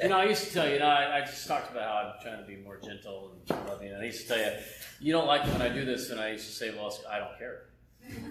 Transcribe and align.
You 0.02 0.08
know, 0.08 0.16
I 0.16 0.24
used 0.24 0.44
to 0.44 0.52
tell 0.52 0.66
you, 0.66 0.74
you 0.74 0.78
know, 0.78 0.86
I, 0.86 1.18
I, 1.18 1.20
just 1.20 1.46
talked 1.46 1.70
about 1.70 1.82
how 1.82 2.12
I'm 2.14 2.22
trying 2.22 2.40
to 2.40 2.46
be 2.46 2.56
more 2.56 2.78
gentle 2.78 3.32
and 3.48 3.68
loving. 3.68 3.92
And 3.92 4.00
I 4.00 4.06
used 4.06 4.22
to 4.22 4.28
tell 4.28 4.38
you, 4.38 4.52
you 4.98 5.12
don't 5.12 5.26
like 5.26 5.46
it 5.46 5.52
when 5.52 5.60
I 5.60 5.68
do 5.68 5.84
this, 5.84 6.08
and 6.08 6.18
I 6.18 6.30
used 6.30 6.46
to 6.46 6.52
say, 6.52 6.74
well, 6.74 6.96
I 7.10 7.18
don't 7.18 7.38
care. 7.38 7.66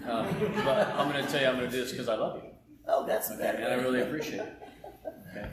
Um, 0.08 0.26
but 0.64 0.88
I'm 0.96 1.12
going 1.12 1.24
to 1.24 1.30
tell 1.30 1.40
you, 1.40 1.46
I'm 1.46 1.56
going 1.56 1.70
to 1.70 1.76
do 1.76 1.80
this 1.80 1.92
because 1.92 2.08
I 2.08 2.16
love 2.16 2.42
you. 2.42 2.50
Oh, 2.88 3.06
that's 3.06 3.30
okay? 3.30 3.54
And 3.56 3.66
I 3.66 3.74
really 3.74 4.00
appreciate 4.00 4.40
it. 4.40 4.62
Okay. 5.30 5.48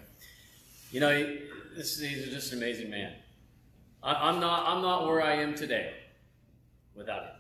You 0.92 1.02
know, 1.02 1.38
this, 1.76 2.00
he's 2.00 2.30
just 2.30 2.52
an 2.52 2.58
amazing 2.58 2.90
man. 2.90 3.14
I, 4.02 4.30
am 4.30 4.40
not. 4.40 4.68
I'm 4.68 4.82
not 4.82 5.06
where 5.06 5.22
I 5.22 5.34
am 5.34 5.54
today 5.54 5.94
without 6.96 7.24
him. 7.24 7.32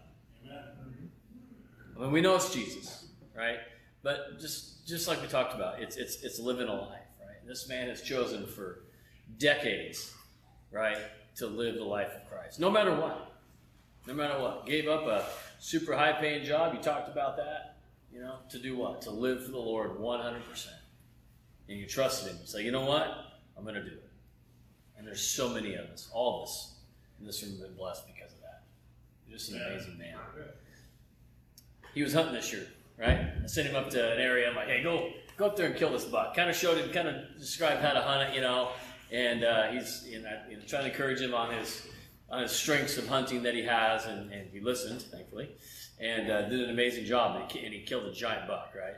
I 1.97 2.01
mean, 2.01 2.11
we 2.11 2.21
know 2.21 2.35
it's 2.35 2.53
Jesus, 2.53 3.07
right? 3.35 3.57
But 4.03 4.39
just 4.39 4.87
just 4.87 5.07
like 5.07 5.21
we 5.21 5.27
talked 5.27 5.55
about, 5.55 5.81
it's 5.81 5.97
it's 5.97 6.21
it's 6.23 6.39
living 6.39 6.67
a 6.67 6.73
life. 6.73 7.06
This 7.47 7.69
man 7.69 7.87
has 7.87 8.01
chosen 8.01 8.45
for 8.45 8.83
decades, 9.37 10.13
right, 10.69 10.97
to 11.37 11.47
live 11.47 11.75
the 11.75 11.83
life 11.83 12.11
of 12.13 12.29
Christ. 12.29 12.59
No 12.59 12.69
matter 12.69 12.93
what. 12.93 13.31
No 14.05 14.13
matter 14.13 14.39
what. 14.41 14.65
Gave 14.65 14.89
up 14.89 15.05
a 15.07 15.25
super 15.59 15.95
high 15.95 16.13
paying 16.13 16.43
job. 16.43 16.73
You 16.73 16.81
talked 16.81 17.09
about 17.09 17.37
that. 17.37 17.77
You 18.11 18.19
know, 18.19 18.39
to 18.49 18.59
do 18.59 18.75
what? 18.75 19.01
To 19.03 19.11
live 19.11 19.45
for 19.45 19.51
the 19.51 19.57
Lord 19.57 19.97
100%. 19.97 20.67
And 21.69 21.79
you 21.79 21.87
trusted 21.87 22.31
Him. 22.31 22.37
You 22.41 22.47
say, 22.47 22.63
you 22.63 22.71
know 22.71 22.85
what? 22.85 23.07
I'm 23.57 23.63
going 23.63 23.75
to 23.75 23.83
do 23.83 23.91
it. 23.91 24.09
And 24.97 25.07
there's 25.07 25.21
so 25.21 25.49
many 25.49 25.75
of 25.75 25.85
us, 25.85 26.09
all 26.11 26.41
of 26.41 26.49
us 26.49 26.75
in 27.19 27.25
this 27.25 27.41
room 27.43 27.53
have 27.53 27.61
been 27.61 27.77
blessed 27.77 28.07
because 28.07 28.33
of 28.33 28.41
that. 28.41 28.63
You're 29.27 29.37
just 29.37 29.51
an 29.51 29.61
amazing 29.61 29.97
man. 29.97 30.15
He 31.93 32.03
was 32.03 32.13
hunting 32.13 32.33
this 32.33 32.51
year, 32.51 32.67
right? 32.97 33.27
I 33.43 33.47
sent 33.47 33.67
him 33.67 33.75
up 33.75 33.89
to 33.91 34.13
an 34.13 34.19
area. 34.19 34.49
I'm 34.49 34.55
like, 34.55 34.67
hey, 34.67 34.83
go 34.83 35.11
go 35.37 35.45
up 35.45 35.55
there 35.55 35.67
and 35.67 35.75
kill 35.75 35.91
this 35.91 36.05
buck. 36.05 36.35
Kind 36.35 36.49
of 36.49 36.55
showed 36.55 36.77
him, 36.77 36.91
kind 36.91 37.07
of 37.07 37.15
described 37.39 37.81
how 37.81 37.93
to 37.93 38.01
hunt 38.01 38.29
it, 38.29 38.35
you 38.35 38.41
know. 38.41 38.71
And 39.11 39.43
uh, 39.43 39.67
he's 39.67 40.05
you 40.07 40.21
know, 40.21 40.29
trying 40.67 40.83
to 40.83 40.91
encourage 40.91 41.21
him 41.21 41.33
on 41.33 41.53
his 41.53 41.87
on 42.29 42.41
his 42.41 42.51
strengths 42.51 42.97
of 42.97 43.07
hunting 43.07 43.43
that 43.43 43.53
he 43.53 43.63
has, 43.63 44.05
and, 44.05 44.31
and 44.33 44.49
he 44.51 44.59
listened, 44.59 45.01
thankfully, 45.01 45.49
and 45.97 46.29
uh, 46.29 46.41
did 46.49 46.59
an 46.59 46.69
amazing 46.69 47.05
job. 47.05 47.39
And 47.41 47.49
he, 47.49 47.65
and 47.65 47.73
he 47.73 47.81
killed 47.81 48.03
a 48.03 48.11
giant 48.11 48.47
buck, 48.49 48.73
right? 48.75 48.95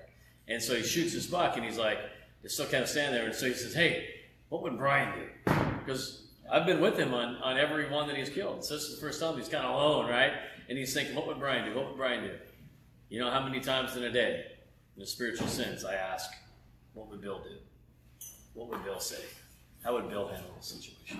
And 0.48 0.62
so 0.62 0.76
he 0.76 0.82
shoots 0.82 1.14
his 1.14 1.28
buck, 1.28 1.56
and 1.56 1.64
he's 1.64 1.78
like, 1.78 2.00
he's 2.42 2.54
still 2.54 2.66
kind 2.66 2.82
of 2.82 2.90
standing 2.90 3.14
there. 3.14 3.26
And 3.26 3.36
so 3.36 3.46
he 3.46 3.54
says, 3.54 3.74
"Hey, 3.76 4.08
what 4.50 4.64
would 4.64 4.78
Brian 4.78 5.14
do?" 5.16 5.54
Because 5.86 6.30
I've 6.52 6.66
been 6.66 6.82
with 6.82 6.98
him 6.98 7.14
on, 7.14 7.36
on 7.38 7.58
every 7.58 7.90
one 7.90 8.08
that 8.08 8.18
he's 8.18 8.30
killed. 8.30 8.66
So 8.66 8.74
this 8.74 8.84
is 8.84 8.96
the 8.96 9.02
first 9.02 9.20
time 9.20 9.38
he's 9.38 9.50
kind 9.50 9.66
of 9.66 9.76
alone, 9.76 10.10
right? 10.10 10.32
And 10.68 10.78
he's 10.78 10.94
thinking, 10.94 11.16
what 11.16 11.28
would 11.28 11.40
Brian 11.40 11.70
do? 11.70 11.76
What 11.76 11.90
would 11.90 11.98
Brian 11.98 12.24
do? 12.24 12.32
You 13.10 13.20
know, 13.20 13.30
how 13.30 13.44
many 13.44 13.60
times 13.60 13.96
in 13.96 14.04
a 14.04 14.12
day? 14.12 14.46
In 14.96 15.04
a 15.04 15.06
spiritual 15.06 15.48
sense, 15.48 15.86
I 15.86 15.96
ask, 15.96 16.30
what 16.94 17.10
would 17.10 17.22
Bill 17.22 17.40
do? 17.40 17.56
What 18.54 18.70
would 18.70 18.84
Bill 18.84 19.00
say? 19.00 19.24
How 19.84 19.94
would 19.94 20.10
Bill 20.10 20.28
handle 20.28 20.52
the 20.58 20.66
situation? 20.66 21.20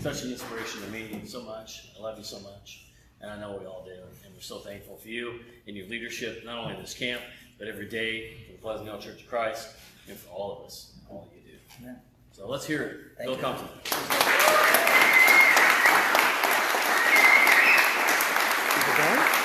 Such 0.00 0.22
an 0.22 0.32
inspiration 0.32 0.80
to 0.82 0.88
me 0.88 1.20
so 1.26 1.42
much. 1.42 1.90
I 1.98 2.02
love 2.02 2.16
you 2.16 2.24
so 2.24 2.40
much. 2.40 2.86
And 3.20 3.30
I 3.30 3.38
know 3.38 3.58
we 3.60 3.66
all 3.66 3.84
do. 3.84 3.92
And 4.24 4.34
we're 4.34 4.40
so 4.40 4.58
thankful 4.60 4.96
for 4.96 5.08
you 5.08 5.40
and 5.66 5.76
your 5.76 5.86
leadership, 5.88 6.42
not 6.44 6.58
only 6.58 6.74
in 6.74 6.80
this 6.80 6.94
camp, 6.94 7.20
but 7.58 7.68
every 7.68 7.86
day 7.86 8.36
for 8.46 8.52
the 8.52 8.58
Pleasant 8.58 8.88
Hill 8.88 8.98
Church 8.98 9.22
of 9.22 9.28
Christ 9.28 9.68
and 10.08 10.16
for 10.16 10.30
all 10.30 10.58
of 10.58 10.64
us, 10.64 10.92
all 11.10 11.28
you 11.34 11.52
do. 11.52 11.58
Amen. 11.82 12.00
So 12.32 12.48
let's 12.48 12.64
hear 12.64 12.82
it. 12.82 12.96
Thank 13.18 13.28
Bill 13.28 13.36
Compton. 13.36 13.68
Keep 13.84 13.92
it 18.88 18.96
going. 18.96 19.40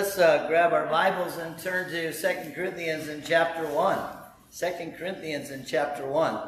Let's 0.00 0.16
uh, 0.16 0.46
grab 0.48 0.72
our 0.72 0.86
Bibles 0.86 1.36
and 1.36 1.58
turn 1.58 1.90
to 1.90 2.10
Second 2.14 2.54
Corinthians 2.54 3.08
in 3.08 3.22
chapter 3.22 3.66
1. 3.66 3.98
2 4.50 4.92
Corinthians 4.96 5.50
in 5.50 5.66
chapter 5.66 6.06
1. 6.06 6.40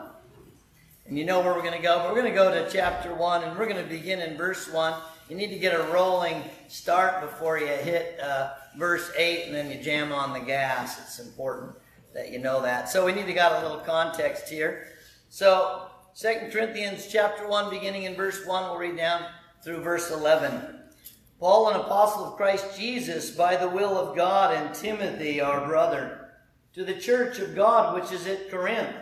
And 1.04 1.18
you 1.18 1.26
know 1.26 1.40
where 1.40 1.52
we're 1.52 1.60
going 1.60 1.76
to 1.76 1.82
go? 1.82 2.08
We're 2.08 2.18
going 2.18 2.32
to 2.32 2.34
go 2.34 2.50
to 2.50 2.70
chapter 2.70 3.14
1 3.14 3.44
and 3.44 3.58
we're 3.58 3.68
going 3.68 3.84
to 3.84 3.90
begin 3.90 4.20
in 4.20 4.38
verse 4.38 4.72
1. 4.72 4.94
You 5.28 5.36
need 5.36 5.50
to 5.50 5.58
get 5.58 5.78
a 5.78 5.82
rolling 5.92 6.42
start 6.68 7.20
before 7.20 7.58
you 7.58 7.66
hit 7.66 8.18
uh, 8.20 8.52
verse 8.78 9.12
8 9.18 9.48
and 9.48 9.54
then 9.54 9.70
you 9.70 9.84
jam 9.84 10.12
on 10.12 10.32
the 10.32 10.40
gas. 10.40 10.98
It's 10.98 11.18
important 11.18 11.72
that 12.14 12.32
you 12.32 12.38
know 12.38 12.62
that. 12.62 12.88
So 12.88 13.04
we 13.04 13.12
need 13.12 13.26
to 13.26 13.34
got 13.34 13.62
a 13.62 13.68
little 13.68 13.84
context 13.84 14.48
here. 14.48 14.86
So 15.28 15.88
2 16.18 16.48
Corinthians 16.50 17.06
chapter 17.06 17.46
1 17.46 17.68
beginning 17.68 18.04
in 18.04 18.14
verse 18.14 18.46
1, 18.46 18.70
we'll 18.70 18.78
read 18.78 18.96
down 18.96 19.26
through 19.62 19.82
verse 19.82 20.10
11. 20.10 20.81
Paul, 21.42 21.70
an 21.70 21.80
apostle 21.80 22.24
of 22.24 22.36
Christ 22.36 22.78
Jesus, 22.78 23.32
by 23.32 23.56
the 23.56 23.68
will 23.68 23.98
of 23.98 24.14
God, 24.14 24.54
and 24.54 24.72
Timothy, 24.72 25.40
our 25.40 25.66
brother, 25.66 26.30
to 26.72 26.84
the 26.84 26.94
church 26.94 27.40
of 27.40 27.56
God 27.56 27.96
which 27.96 28.12
is 28.12 28.28
at 28.28 28.48
Corinth, 28.48 28.94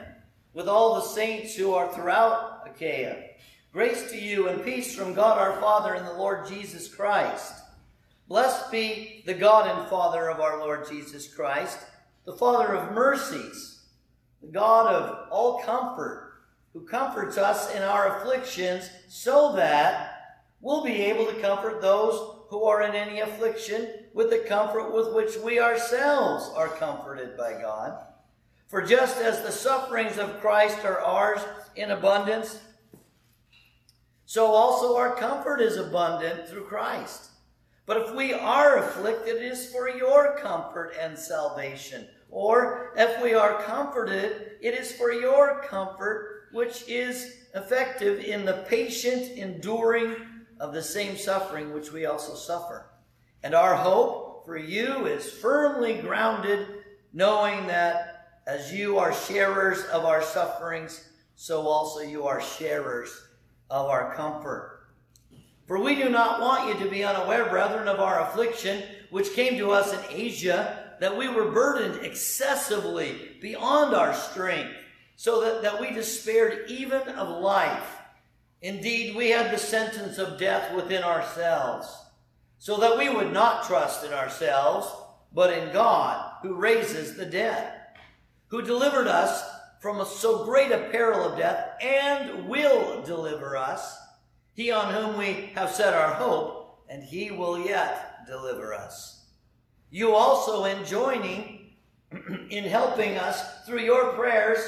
with 0.55 0.67
all 0.67 0.95
the 0.95 1.03
saints 1.03 1.55
who 1.55 1.75
are 1.75 1.93
throughout 1.93 2.63
Achaia. 2.67 3.25
Grace 3.75 4.11
to 4.11 4.19
you 4.19 4.49
and 4.49 4.65
peace 4.65 4.97
from 4.97 5.13
God 5.13 5.37
our 5.37 5.61
Father 5.61 5.93
and 5.93 6.07
the 6.07 6.15
Lord 6.15 6.49
Jesus 6.49 6.89
Christ. 6.89 7.53
Blessed 8.27 8.71
be 8.73 9.23
the 9.27 9.35
God 9.35 9.69
and 9.69 9.91
Father 9.91 10.31
of 10.31 10.41
our 10.41 10.61
Lord 10.61 10.89
Jesus 10.89 11.29
Christ, 11.29 11.79
the 12.25 12.33
Father 12.33 12.75
of 12.75 12.95
mercies, 12.95 13.83
the 14.41 14.49
God 14.49 14.87
of 14.87 15.29
all 15.31 15.59
comfort, 15.59 16.39
who 16.73 16.87
comforts 16.87 17.37
us 17.37 17.71
in 17.75 17.83
our 17.83 18.17
afflictions, 18.17 18.89
so 19.09 19.53
that 19.57 20.20
we'll 20.61 20.85
be 20.85 21.03
able 21.03 21.27
to 21.27 21.41
comfort 21.41 21.81
those 21.81 22.37
who 22.49 22.65
are 22.65 22.83
in 22.83 22.95
any 22.95 23.21
affliction 23.21 23.89
with 24.13 24.31
the 24.31 24.39
comfort 24.39 24.93
with 24.93 25.15
which 25.15 25.37
we 25.39 25.61
ourselves 25.61 26.51
are 26.57 26.69
comforted 26.69 27.37
by 27.37 27.53
God. 27.53 27.99
For 28.69 28.83
just 28.83 29.21
as 29.21 29.43
the 29.43 29.53
sufferings 29.53 30.19
of 30.19 30.41
Christ 30.41 30.85
are 30.85 31.01
ours 31.01 31.41
in 31.77 31.91
abundance, 31.91 32.61
so 34.27 34.47
also 34.47 34.97
our 34.97 35.17
comfort 35.17 35.61
is 35.61 35.77
abundant 35.77 36.49
through 36.49 36.67
Christ. 36.67 37.31
But 37.87 37.97
if 37.97 38.15
we 38.15 38.33
are 38.33 38.79
afflicted, 38.79 39.37
it 39.37 39.43
is 39.43 39.73
for 39.73 39.89
your 39.89 40.39
comfort 40.39 40.95
and 41.01 41.19
salvation. 41.19 42.07
Or 42.31 42.93
if 42.97 43.21
we 43.21 43.35
are 43.35 43.61
comforted, 43.63 44.53
it 44.61 44.75
is 44.75 44.93
for 44.93 45.13
your 45.13 45.63
comfort, 45.63 46.49
which 46.53 46.89
is 46.89 47.47
effective 47.57 48.21
in 48.21 48.45
the 48.45 48.65
patient 48.69 49.37
enduring 49.37 50.15
of 50.61 50.75
the 50.75 50.83
same 50.83 51.17
suffering 51.17 51.73
which 51.73 51.91
we 51.91 52.05
also 52.07 52.35
suffer. 52.35 52.87
And 53.43 53.55
our 53.55 53.75
hope 53.75 54.45
for 54.45 54.59
you 54.59 55.07
is 55.07 55.29
firmly 55.29 55.95
grounded, 55.95 56.67
knowing 57.13 57.67
that 57.67 58.41
as 58.47 58.73
you 58.73 58.99
are 58.99 59.15
sharers 59.15 59.83
of 59.87 60.05
our 60.05 60.23
sufferings, 60.23 61.09
so 61.35 61.63
also 61.63 62.01
you 62.01 62.27
are 62.27 62.43
sharers 62.43 63.11
of 63.71 63.87
our 63.87 64.15
comfort. 64.15 64.89
For 65.67 65.81
we 65.81 65.95
do 65.95 66.11
not 66.11 66.41
want 66.41 66.69
you 66.69 66.85
to 66.85 66.91
be 66.91 67.05
unaware, 67.05 67.49
brethren, 67.49 67.89
of 67.89 68.01
our 68.01 68.29
affliction, 68.29 68.83
which 69.11 69.35
came 69.35 69.57
to 69.57 69.71
us 69.71 69.93
in 69.93 70.01
Asia, 70.11 70.97
that 71.01 71.17
we 71.17 71.29
were 71.29 71.53
burdened 71.53 72.05
excessively 72.05 73.37
beyond 73.41 73.95
our 73.95 74.13
strength, 74.13 74.75
so 75.17 75.41
that, 75.41 75.63
that 75.63 75.81
we 75.81 75.93
despaired 75.93 76.69
even 76.69 77.03
of 77.09 77.41
life. 77.41 78.00
Indeed, 78.63 79.17
we 79.17 79.31
had 79.31 79.51
the 79.51 79.59
sentence 79.59 80.19
of 80.19 80.39
death 80.39 80.75
within 80.75 81.03
ourselves, 81.03 81.89
so 82.59 82.77
that 82.79 82.99
we 82.99 83.09
would 83.09 83.33
not 83.33 83.65
trust 83.67 84.05
in 84.05 84.13
ourselves, 84.13 84.87
but 85.33 85.53
in 85.53 85.73
God, 85.73 86.33
who 86.43 86.55
raises 86.55 87.17
the 87.17 87.25
dead, 87.25 87.73
who 88.49 88.61
delivered 88.61 89.07
us 89.07 89.49
from 89.81 90.05
so 90.05 90.45
great 90.45 90.73
a 90.73 90.91
peril 90.91 91.25
of 91.27 91.39
death, 91.39 91.75
and 91.81 92.47
will 92.49 93.03
deliver 93.03 93.57
us, 93.57 93.97
he 94.53 94.71
on 94.71 94.93
whom 94.93 95.17
we 95.17 95.53
have 95.55 95.71
set 95.71 95.95
our 95.95 96.13
hope, 96.15 96.85
and 96.91 97.03
he 97.03 97.31
will 97.31 97.59
yet 97.59 98.27
deliver 98.27 98.75
us. 98.75 99.25
You 99.91 100.15
also 100.15 100.65
in 100.65 100.85
joining, 100.85 101.71
in 102.51 102.65
helping 102.65 103.17
us 103.17 103.65
through 103.65 103.81
your 103.81 104.13
prayers, 104.13 104.59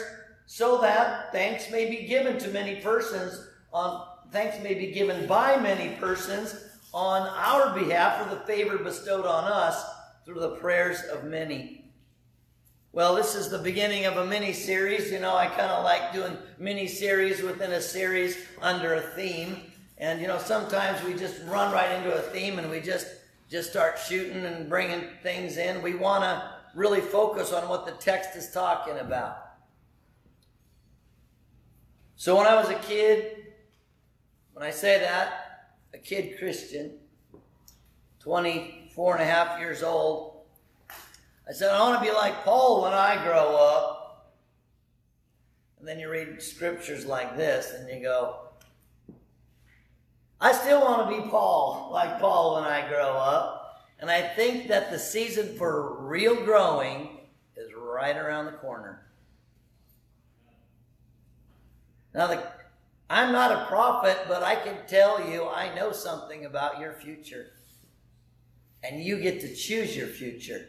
so 0.47 0.81
that 0.81 1.31
thanks 1.31 1.71
may 1.71 1.91
be 1.91 2.06
given 2.06 2.39
to 2.39 2.49
many 2.49 2.77
persons 2.77 3.49
on 3.73 4.07
thanks 4.31 4.63
may 4.63 4.75
be 4.75 4.93
given 4.93 5.27
by 5.27 5.57
many 5.59 5.95
persons 5.97 6.55
on 6.93 7.29
our 7.29 7.79
behalf 7.79 8.23
for 8.23 8.35
the 8.35 8.41
favor 8.43 8.79
bestowed 8.79 9.27
on 9.27 9.45
us 9.45 9.85
through 10.25 10.41
the 10.41 10.57
prayers 10.57 11.03
of 11.13 11.25
many. 11.25 11.85
Well, 12.93 13.15
this 13.15 13.35
is 13.35 13.49
the 13.49 13.59
beginning 13.59 14.05
of 14.05 14.19
a 14.19 14.27
mini 14.27 14.53
series. 14.53 15.11
You 15.11 15.21
know, 15.21 15.35
I 15.35 15.47
kind 15.47 15.71
of 15.71 15.83
like 15.85 16.13
doing 16.13 16.37
mini 16.59 16.87
series 16.87 17.43
within 17.43 17.73
a 17.73 17.81
series 17.81 18.37
under 18.61 18.95
a 18.95 19.01
theme. 19.01 19.57
And 19.97 20.21
you 20.21 20.27
know, 20.27 20.39
sometimes 20.39 21.03
we 21.05 21.15
just 21.15 21.41
run 21.47 21.73
right 21.73 21.93
into 21.97 22.13
a 22.15 22.21
theme 22.21 22.59
and 22.59 22.71
we 22.71 22.81
just 22.81 23.07
just 23.51 23.71
start 23.71 23.99
shooting 23.99 24.45
and 24.45 24.69
bringing 24.69 25.05
things 25.23 25.59
in. 25.59 25.83
We 25.83 25.95
want 25.95 26.25
to 26.25 26.53
really 26.75 27.01
focus 27.01 27.53
on 27.53 27.69
what 27.69 27.85
the 27.85 27.93
text 27.93 28.37
is 28.37 28.51
talking 28.51 28.99
about. 28.99 29.37
So 32.17 32.37
when 32.37 32.47
I 32.47 32.55
was 32.55 32.69
a 32.69 32.79
kid, 32.79 33.42
when 34.55 34.65
I 34.67 34.71
say 34.71 34.99
that, 35.01 35.71
a 35.95 35.99
kid 35.99 36.39
Christian, 36.39 36.93
24 38.21 39.15
and 39.15 39.23
a 39.23 39.27
half 39.27 39.59
years 39.59 39.83
old, 39.83 40.45
I 41.49 41.53
said, 41.53 41.71
I 41.71 41.81
want 41.81 42.03
to 42.03 42.09
be 42.09 42.15
like 42.15 42.45
Paul 42.45 42.83
when 42.83 42.93
I 42.93 43.23
grow 43.25 43.57
up. 43.57 44.35
And 45.79 45.89
then 45.89 45.99
you 45.99 46.09
read 46.09 46.41
scriptures 46.41 47.05
like 47.05 47.37
this 47.37 47.73
and 47.73 47.89
you 47.89 48.03
go, 48.03 48.37
I 50.41 50.53
still 50.53 50.81
want 50.81 51.11
to 51.11 51.23
be 51.23 51.29
Paul, 51.29 51.91
like 51.93 52.21
Paul 52.21 52.55
when 52.55 52.65
I 52.65 52.89
grow 52.89 53.17
up. 53.17 53.59
And 53.99 54.11
I 54.11 54.21
think 54.21 54.69
that 54.69 54.91
the 54.91 54.99
season 54.99 55.57
for 55.57 55.97
real 56.01 56.45
growing 56.45 57.21
is 57.57 57.71
right 57.75 58.17
around 58.17 58.47
the 58.47 58.53
corner. 58.53 59.07
Now, 62.15 62.27
the, 62.27 62.43
I'm 63.12 63.31
not 63.31 63.53
a 63.53 63.67
prophet, 63.67 64.25
but 64.26 64.43
I 64.43 64.55
can 64.55 64.75
tell 64.88 65.29
you 65.29 65.47
I 65.47 65.75
know 65.75 65.93
something 65.93 66.47
about 66.47 66.81
your 66.81 66.94
future. 66.94 67.49
And 68.82 69.03
you 69.03 69.20
get 69.20 69.43
to 69.43 69.55
choose 69.55 69.94
your 69.94 70.06
future. 70.06 70.67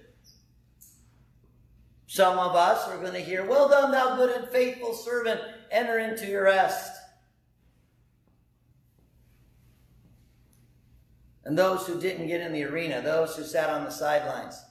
Some 2.05 2.37
of 2.37 2.53
us 2.53 2.85
are 2.89 2.97
going 2.97 3.13
to 3.13 3.21
hear, 3.21 3.45
Well 3.45 3.69
done, 3.69 3.91
thou 3.91 4.17
good 4.17 4.35
and 4.35 4.49
faithful 4.49 4.93
servant, 4.93 5.39
enter 5.71 5.99
into 5.99 6.27
your 6.27 6.43
rest. 6.43 6.91
And 11.45 11.57
those 11.57 11.87
who 11.87 11.97
didn't 11.97 12.27
get 12.27 12.41
in 12.41 12.51
the 12.51 12.65
arena, 12.65 13.01
those 13.01 13.37
who 13.37 13.45
sat 13.45 13.69
on 13.69 13.85
the 13.85 13.89
sidelines, 13.89 14.61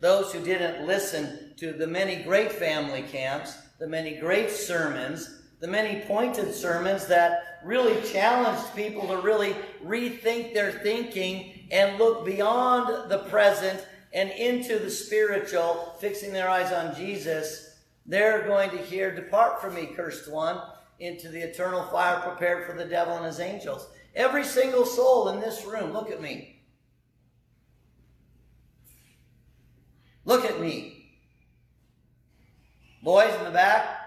those 0.00 0.32
who 0.32 0.42
didn't 0.42 0.86
listen 0.86 1.52
to 1.58 1.74
the 1.74 1.86
many 1.86 2.22
great 2.22 2.52
family 2.52 3.02
camps, 3.02 3.54
the 3.78 3.86
many 3.86 4.16
great 4.16 4.48
sermons, 4.48 5.41
the 5.62 5.68
many 5.68 6.00
pointed 6.00 6.52
sermons 6.52 7.06
that 7.06 7.60
really 7.64 8.02
challenged 8.10 8.74
people 8.74 9.06
to 9.06 9.18
really 9.18 9.54
rethink 9.84 10.52
their 10.52 10.72
thinking 10.72 11.68
and 11.70 11.96
look 11.98 12.26
beyond 12.26 13.08
the 13.08 13.18
present 13.30 13.86
and 14.12 14.28
into 14.32 14.80
the 14.80 14.90
spiritual, 14.90 15.94
fixing 16.00 16.32
their 16.32 16.50
eyes 16.50 16.72
on 16.72 16.96
Jesus, 16.96 17.78
they're 18.04 18.42
going 18.42 18.70
to 18.70 18.76
hear, 18.76 19.14
Depart 19.14 19.62
from 19.62 19.76
me, 19.76 19.86
cursed 19.86 20.28
one, 20.28 20.60
into 20.98 21.28
the 21.28 21.40
eternal 21.40 21.84
fire 21.84 22.18
prepared 22.18 22.66
for 22.66 22.76
the 22.76 22.84
devil 22.84 23.14
and 23.14 23.24
his 23.24 23.38
angels. 23.38 23.86
Every 24.16 24.42
single 24.42 24.84
soul 24.84 25.28
in 25.28 25.40
this 25.40 25.64
room, 25.64 25.92
look 25.92 26.10
at 26.10 26.20
me. 26.20 26.60
Look 30.24 30.44
at 30.44 30.60
me. 30.60 31.20
Boys 33.04 33.32
in 33.38 33.44
the 33.44 33.50
back, 33.50 34.00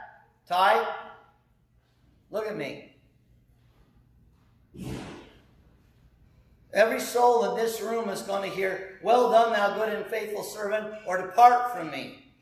Ty, 0.50 1.05
look 2.36 2.48
at 2.48 2.58
me. 2.58 2.92
Every 6.74 7.00
soul 7.00 7.50
in 7.50 7.56
this 7.56 7.80
room 7.80 8.10
is 8.10 8.24
going 8.24 8.50
to 8.50 8.54
hear, 8.54 9.00
Well 9.02 9.32
done, 9.32 9.54
thou 9.54 9.76
good 9.76 9.88
and 9.88 10.06
faithful 10.08 10.44
servant, 10.44 10.94
or 11.08 11.22
depart 11.22 11.72
from 11.72 11.90
me. 11.90 12.34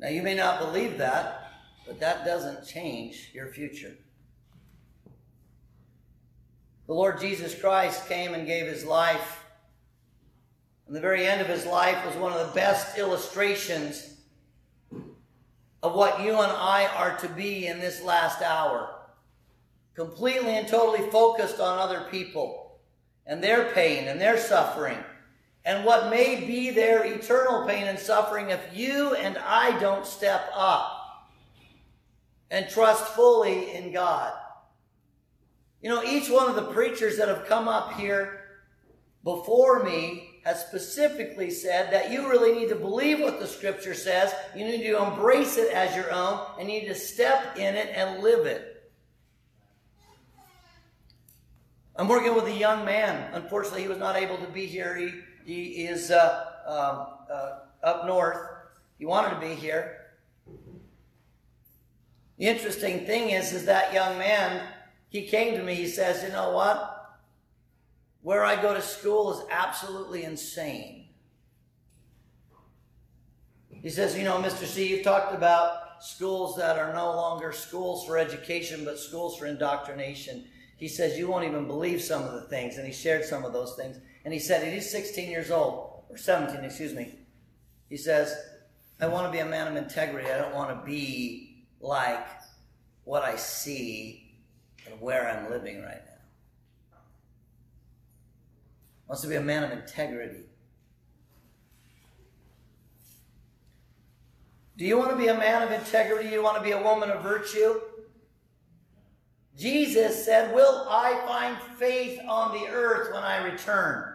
Now, 0.00 0.08
you 0.08 0.22
may 0.22 0.34
not 0.34 0.58
believe 0.58 0.98
that, 0.98 1.52
but 1.86 2.00
that 2.00 2.24
doesn't 2.24 2.66
change 2.66 3.30
your 3.32 3.46
future. 3.46 3.94
The 6.88 6.94
Lord 6.94 7.20
Jesus 7.20 7.54
Christ 7.54 8.08
came 8.08 8.34
and 8.34 8.48
gave 8.48 8.66
his 8.66 8.84
life. 8.84 9.39
And 10.90 10.96
the 10.96 11.00
very 11.00 11.24
end 11.24 11.40
of 11.40 11.46
his 11.46 11.66
life 11.66 12.04
was 12.04 12.16
one 12.16 12.32
of 12.32 12.44
the 12.44 12.52
best 12.52 12.98
illustrations 12.98 14.12
of 15.84 15.94
what 15.94 16.20
you 16.20 16.32
and 16.32 16.50
I 16.50 16.88
are 16.96 17.16
to 17.18 17.28
be 17.28 17.68
in 17.68 17.78
this 17.78 18.02
last 18.02 18.42
hour. 18.42 18.92
Completely 19.94 20.50
and 20.56 20.66
totally 20.66 21.08
focused 21.12 21.60
on 21.60 21.78
other 21.78 22.08
people 22.10 22.80
and 23.24 23.40
their 23.40 23.70
pain 23.70 24.08
and 24.08 24.20
their 24.20 24.36
suffering 24.36 24.98
and 25.64 25.84
what 25.84 26.10
may 26.10 26.44
be 26.44 26.70
their 26.70 27.04
eternal 27.04 27.64
pain 27.68 27.86
and 27.86 27.96
suffering 27.96 28.50
if 28.50 28.60
you 28.74 29.14
and 29.14 29.38
I 29.38 29.78
don't 29.78 30.04
step 30.04 30.50
up 30.52 31.30
and 32.50 32.68
trust 32.68 33.14
fully 33.14 33.76
in 33.76 33.92
God. 33.92 34.32
You 35.82 35.90
know, 35.90 36.02
each 36.02 36.28
one 36.28 36.48
of 36.48 36.56
the 36.56 36.72
preachers 36.72 37.16
that 37.18 37.28
have 37.28 37.46
come 37.46 37.68
up 37.68 37.92
here 37.92 38.40
before 39.22 39.84
me 39.84 40.29
has 40.44 40.64
specifically 40.64 41.50
said 41.50 41.92
that 41.92 42.10
you 42.10 42.28
really 42.28 42.58
need 42.58 42.68
to 42.68 42.76
believe 42.76 43.20
what 43.20 43.38
the 43.38 43.46
scripture 43.46 43.94
says. 43.94 44.32
You 44.56 44.64
need 44.64 44.82
to 44.82 45.02
embrace 45.02 45.58
it 45.58 45.72
as 45.72 45.94
your 45.94 46.10
own 46.12 46.40
and 46.58 46.70
you 46.70 46.80
need 46.80 46.88
to 46.88 46.94
step 46.94 47.56
in 47.56 47.74
it 47.74 47.92
and 47.94 48.22
live 48.22 48.46
it. 48.46 48.90
I'm 51.96 52.08
working 52.08 52.34
with 52.34 52.46
a 52.46 52.52
young 52.52 52.84
man. 52.86 53.34
Unfortunately, 53.34 53.82
he 53.82 53.88
was 53.88 53.98
not 53.98 54.16
able 54.16 54.38
to 54.38 54.46
be 54.46 54.64
here. 54.64 54.96
He, 54.96 55.12
he 55.44 55.84
is 55.84 56.10
uh, 56.10 56.46
um, 56.66 57.06
uh, 57.30 57.86
up 57.86 58.06
north. 58.06 58.38
He 58.98 59.04
wanted 59.04 59.34
to 59.34 59.40
be 59.40 59.54
here. 59.54 59.96
The 62.38 62.46
interesting 62.46 63.04
thing 63.04 63.30
is, 63.30 63.52
is 63.52 63.66
that 63.66 63.92
young 63.92 64.16
man, 64.16 64.66
he 65.10 65.26
came 65.26 65.54
to 65.58 65.62
me, 65.62 65.74
he 65.74 65.86
says, 65.86 66.22
you 66.22 66.30
know 66.30 66.52
what? 66.52 66.99
Where 68.22 68.44
I 68.44 68.60
go 68.60 68.74
to 68.74 68.82
school 68.82 69.32
is 69.32 69.46
absolutely 69.50 70.24
insane. 70.24 71.08
He 73.70 73.88
says, 73.88 74.16
You 74.16 74.24
know, 74.24 74.36
Mr. 74.36 74.66
C, 74.66 74.88
you've 74.88 75.04
talked 75.04 75.34
about 75.34 76.02
schools 76.02 76.56
that 76.56 76.78
are 76.78 76.92
no 76.92 77.12
longer 77.12 77.52
schools 77.52 78.06
for 78.06 78.18
education, 78.18 78.84
but 78.84 78.98
schools 78.98 79.38
for 79.38 79.46
indoctrination. 79.46 80.44
He 80.76 80.88
says, 80.88 81.18
You 81.18 81.28
won't 81.28 81.46
even 81.46 81.66
believe 81.66 82.02
some 82.02 82.22
of 82.24 82.34
the 82.34 82.42
things. 82.42 82.76
And 82.76 82.86
he 82.86 82.92
shared 82.92 83.24
some 83.24 83.44
of 83.44 83.52
those 83.52 83.74
things. 83.74 83.98
And 84.24 84.34
he 84.34 84.40
said, 84.40 84.70
He's 84.70 84.90
16 84.90 85.30
years 85.30 85.50
old, 85.50 86.04
or 86.10 86.18
17, 86.18 86.62
excuse 86.62 86.92
me. 86.92 87.14
He 87.88 87.96
says, 87.96 88.36
I 89.00 89.08
want 89.08 89.26
to 89.26 89.32
be 89.32 89.38
a 89.38 89.46
man 89.46 89.66
of 89.66 89.76
integrity. 89.76 90.30
I 90.30 90.36
don't 90.36 90.54
want 90.54 90.78
to 90.78 90.86
be 90.86 91.64
like 91.80 92.26
what 93.04 93.22
I 93.22 93.36
see 93.36 94.36
and 94.86 95.00
where 95.00 95.26
I'm 95.26 95.50
living 95.50 95.82
right 95.82 96.02
now 96.04 96.09
wants 99.10 99.22
to 99.22 99.28
be 99.28 99.34
a 99.34 99.40
man 99.40 99.64
of 99.64 99.72
integrity. 99.72 100.44
Do 104.76 104.84
you 104.84 104.96
want 104.96 105.10
to 105.10 105.16
be 105.16 105.26
a 105.26 105.36
man 105.36 105.64
of 105.64 105.72
integrity? 105.72 106.28
Do 106.28 106.34
you 106.36 106.44
want 106.44 106.58
to 106.58 106.62
be 106.62 106.70
a 106.70 106.80
woman 106.80 107.10
of 107.10 107.20
virtue? 107.20 107.80
Jesus 109.58 110.24
said, 110.24 110.54
Will 110.54 110.86
I 110.88 111.20
find 111.26 111.56
faith 111.76 112.20
on 112.28 112.52
the 112.52 112.68
earth 112.68 113.12
when 113.12 113.24
I 113.24 113.44
return? 113.44 114.14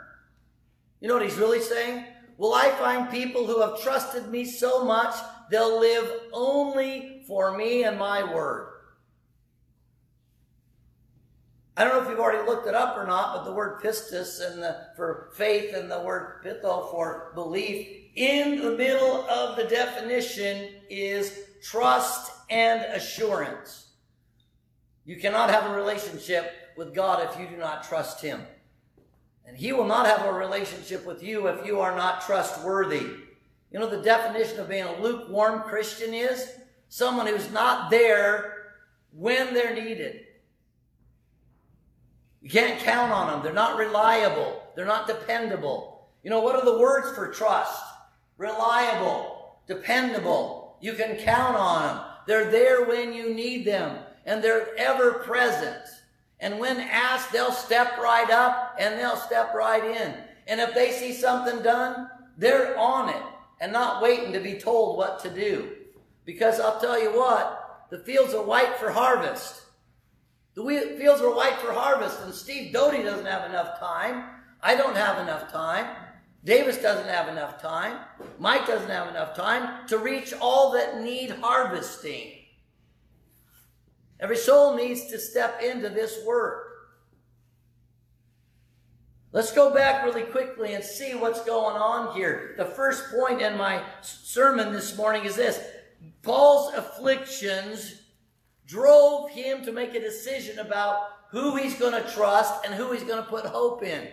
You 1.02 1.10
know 1.10 1.16
what 1.16 1.24
he's 1.24 1.36
really 1.36 1.60
saying? 1.60 2.06
Will 2.38 2.54
I 2.54 2.70
find 2.70 3.10
people 3.12 3.46
who 3.46 3.60
have 3.60 3.82
trusted 3.82 4.30
me 4.30 4.46
so 4.46 4.86
much 4.86 5.14
they'll 5.52 5.78
live 5.78 6.10
only 6.32 7.22
for 7.28 7.58
me 7.58 7.84
and 7.84 8.00
my 8.00 8.24
word? 8.24 8.75
I 11.78 11.84
don't 11.84 11.94
know 11.94 12.04
if 12.04 12.10
you've 12.10 12.20
already 12.20 12.48
looked 12.48 12.68
it 12.68 12.74
up 12.74 12.98
or 12.98 13.06
not, 13.06 13.36
but 13.36 13.44
the 13.44 13.52
word 13.52 13.82
pistis 13.82 14.40
and 14.40 14.64
the, 14.64 14.88
for 14.96 15.30
faith 15.36 15.76
and 15.76 15.92
the 15.92 16.00
word 16.00 16.42
peitho 16.44 16.90
for 16.90 17.32
belief 17.36 17.88
in 18.16 18.62
the 18.62 18.72
middle 18.72 19.28
of 19.30 19.58
the 19.58 19.66
definition 19.66 20.70
is 20.90 21.38
trust 21.62 22.32
and 22.50 22.82
assurance. 22.94 23.90
You 25.04 25.18
cannot 25.18 25.50
have 25.50 25.70
a 25.70 25.76
relationship 25.76 26.52
with 26.78 26.96
God 26.96 27.28
if 27.30 27.40
you 27.40 27.48
do 27.48 27.58
not 27.58 27.84
trust 27.84 28.22
Him. 28.22 28.42
And 29.46 29.58
He 29.58 29.74
will 29.74 29.86
not 29.86 30.08
have 30.08 30.26
a 30.26 30.34
relationship 30.34 31.06
with 31.06 31.22
you 31.22 31.48
if 31.48 31.66
you 31.66 31.82
are 31.82 31.96
not 31.96 32.22
trustworthy. 32.22 33.06
You 33.72 33.80
know, 33.80 33.90
the 33.90 34.02
definition 34.02 34.60
of 34.60 34.70
being 34.70 34.86
a 34.86 35.02
lukewarm 35.02 35.64
Christian 35.64 36.14
is 36.14 36.50
someone 36.88 37.28
who's 37.28 37.52
not 37.52 37.90
there 37.90 38.78
when 39.12 39.54
they're 39.54 39.76
needed. 39.76 40.25
You 42.46 42.52
can't 42.52 42.80
count 42.80 43.12
on 43.12 43.32
them. 43.32 43.42
They're 43.42 43.54
not 43.54 43.76
reliable. 43.76 44.62
They're 44.76 44.86
not 44.86 45.08
dependable. 45.08 46.06
You 46.22 46.30
know, 46.30 46.42
what 46.42 46.56
are 46.56 46.64
the 46.64 46.78
words 46.78 47.12
for 47.16 47.34
trust? 47.34 47.84
Reliable, 48.38 49.58
dependable. 49.66 50.78
You 50.80 50.94
can 50.94 51.16
count 51.16 51.56
on 51.58 51.88
them. 51.88 52.06
They're 52.28 52.52
there 52.52 52.86
when 52.86 53.14
you 53.14 53.34
need 53.34 53.66
them, 53.66 53.98
and 54.28 54.44
they're 54.44 54.78
ever 54.78 55.14
present. 55.14 55.88
And 56.40 56.60
when 56.60 56.78
asked, 56.82 57.32
they'll 57.32 57.52
step 57.52 57.98
right 57.98 58.30
up 58.30 58.76
and 58.80 59.00
they'll 59.00 59.16
step 59.16 59.56
right 59.56 59.84
in. 59.84 60.14
And 60.46 60.62
if 60.62 60.76
they 60.76 60.92
see 60.92 61.14
something 61.14 61.64
done, 61.64 62.12
they're 62.38 62.78
on 62.78 63.10
it 63.10 63.24
and 63.60 63.74
not 63.74 64.04
waiting 64.04 64.32
to 64.34 64.40
be 64.40 64.54
told 64.54 65.00
what 65.00 65.20
to 65.22 65.32
do. 65.32 65.72
Because 66.26 66.60
I'll 66.60 66.80
tell 66.80 67.02
you 67.02 67.10
what, 67.18 67.88
the 67.90 68.04
fields 68.04 68.36
are 68.36 68.44
white 68.44 68.78
for 68.78 68.92
harvest. 68.92 69.64
The 70.56 70.96
fields 70.98 71.22
were 71.22 71.36
white 71.36 71.58
for 71.58 71.74
harvest, 71.74 72.22
and 72.22 72.34
Steve 72.34 72.72
Doty 72.72 73.04
doesn't 73.04 73.26
have 73.26 73.50
enough 73.50 73.78
time. 73.80 74.24
I 74.62 74.76
don't 74.76 74.96
have 74.96 75.20
enough 75.20 75.52
time. 75.52 75.86
Davis 76.46 76.78
doesn't 76.78 77.10
have 77.10 77.28
enough 77.28 77.62
time. 77.62 77.98
Mike 78.40 78.66
doesn't 78.66 78.90
have 78.90 79.10
enough 79.10 79.36
time 79.36 79.88
to 79.88 79.98
reach 79.98 80.34
all 80.40 80.72
that 80.74 81.02
need 81.02 81.32
harvesting. 81.32 82.32
Every 84.20 84.38
soul 84.38 84.78
needs 84.78 85.08
to 85.08 85.20
step 85.20 85.62
into 85.62 85.90
this 85.90 86.24
work. 86.26 86.62
Let's 89.34 89.52
go 89.52 89.74
back 89.74 90.06
really 90.06 90.24
quickly 90.24 90.76
and 90.76 90.84
see 90.84 91.14
what's 91.16 91.44
going 91.44 91.76
on 91.76 92.16
here. 92.16 92.54
The 92.58 92.64
first 92.64 93.12
point 93.12 93.42
in 93.42 93.58
my 93.58 93.84
sermon 94.02 94.72
this 94.72 94.96
morning 94.96 95.26
is 95.26 95.36
this 95.36 95.62
Paul's 96.22 96.74
afflictions 96.74 98.05
drove 98.66 99.30
him 99.30 99.64
to 99.64 99.72
make 99.72 99.94
a 99.94 100.00
decision 100.00 100.60
about 100.60 101.10
who 101.30 101.56
he's 101.56 101.76
going 101.76 102.02
to 102.02 102.10
trust 102.12 102.66
and 102.66 102.74
who 102.74 102.92
he's 102.92 103.04
going 103.04 103.24
to 103.24 103.30
put 103.30 103.46
hope 103.46 103.84
in. 103.84 104.08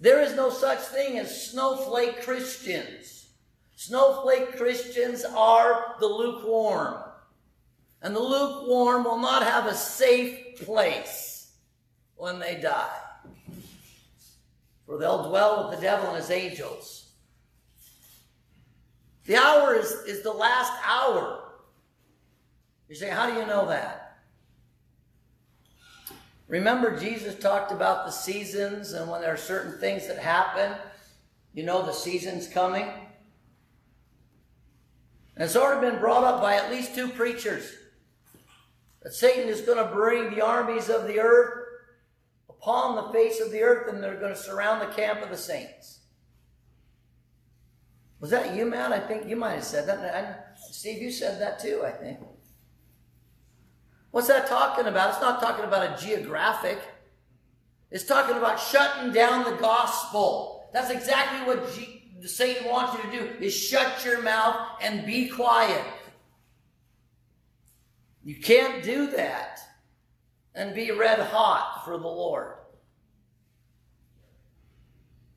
There 0.00 0.20
is 0.20 0.34
no 0.34 0.50
such 0.50 0.80
thing 0.80 1.18
as 1.18 1.50
snowflake 1.50 2.22
Christians. 2.22 3.28
Snowflake 3.76 4.56
Christians 4.56 5.24
are 5.24 5.94
the 6.00 6.06
lukewarm. 6.06 7.02
And 8.02 8.14
the 8.14 8.20
lukewarm 8.20 9.04
will 9.04 9.18
not 9.18 9.44
have 9.44 9.66
a 9.66 9.74
safe 9.74 10.60
place 10.64 11.52
when 12.16 12.38
they 12.38 12.60
die. 12.60 12.98
For 14.86 14.98
they'll 14.98 15.28
dwell 15.28 15.68
with 15.68 15.78
the 15.78 15.82
devil 15.82 16.08
and 16.08 16.16
his 16.16 16.30
angels. 16.30 17.10
The 19.24 19.36
hour 19.36 19.74
is, 19.76 19.92
is 20.06 20.22
the 20.22 20.32
last 20.32 20.72
hour. 20.84 21.41
You 22.92 22.98
say, 22.98 23.08
how 23.08 23.26
do 23.26 23.40
you 23.40 23.46
know 23.46 23.68
that? 23.68 24.18
Remember, 26.46 27.00
Jesus 27.00 27.34
talked 27.38 27.72
about 27.72 28.04
the 28.04 28.12
seasons, 28.12 28.92
and 28.92 29.10
when 29.10 29.22
there 29.22 29.32
are 29.32 29.38
certain 29.38 29.80
things 29.80 30.06
that 30.08 30.18
happen, 30.18 30.76
you 31.54 31.62
know 31.62 31.86
the 31.86 31.92
season's 31.92 32.46
coming. 32.46 32.82
And 35.34 35.42
it's 35.42 35.56
already 35.56 35.90
been 35.90 36.00
brought 36.00 36.22
up 36.22 36.42
by 36.42 36.56
at 36.56 36.70
least 36.70 36.94
two 36.94 37.08
preachers 37.08 37.74
that 39.02 39.14
Satan 39.14 39.48
is 39.48 39.62
going 39.62 39.78
to 39.78 39.90
bring 39.90 40.34
the 40.34 40.44
armies 40.44 40.90
of 40.90 41.06
the 41.06 41.18
earth 41.18 41.64
upon 42.50 42.96
the 42.96 43.10
face 43.10 43.40
of 43.40 43.52
the 43.52 43.62
earth, 43.62 43.90
and 43.90 44.04
they're 44.04 44.20
going 44.20 44.34
to 44.34 44.38
surround 44.38 44.82
the 44.82 44.94
camp 44.94 45.22
of 45.22 45.30
the 45.30 45.38
saints. 45.38 46.00
Was 48.20 48.28
that 48.32 48.54
you, 48.54 48.66
Matt? 48.66 48.92
I 48.92 49.00
think 49.00 49.26
you 49.26 49.36
might 49.36 49.54
have 49.54 49.64
said 49.64 49.88
that. 49.88 50.14
And 50.14 50.36
Steve, 50.74 51.00
you 51.00 51.10
said 51.10 51.40
that 51.40 51.58
too, 51.58 51.82
I 51.86 51.90
think. 51.92 52.18
What's 54.12 54.28
that 54.28 54.46
talking 54.46 54.86
about? 54.86 55.10
It's 55.10 55.20
not 55.20 55.40
talking 55.40 55.64
about 55.64 55.98
a 55.98 56.02
geographic. 56.02 56.78
It's 57.90 58.04
talking 58.04 58.36
about 58.36 58.60
shutting 58.60 59.12
down 59.12 59.44
the 59.44 59.56
gospel. 59.56 60.68
That's 60.72 60.90
exactly 60.90 61.46
what 61.46 61.74
G- 61.74 62.02
Satan 62.26 62.68
wants 62.68 62.94
you 62.94 63.10
to 63.10 63.18
do 63.18 63.44
is 63.44 63.54
shut 63.54 64.04
your 64.04 64.22
mouth 64.22 64.56
and 64.82 65.04
be 65.04 65.28
quiet. 65.28 65.84
You 68.22 68.36
can't 68.36 68.84
do 68.84 69.10
that 69.12 69.60
and 70.54 70.74
be 70.74 70.90
red 70.90 71.18
hot 71.18 71.82
for 71.84 71.96
the 71.96 72.06
Lord. 72.06 72.54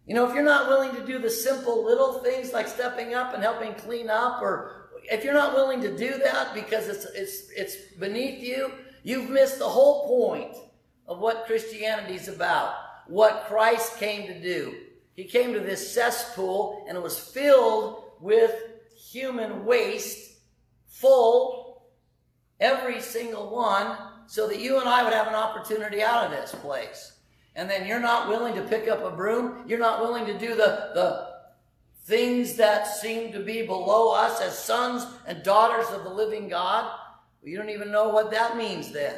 You 0.05 0.13
know, 0.13 0.27
if 0.27 0.35
you're 0.35 0.43
not 0.43 0.67
willing 0.67 0.93
to 0.95 1.05
do 1.05 1.17
the 1.17 1.29
simple 1.29 1.83
little 1.83 2.19
things 2.19 2.53
like 2.53 2.67
stepping 2.67 3.15
up 3.15 3.33
and 3.33 3.41
helping 3.41 3.73
clean 3.73 4.09
up 4.09 4.41
or 4.41 4.84
if 5.11 5.23
you're 5.23 5.33
not 5.33 5.53
willing 5.53 5.81
to 5.81 5.95
do 5.95 6.17
that 6.17 6.53
because 6.53 6.87
it's, 6.87 7.05
it's, 7.05 7.49
it's 7.55 7.75
beneath 7.99 8.41
you, 8.41 8.71
you've 9.03 9.29
missed 9.29 9.59
the 9.59 9.69
whole 9.69 10.07
point 10.07 10.55
of 11.07 11.19
what 11.19 11.45
Christianity 11.45 12.15
is 12.15 12.27
about, 12.27 12.75
what 13.07 13.45
Christ 13.47 13.97
came 13.97 14.27
to 14.27 14.41
do. 14.41 14.75
He 15.13 15.23
came 15.23 15.53
to 15.53 15.59
this 15.59 15.93
cesspool 15.93 16.85
and 16.87 16.97
it 16.97 17.03
was 17.03 17.19
filled 17.19 18.03
with 18.19 18.53
human 18.97 19.65
waste, 19.65 20.33
full, 20.87 21.83
every 22.59 23.01
single 23.01 23.49
one, 23.49 23.97
so 24.27 24.47
that 24.47 24.59
you 24.59 24.79
and 24.79 24.89
I 24.89 25.03
would 25.03 25.13
have 25.13 25.27
an 25.27 25.35
opportunity 25.35 26.01
out 26.01 26.25
of 26.25 26.31
this 26.31 26.53
place. 26.55 27.13
And 27.55 27.69
then 27.69 27.87
you're 27.87 27.99
not 27.99 28.27
willing 28.27 28.55
to 28.55 28.61
pick 28.61 28.87
up 28.87 29.03
a 29.03 29.15
broom, 29.15 29.63
you're 29.67 29.79
not 29.79 30.01
willing 30.01 30.25
to 30.25 30.37
do 30.37 30.55
the, 30.55 30.91
the 30.93 31.34
things 32.05 32.55
that 32.55 32.87
seem 32.87 33.31
to 33.31 33.39
be 33.39 33.63
below 33.63 34.13
us 34.13 34.39
as 34.39 34.57
sons 34.57 35.05
and 35.25 35.43
daughters 35.43 35.87
of 35.89 36.03
the 36.03 36.09
living 36.09 36.47
God, 36.47 36.91
you 37.43 37.57
don't 37.57 37.69
even 37.69 37.91
know 37.91 38.09
what 38.09 38.31
that 38.31 38.57
means 38.57 38.91
then. 38.91 39.15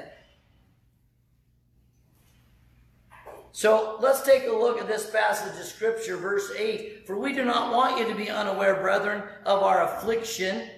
So 3.52 3.98
let's 4.00 4.22
take 4.22 4.46
a 4.46 4.52
look 4.52 4.80
at 4.80 4.88
this 4.88 5.10
passage 5.10 5.60
of 5.60 5.66
Scripture, 5.66 6.16
verse 6.16 6.52
8. 6.56 7.08
For 7.08 7.18
we 7.18 7.34
do 7.34 7.44
not 7.44 7.74
want 7.74 7.98
you 7.98 8.08
to 8.08 8.16
be 8.16 8.30
unaware, 8.30 8.76
brethren, 8.76 9.24
of 9.46 9.64
our 9.64 9.84
affliction, 9.84 10.70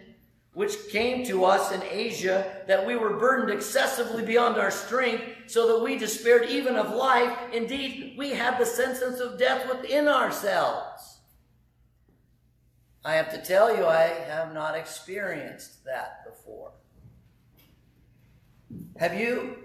which 0.54 0.88
came 0.90 1.26
to 1.26 1.44
us 1.44 1.72
in 1.74 1.84
Asia, 1.84 2.64
that 2.68 2.88
we 2.88 2.96
were 2.96 3.18
burdened 3.18 3.52
excessively 3.52 4.24
beyond 4.24 4.58
our 4.58 4.72
strength, 4.72 5.24
so 5.48 5.68
that 5.68 5.84
we 5.84 5.98
despaired 5.98 6.50
even 6.50 6.76
of 6.76 6.96
life. 6.96 7.38
Indeed, 7.52 8.16
we 8.18 8.30
had 8.30 8.58
the 8.58 8.66
sentence 8.66 9.20
of 9.20 9.38
death 9.38 9.68
within 9.68 10.08
ourselves. 10.08 11.09
I 13.04 13.14
have 13.16 13.32
to 13.32 13.42
tell 13.42 13.76
you, 13.76 13.86
I 13.86 14.08
have 14.28 14.54
not 14.54 14.76
experienced 14.76 15.86
that 15.86 16.26
before. 16.26 16.72
Have 18.98 19.14
you? 19.14 19.58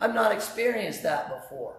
I've 0.00 0.14
not 0.14 0.32
experienced 0.32 1.02
that 1.04 1.28
before. 1.28 1.76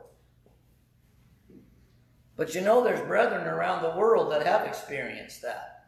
But 2.38 2.56
you 2.56 2.62
know, 2.62 2.84
there's 2.84 3.06
brethren 3.06 3.46
around 3.46 3.84
the 3.84 3.98
world 3.98 4.32
that 4.32 4.46
have 4.46 4.66
experienced 4.66 5.42
that. 5.42 5.86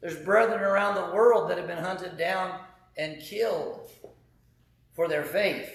There's 0.00 0.16
brethren 0.16 0.60
around 0.60 0.94
the 0.94 1.14
world 1.14 1.50
that 1.50 1.58
have 1.58 1.66
been 1.66 1.82
hunted 1.82 2.18
down 2.18 2.60
and 2.96 3.20
killed 3.20 3.90
for 4.94 5.08
their 5.08 5.24
faith. 5.24 5.70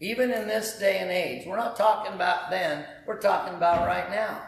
Even 0.00 0.30
in 0.30 0.46
this 0.46 0.78
day 0.78 0.98
and 0.98 1.10
age. 1.10 1.46
We're 1.46 1.56
not 1.56 1.76
talking 1.76 2.14
about 2.14 2.50
then, 2.50 2.86
we're 3.06 3.20
talking 3.20 3.54
about 3.54 3.86
right 3.86 4.08
now. 4.10 4.47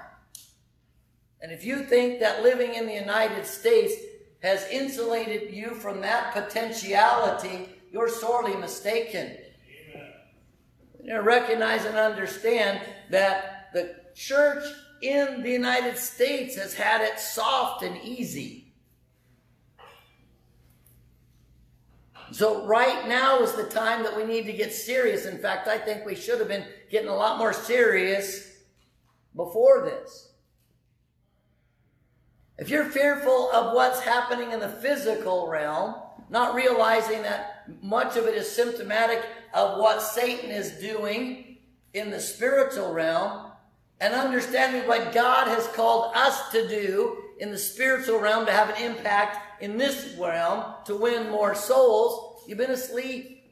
And 1.43 1.53
if 1.53 1.65
you 1.65 1.85
think 1.85 2.21
that 2.21 2.43
living 2.43 2.75
in 2.75 2.87
the 2.87 2.95
United 2.95 3.47
States 3.47 3.95
has 4.43 4.67
insulated 4.71 5.55
you 5.55 5.71
from 5.71 6.01
that 6.01 6.33
potentiality, 6.33 7.69
you're 7.91 8.09
sorely 8.09 8.57
mistaken. 8.57 9.37
You 11.03 11.15
know, 11.15 11.23
recognize 11.23 11.85
and 11.85 11.97
understand 11.97 12.81
that 13.11 13.71
the 13.73 13.97
church 14.15 14.65
in 15.03 15.43
the 15.43 15.51
United 15.51 15.97
States 15.97 16.57
has 16.57 16.75
had 16.75 17.01
it 17.01 17.19
soft 17.19 17.83
and 17.83 17.97
easy. 18.03 18.75
So, 22.33 22.65
right 22.65 23.09
now 23.09 23.41
is 23.41 23.53
the 23.53 23.65
time 23.65 24.05
that 24.05 24.17
we 24.17 24.25
need 24.25 24.47
to 24.47 24.53
get 24.53 24.73
serious. 24.73 25.27
In 25.27 25.39
fact, 25.39 25.67
I 25.67 25.79
think 25.79 26.07
we 26.07 26.15
should 26.15 26.39
have 26.39 26.47
been 26.47 26.67
getting 26.91 27.09
a 27.09 27.15
lot 27.15 27.39
more 27.39 27.53
serious 27.53 28.57
before 29.35 29.83
this. 29.83 30.30
If 32.61 32.69
you're 32.69 32.85
fearful 32.85 33.51
of 33.53 33.75
what's 33.75 34.01
happening 34.01 34.53
in 34.53 34.61
the 34.61 34.69
physical 34.69 35.49
realm, 35.49 35.95
not 36.29 36.55
realizing 36.55 37.23
that 37.23 37.65
much 37.83 38.19
of 38.19 38.27
it 38.27 38.35
is 38.35 38.53
symptomatic 38.53 39.25
of 39.55 39.79
what 39.79 40.03
Satan 40.03 40.51
is 40.51 40.73
doing 40.73 41.57
in 41.95 42.11
the 42.11 42.21
spiritual 42.21 42.93
realm, 42.93 43.51
and 43.99 44.13
understanding 44.13 44.87
what 44.87 45.15
God 45.15 45.49
has 45.49 45.67
called 45.69 46.15
us 46.15 46.51
to 46.51 46.69
do 46.69 47.17
in 47.39 47.51
the 47.51 47.57
spiritual 47.57 48.21
realm 48.21 48.45
to 48.45 48.53
have 48.53 48.69
an 48.69 48.83
impact 48.83 49.63
in 49.63 49.79
this 49.79 50.15
realm 50.19 50.75
to 50.85 50.95
win 50.95 51.31
more 51.31 51.55
souls, 51.55 52.45
you've 52.47 52.59
been 52.59 52.71
asleep. 52.71 53.43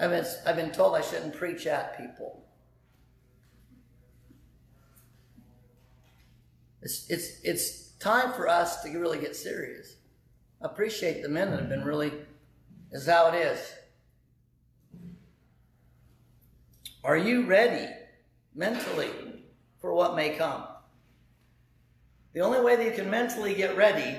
I've 0.00 0.10
been, 0.10 0.26
I've 0.46 0.56
been 0.56 0.70
told 0.70 0.96
I 0.96 1.02
shouldn't 1.02 1.36
preach 1.36 1.66
at 1.66 1.98
people. 1.98 2.47
It's, 6.88 7.10
it's, 7.10 7.40
it's 7.42 7.88
time 7.98 8.32
for 8.32 8.48
us 8.48 8.82
to 8.82 8.98
really 8.98 9.18
get 9.18 9.36
serious. 9.36 9.96
I 10.62 10.64
appreciate 10.64 11.22
the 11.22 11.28
men 11.28 11.50
that 11.50 11.60
have 11.60 11.68
been 11.68 11.84
really, 11.84 12.10
is 12.90 13.06
how 13.06 13.30
it 13.30 13.34
is. 13.34 13.60
Are 17.04 17.18
you 17.18 17.44
ready 17.44 17.92
mentally 18.54 19.10
for 19.82 19.92
what 19.92 20.16
may 20.16 20.30
come? 20.30 20.64
The 22.32 22.40
only 22.40 22.62
way 22.62 22.76
that 22.76 22.86
you 22.86 22.92
can 22.92 23.10
mentally 23.10 23.52
get 23.54 23.76
ready 23.76 24.16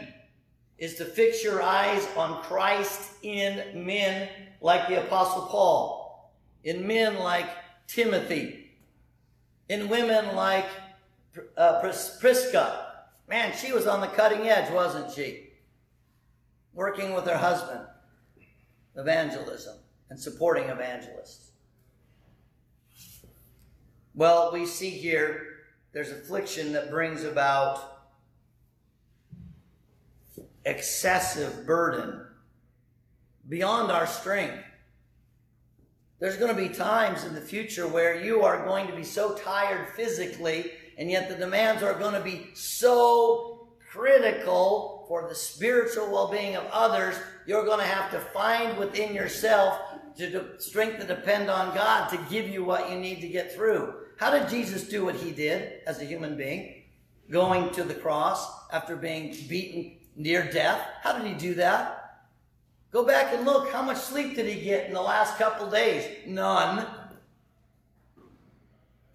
is 0.77 0.93
to 0.97 1.05
fix 1.05 1.43
your 1.43 1.63
eyes 1.63 2.07
on 2.15 2.43
Christ 2.43 3.13
in 3.23 3.83
men 3.83 4.29
like 4.61 4.88
the 4.88 5.03
Apostle 5.03 5.47
Paul, 5.47 6.31
in 6.63 6.85
men 6.85 7.17
like 7.17 7.49
Timothy, 7.88 8.69
in 9.69 9.89
women 9.89 10.35
like 10.35 10.67
uh, 11.58 11.79
Pris- 11.81 12.17
Prisca. 12.19 12.86
Man, 13.27 13.53
she 13.55 13.72
was 13.72 13.88
on 13.88 14.01
the 14.01 14.08
cutting 14.08 14.48
edge, 14.48 14.72
wasn't 14.72 15.12
she? 15.12 15.50
Working 16.74 17.13
with 17.13 17.25
her 17.25 17.38
husband, 17.38 17.81
evangelism 18.96 19.77
and 20.10 20.19
supporting 20.19 20.65
evangelists. 20.65 21.51
Well, 24.15 24.51
we 24.51 24.65
see 24.65 24.89
here 24.89 25.46
there's 25.93 26.12
affliction 26.12 26.74
that 26.74 26.89
brings 26.89 27.24
about 27.24 28.00
excessive 30.65 31.65
burden 31.65 32.25
beyond 33.48 33.91
our 33.91 34.05
strength. 34.05 34.63
There's 36.19 36.38
going 36.38 36.53
to 36.53 36.62
be 36.62 36.69
times 36.69 37.24
in 37.24 37.34
the 37.34 37.41
future 37.41 37.88
where 37.88 38.22
you 38.22 38.41
are 38.41 38.65
going 38.65 38.88
to 38.88 38.96
be 38.96 39.03
so 39.03 39.36
tired 39.36 39.88
physically, 39.96 40.72
and 41.00 41.10
yet 41.10 41.29
the 41.29 41.36
demands 41.36 41.82
are 41.82 41.94
going 41.94 42.13
to 42.13 42.20
be 42.20 42.50
so 42.53 43.70
critical 43.89 45.06
for 45.08 45.27
the 45.27 45.34
spiritual 45.34 46.12
well 46.12 46.29
being 46.29 46.58
of 46.58 46.65
others. 46.72 47.15
You're 47.48 47.65
going 47.65 47.79
to 47.79 47.86
have 47.86 48.12
to 48.12 48.20
find 48.20 48.77
within 48.77 49.15
yourself 49.15 49.79
to 50.18 50.60
strength 50.60 51.00
to 51.00 51.08
depend 51.08 51.50
on 51.50 51.74
God 51.74 52.10
to 52.10 52.20
give 52.29 52.50
you 52.50 52.65
what 52.65 52.91
you 52.91 53.00
need 53.00 53.22
to 53.22 53.29
get 53.29 53.56
through. 53.56 53.94
How 54.18 54.29
did 54.29 54.50
Jesus 54.50 54.84
do 54.84 55.06
what 55.06 55.15
he 55.15 55.32
did 55.32 55.79
as 55.88 56.01
a 56.01 56.06
human 56.06 56.36
being? 56.36 56.84
Going 57.32 57.72
to 57.72 57.84
the 57.84 57.94
cross 57.94 58.46
after 58.74 58.98
being 58.98 59.36
beaten 59.48 59.96
near 60.18 60.51
death. 60.51 60.86
How 61.01 61.18
did 61.18 61.25
he 61.25 61.34
do 61.34 61.53
that? 61.56 62.27
Go 62.91 63.06
back 63.06 63.34
and 63.34 63.46
look. 63.46 63.72
How 63.72 63.82
much 63.82 63.98
sleep 63.98 64.36
did 64.36 64.48
he 64.48 64.62
get 64.62 64.88
in 64.88 64.94
the 64.94 65.01
last 65.01 65.38
couple 65.38 65.70
days? 65.70 66.06
None. 66.27 66.86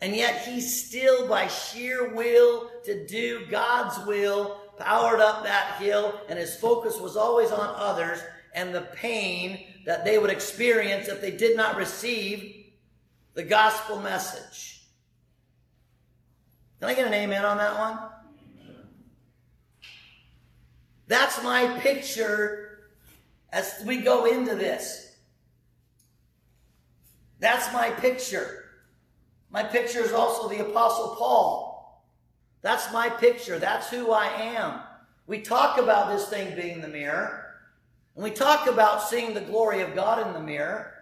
And 0.04 0.14
yet 0.14 0.46
he 0.46 0.60
still, 0.60 1.26
by 1.26 1.46
sheer 1.46 2.12
will 2.12 2.68
to 2.84 3.06
do 3.06 3.46
God's 3.50 4.06
will, 4.06 4.60
powered 4.76 5.18
up 5.18 5.44
that 5.44 5.76
hill, 5.80 6.20
and 6.28 6.38
his 6.38 6.54
focus 6.56 7.00
was 7.00 7.16
always 7.16 7.50
on 7.50 7.74
others 7.74 8.20
and 8.54 8.74
the 8.74 8.82
pain 8.82 9.64
that 9.86 10.04
they 10.04 10.18
would 10.18 10.28
experience 10.28 11.08
if 11.08 11.22
they 11.22 11.30
did 11.30 11.56
not 11.56 11.78
receive 11.78 12.66
the 13.32 13.42
gospel 13.42 13.98
message. 13.98 14.82
Can 16.80 16.90
I 16.90 16.94
get 16.94 17.06
an 17.06 17.14
amen 17.14 17.46
on 17.46 17.56
that 17.56 17.78
one? 17.78 17.98
That's 21.06 21.42
my 21.42 21.78
picture 21.80 22.90
as 23.50 23.82
we 23.86 24.02
go 24.02 24.26
into 24.26 24.54
this. 24.54 25.16
That's 27.40 27.72
my 27.72 27.88
picture. 27.88 28.63
My 29.54 29.62
picture 29.62 30.00
is 30.00 30.12
also 30.12 30.48
the 30.48 30.68
Apostle 30.68 31.14
Paul. 31.16 32.04
That's 32.60 32.92
my 32.92 33.08
picture. 33.08 33.60
That's 33.60 33.88
who 33.88 34.10
I 34.10 34.26
am. 34.26 34.80
We 35.28 35.42
talk 35.42 35.78
about 35.78 36.10
this 36.10 36.28
thing 36.28 36.56
being 36.56 36.80
the 36.80 36.88
mirror. 36.88 37.54
And 38.16 38.24
we 38.24 38.32
talk 38.32 38.66
about 38.66 39.04
seeing 39.04 39.32
the 39.32 39.40
glory 39.40 39.80
of 39.80 39.94
God 39.94 40.26
in 40.26 40.32
the 40.32 40.40
mirror. 40.40 40.92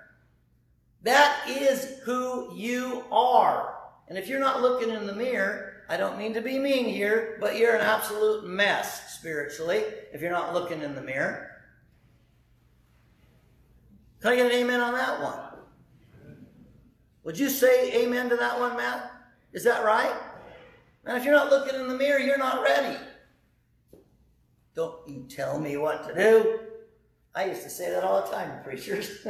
That 1.02 1.34
is 1.48 2.00
who 2.04 2.54
you 2.54 3.04
are. 3.10 3.74
And 4.08 4.18
if 4.18 4.28
you're 4.28 4.38
not 4.38 4.60
looking 4.60 4.90
in 4.90 5.06
the 5.06 5.14
mirror, 5.14 5.84
I 5.88 5.96
don't 5.96 6.18
mean 6.18 6.34
to 6.34 6.42
be 6.42 6.58
mean 6.58 6.84
here, 6.84 7.38
but 7.40 7.56
you're 7.56 7.74
an 7.74 7.80
absolute 7.80 8.46
mess 8.46 9.14
spiritually 9.14 9.82
if 10.12 10.20
you're 10.20 10.30
not 10.30 10.52
looking 10.52 10.82
in 10.82 10.94
the 10.94 11.00
mirror. 11.00 11.52
Can 14.20 14.32
I 14.32 14.36
get 14.36 14.46
an 14.46 14.52
amen 14.52 14.80
on 14.82 14.92
that 14.92 15.22
one? 15.22 15.51
Would 17.24 17.38
you 17.38 17.48
say 17.48 17.92
amen 18.02 18.28
to 18.30 18.36
that 18.36 18.58
one, 18.58 18.76
Matt? 18.76 19.10
Is 19.52 19.64
that 19.64 19.84
right? 19.84 20.14
And 21.04 21.16
if 21.16 21.24
you're 21.24 21.34
not 21.34 21.50
looking 21.50 21.78
in 21.78 21.88
the 21.88 21.96
mirror, 21.96 22.18
you're 22.18 22.38
not 22.38 22.62
ready. 22.62 22.98
Don't 24.74 25.06
you 25.06 25.26
tell 25.28 25.58
me 25.58 25.76
what 25.76 26.06
to 26.08 26.14
do. 26.14 26.60
I 27.34 27.46
used 27.46 27.62
to 27.62 27.70
say 27.70 27.90
that 27.90 28.04
all 28.04 28.22
the 28.22 28.30
time 28.30 28.50
to 28.50 28.56
preachers. 28.64 29.26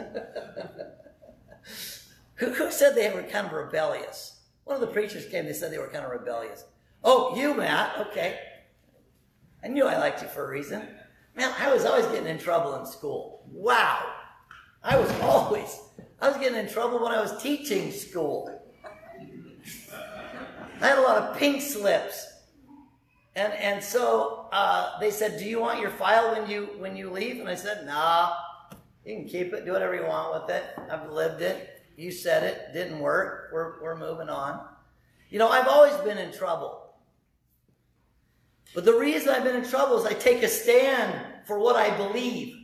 who, 2.35 2.53
who 2.53 2.71
said 2.71 2.95
they 2.95 3.11
were 3.13 3.23
kind 3.23 3.47
of 3.47 3.53
rebellious? 3.53 4.41
One 4.65 4.75
of 4.75 4.81
the 4.81 4.93
preachers 4.93 5.27
came, 5.27 5.47
they 5.47 5.53
said 5.53 5.73
they 5.73 5.79
were 5.79 5.89
kind 5.89 6.05
of 6.05 6.11
rebellious. 6.11 6.65
Oh, 7.05 7.37
you, 7.37 7.55
Matt. 7.55 7.99
Okay. 8.09 8.39
I 9.65 9.69
knew 9.69 9.87
I 9.87 9.99
liked 9.99 10.23
you 10.23 10.29
for 10.29 10.47
a 10.47 10.51
reason. 10.51 10.87
Man, 11.37 11.53
I 11.59 11.73
was 11.73 11.85
always 11.85 12.07
getting 12.07 12.27
in 12.27 12.39
trouble 12.39 12.75
in 12.77 12.87
school. 12.87 13.45
Wow. 13.51 14.13
I 14.83 14.99
was 14.99 15.11
always, 15.21 15.81
I 16.23 16.29
was 16.29 16.39
getting 16.39 16.57
in 16.57 16.69
trouble 16.69 17.03
when 17.03 17.11
I 17.11 17.21
was 17.21 17.43
teaching 17.43 17.91
school. 17.91 18.49
I 20.81 20.87
had 20.87 20.99
a 20.99 21.03
lot 21.03 21.17
of 21.17 21.37
pink 21.37 21.61
slips. 21.61 22.29
And, 23.35 23.53
and 23.55 23.83
so 23.83 24.49
uh, 24.53 25.01
they 25.01 25.11
said, 25.11 25.37
"Do 25.37 25.45
you 25.45 25.59
want 25.59 25.81
your 25.81 25.91
file 25.91 26.33
when 26.33 26.49
you 26.49 26.69
when 26.79 26.97
you 26.97 27.11
leave?" 27.11 27.41
And 27.41 27.49
I 27.49 27.57
said, 27.57 27.87
"Nah, 27.87 28.35
you 29.05 29.17
can 29.17 29.27
keep 29.27 29.53
it. 29.53 29.65
Do 29.65 29.73
whatever 29.73 29.97
you 29.97 30.05
want 30.05 30.35
with 30.35 30.55
it. 30.55 30.63
I've 30.89 31.11
lived 31.11 31.43
it. 31.43 31.83
You 31.97 32.13
said 32.13 32.45
it 32.45 32.73
didn't 32.73 33.01
work. 33.01 33.51
We're 33.53 33.83
we're 33.83 33.99
moving 33.99 34.29
on." 34.29 34.65
You 35.31 35.39
know, 35.39 35.49
I've 35.49 35.67
always 35.67 35.97
been 36.05 36.19
in 36.19 36.31
trouble. 36.31 36.95
But 38.75 38.85
the 38.85 38.95
reason 38.95 39.31
I've 39.31 39.45
been 39.45 39.57
in 39.57 39.69
trouble 39.69 39.99
is 39.99 40.05
I 40.05 40.13
take 40.13 40.43
a 40.43 40.49
stand 40.49 41.25
for 41.47 41.59
what 41.59 41.75
I 41.75 41.97
believe. 41.97 42.62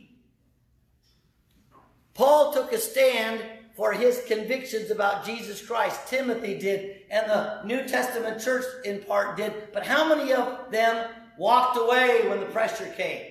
Paul 2.19 2.51
took 2.51 2.73
a 2.73 2.77
stand 2.77 3.41
for 3.77 3.93
his 3.93 4.21
convictions 4.27 4.91
about 4.91 5.25
Jesus 5.25 5.65
Christ. 5.65 6.05
Timothy 6.09 6.59
did, 6.59 7.03
and 7.09 7.29
the 7.29 7.61
New 7.63 7.87
Testament 7.87 8.41
church 8.41 8.65
in 8.83 8.99
part 9.03 9.37
did. 9.37 9.53
But 9.71 9.85
how 9.85 10.13
many 10.13 10.33
of 10.33 10.69
them 10.69 11.09
walked 11.37 11.77
away 11.77 12.27
when 12.27 12.41
the 12.41 12.45
pressure 12.47 12.93
came? 12.97 13.21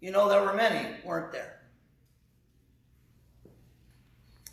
You 0.00 0.10
know, 0.10 0.28
there 0.28 0.42
were 0.42 0.54
many, 0.54 0.96
weren't 1.04 1.30
there? 1.30 1.60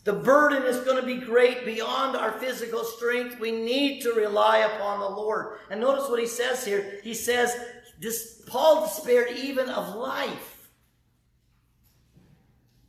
The 0.03 0.13
burden 0.13 0.61
is 0.61 0.81
going 0.81 1.01
to 1.01 1.05
be 1.05 1.25
great 1.25 1.65
beyond 1.65 2.15
our 2.15 2.33
physical 2.33 2.83
strength. 2.83 3.39
We 3.39 3.51
need 3.51 4.03
to 4.03 4.13
rely 4.13 4.59
upon 4.59 4.99
the 4.99 5.09
Lord. 5.09 5.57
And 5.71 5.81
notice 5.81 6.07
what 6.07 6.19
he 6.19 6.27
says 6.27 6.63
here. 6.63 6.99
He 7.03 7.15
says, 7.15 7.57
this, 7.99 8.43
Paul 8.45 8.83
despaired 8.85 9.31
even 9.37 9.69
of 9.69 9.95
life. 9.95 10.49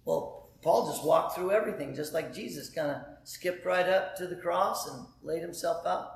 Well, 0.05 0.51
Paul 0.63 0.87
just 0.87 1.05
walked 1.05 1.35
through 1.35 1.51
everything, 1.51 1.95
just 1.95 2.15
like 2.15 2.33
Jesus 2.33 2.71
kind 2.71 2.91
of 2.91 3.03
skipped 3.25 3.67
right 3.67 3.89
up 3.89 4.17
to 4.17 4.29
the 4.29 4.37
cross 4.37 4.89
and 4.89 5.07
laid 5.23 5.43
himself 5.43 5.85
out. 5.87 6.13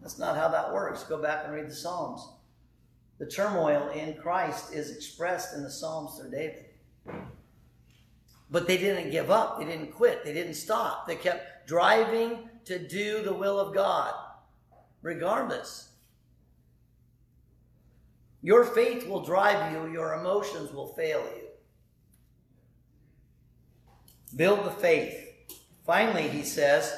That's 0.00 0.18
not 0.18 0.36
how 0.36 0.48
that 0.48 0.72
works. 0.72 1.04
Go 1.04 1.20
back 1.20 1.44
and 1.44 1.54
read 1.54 1.68
the 1.68 1.74
Psalms. 1.74 2.26
The 3.18 3.26
turmoil 3.26 3.88
in 3.90 4.14
Christ 4.14 4.72
is 4.72 4.90
expressed 4.90 5.54
in 5.54 5.62
the 5.62 5.70
Psalms 5.70 6.18
through 6.18 6.30
David. 6.30 6.64
But 8.50 8.66
they 8.66 8.78
didn't 8.78 9.10
give 9.10 9.30
up. 9.30 9.58
They 9.58 9.66
didn't 9.66 9.92
quit. 9.92 10.24
They 10.24 10.32
didn't 10.32 10.54
stop. 10.54 11.06
They 11.06 11.16
kept 11.16 11.68
driving 11.68 12.48
to 12.64 12.78
do 12.78 13.22
the 13.22 13.34
will 13.34 13.58
of 13.58 13.74
God, 13.74 14.14
regardless. 15.02 15.90
Your 18.40 18.64
faith 18.64 19.06
will 19.06 19.24
drive 19.24 19.72
you, 19.72 19.90
your 19.92 20.14
emotions 20.14 20.72
will 20.72 20.94
fail 20.94 21.20
you. 21.36 21.47
Build 24.36 24.64
the 24.64 24.70
faith. 24.70 25.14
Finally, 25.84 26.28
he 26.28 26.42
says, 26.42 26.92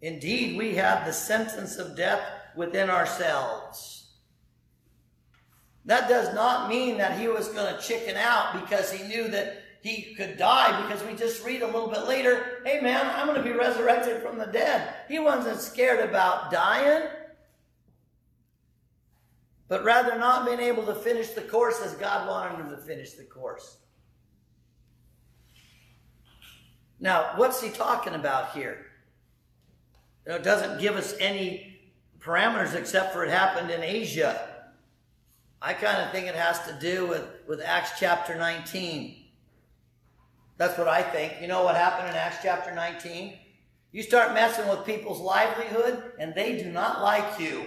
Indeed, 0.00 0.56
we 0.58 0.74
have 0.76 1.06
the 1.06 1.12
sentence 1.12 1.76
of 1.76 1.96
death 1.96 2.20
within 2.56 2.90
ourselves. 2.90 3.98
That 5.84 6.08
does 6.08 6.34
not 6.34 6.68
mean 6.68 6.98
that 6.98 7.18
he 7.18 7.28
was 7.28 7.48
going 7.48 7.74
to 7.74 7.80
chicken 7.80 8.16
out 8.16 8.60
because 8.60 8.92
he 8.92 9.08
knew 9.08 9.28
that 9.28 9.62
he 9.80 10.14
could 10.14 10.36
die, 10.36 10.82
because 10.82 11.02
we 11.04 11.14
just 11.14 11.44
read 11.44 11.62
a 11.62 11.66
little 11.66 11.88
bit 11.88 12.06
later, 12.06 12.60
hey 12.64 12.80
man, 12.80 13.06
I'm 13.06 13.26
going 13.26 13.38
to 13.38 13.44
be 13.44 13.56
resurrected 13.56 14.22
from 14.22 14.36
the 14.36 14.46
dead. 14.46 14.92
He 15.08 15.18
wasn't 15.18 15.60
scared 15.60 16.06
about 16.06 16.50
dying, 16.50 17.08
but 19.68 19.84
rather 19.84 20.18
not 20.18 20.46
being 20.46 20.60
able 20.60 20.84
to 20.86 20.94
finish 20.94 21.28
the 21.28 21.42
course 21.42 21.80
as 21.80 21.94
God 21.94 22.28
wanted 22.28 22.62
him 22.62 22.70
to 22.70 22.76
finish 22.76 23.12
the 23.12 23.24
course. 23.24 23.78
Now, 27.00 27.32
what's 27.36 27.60
he 27.60 27.70
talking 27.70 28.14
about 28.14 28.52
here? 28.52 28.86
It 30.26 30.42
doesn't 30.42 30.80
give 30.80 30.96
us 30.96 31.14
any 31.20 31.80
parameters 32.20 32.74
except 32.74 33.12
for 33.12 33.24
it 33.24 33.30
happened 33.30 33.70
in 33.70 33.82
Asia. 33.82 34.48
I 35.62 35.72
kind 35.72 35.98
of 35.98 36.12
think 36.12 36.26
it 36.26 36.34
has 36.34 36.60
to 36.66 36.78
do 36.80 37.06
with, 37.06 37.24
with 37.46 37.60
Acts 37.60 37.92
chapter 37.98 38.36
19. 38.36 39.24
That's 40.56 40.76
what 40.76 40.88
I 40.88 41.02
think. 41.02 41.40
You 41.40 41.48
know 41.48 41.64
what 41.64 41.76
happened 41.76 42.08
in 42.08 42.14
Acts 42.14 42.38
chapter 42.42 42.74
19? 42.74 43.34
You 43.92 44.02
start 44.02 44.34
messing 44.34 44.68
with 44.68 44.84
people's 44.84 45.20
livelihood, 45.20 46.12
and 46.18 46.34
they 46.34 46.62
do 46.62 46.70
not 46.70 47.00
like 47.00 47.40
you. 47.40 47.64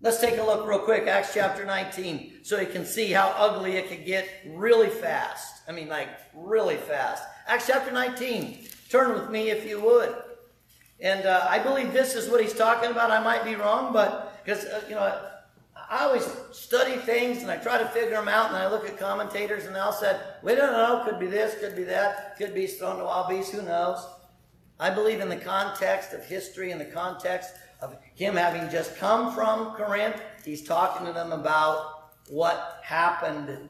Let's 0.00 0.20
take 0.20 0.38
a 0.38 0.44
look 0.44 0.64
real 0.64 0.78
quick, 0.78 1.08
Acts 1.08 1.34
chapter 1.34 1.64
19, 1.64 2.44
so 2.44 2.60
you 2.60 2.68
can 2.68 2.86
see 2.86 3.10
how 3.10 3.34
ugly 3.36 3.72
it 3.72 3.88
could 3.88 4.06
get 4.06 4.28
really 4.46 4.88
fast. 4.88 5.62
I 5.66 5.72
mean, 5.72 5.88
like, 5.88 6.08
really 6.32 6.76
fast. 6.76 7.24
Acts 7.48 7.66
chapter 7.66 7.90
19. 7.90 8.60
Turn 8.90 9.12
with 9.12 9.28
me 9.28 9.50
if 9.50 9.68
you 9.68 9.80
would. 9.80 10.14
And 11.00 11.26
uh, 11.26 11.46
I 11.48 11.58
believe 11.58 11.92
this 11.92 12.14
is 12.14 12.30
what 12.30 12.40
he's 12.40 12.54
talking 12.54 12.92
about. 12.92 13.10
I 13.10 13.20
might 13.20 13.44
be 13.44 13.56
wrong, 13.56 13.92
but 13.92 14.40
because, 14.44 14.66
uh, 14.66 14.82
you 14.88 14.94
know, 14.94 15.20
I 15.90 16.04
always 16.04 16.28
study 16.52 16.94
things 16.98 17.42
and 17.42 17.50
I 17.50 17.56
try 17.56 17.78
to 17.78 17.88
figure 17.88 18.10
them 18.10 18.28
out, 18.28 18.48
and 18.48 18.56
I 18.56 18.70
look 18.70 18.86
at 18.86 18.98
commentators 18.98 19.66
and 19.66 19.74
they'll 19.74 19.90
say, 19.90 20.16
we 20.44 20.54
don't 20.54 20.74
know, 20.74 21.02
could 21.04 21.18
be 21.18 21.26
this, 21.26 21.58
could 21.58 21.74
be 21.74 21.84
that, 21.84 22.36
could 22.38 22.54
be 22.54 22.68
thrown 22.68 22.98
to 22.98 23.04
wild 23.04 23.30
beasts, 23.30 23.50
who 23.50 23.62
knows? 23.62 24.06
I 24.78 24.90
believe 24.90 25.18
in 25.18 25.28
the 25.28 25.36
context 25.36 26.12
of 26.12 26.24
history, 26.24 26.70
and 26.70 26.80
the 26.80 26.84
context 26.84 27.50
of 27.80 27.96
him 28.14 28.34
having 28.36 28.68
just 28.70 28.96
come 28.96 29.34
from 29.34 29.74
Corinth. 29.74 30.20
He's 30.44 30.62
talking 30.62 31.06
to 31.06 31.12
them 31.12 31.32
about 31.32 32.10
what 32.28 32.80
happened 32.82 33.68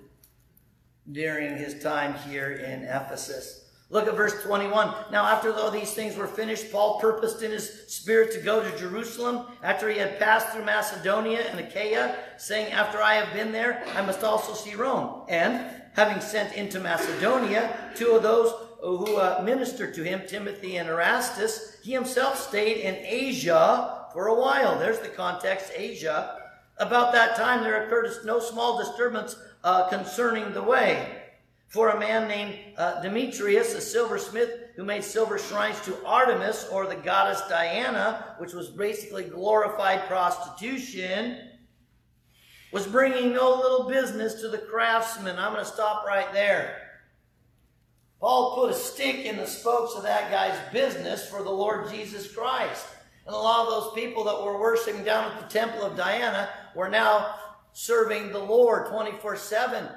during 1.11 1.57
his 1.57 1.83
time 1.83 2.15
here 2.29 2.53
in 2.53 2.83
Ephesus. 2.85 3.65
Look 3.91 4.07
at 4.07 4.15
verse 4.15 4.43
21. 4.43 4.93
Now, 5.11 5.25
after 5.25 5.53
all 5.55 5.71
these 5.71 5.95
things 5.95 6.15
were 6.15 6.27
finished, 6.27 6.71
Paul 6.71 7.01
purposed 7.01 7.43
in 7.43 7.51
his 7.51 7.87
spirit 7.89 8.33
to 8.33 8.41
go 8.41 8.63
to 8.63 8.79
Jerusalem 8.79 9.47
after 9.63 9.89
he 9.89 9.99
had 9.99 10.19
passed 10.19 10.51
through 10.51 10.67
Macedonia 10.67 11.41
and 11.41 11.59
Achaia, 11.59 12.15
saying, 12.37 12.71
After 12.71 13.01
I 13.01 13.15
have 13.15 13.33
been 13.33 13.51
there, 13.51 13.83
I 13.95 14.03
must 14.03 14.23
also 14.23 14.53
see 14.53 14.75
Rome. 14.75 15.23
And 15.31 15.65
having 15.95 16.21
sent 16.21 16.55
into 16.55 16.81
Macedonia 16.81 17.75
two 17.95 18.11
of 18.11 18.23
those 18.23 18.53
who 18.83 19.17
uh, 19.17 19.41
ministered 19.43 19.95
to 19.95 20.05
him, 20.05 20.23
Timothy 20.29 20.77
and 20.77 20.89
Erastus, 20.89 21.79
he 21.83 21.93
himself 21.93 22.39
stayed 22.39 22.83
in 22.83 22.95
Asia 22.97 23.98
for 24.13 24.29
a 24.29 24.35
while. 24.35 24.79
There's 24.79 25.01
the 25.01 25.09
context, 25.09 25.73
Asia. 25.75 26.39
About 26.79 27.13
that 27.13 27.37
time, 27.37 27.63
there 27.63 27.85
occurred 27.85 28.11
no 28.25 28.39
small 28.39 28.79
disturbance 28.79 29.37
uh, 29.65 29.89
concerning 29.89 30.53
the 30.53 30.63
way. 30.63 31.23
For 31.67 31.91
a 31.91 32.01
man 32.01 32.29
named 32.29 32.59
uh, 32.79 33.03
Demetrius, 33.03 33.75
a 33.75 33.81
silversmith, 33.81 34.51
who 34.77 34.85
made 34.85 35.05
silver 35.05 35.39
shrines 35.39 35.81
to 35.83 36.07
Artemis, 36.07 36.67
or 36.73 36.87
the 36.87 36.95
goddess 36.97 37.43
Diana, 37.49 38.37
which 38.39 38.55
was 38.55 38.71
basically 38.71 39.25
glorified 39.25 40.07
prostitution, 40.07 41.37
was 42.73 42.87
bringing 42.87 43.33
no 43.33 43.55
little 43.55 43.89
business 43.89 44.41
to 44.41 44.49
the 44.49 44.59
craftsmen. 44.59 45.39
I'm 45.39 45.53
going 45.53 45.65
to 45.65 45.71
stop 45.71 46.07
right 46.07 46.33
there. 46.33 46.77
Paul 48.21 48.57
put 48.57 48.71
a 48.71 48.75
stick 48.75 49.27
in 49.27 49.37
the 49.37 49.47
spokes 49.47 49.95
of 49.95 50.03
that 50.03 50.31
guy's 50.31 50.59
business 50.73 51.29
for 51.29 51.43
the 51.43 51.51
Lord 51.51 51.91
Jesus 51.91 52.33
Christ. 52.33 52.87
And 53.29 53.37
a 53.37 53.39
lot 53.39 53.69
of 53.69 53.73
those 53.73 53.93
people 53.95 54.25
that 54.25 54.43
were 54.43 54.59
worshiping 54.59 55.05
down 55.05 55.31
at 55.31 55.39
the 55.39 55.47
temple 55.47 55.85
of 55.85 55.97
Diana 55.97 56.49
were 56.75 56.89
now 56.89 57.37
serving 57.73 58.33
the 58.33 58.41
Lord 58.41 58.89
24 58.89 59.37
7 59.37 59.89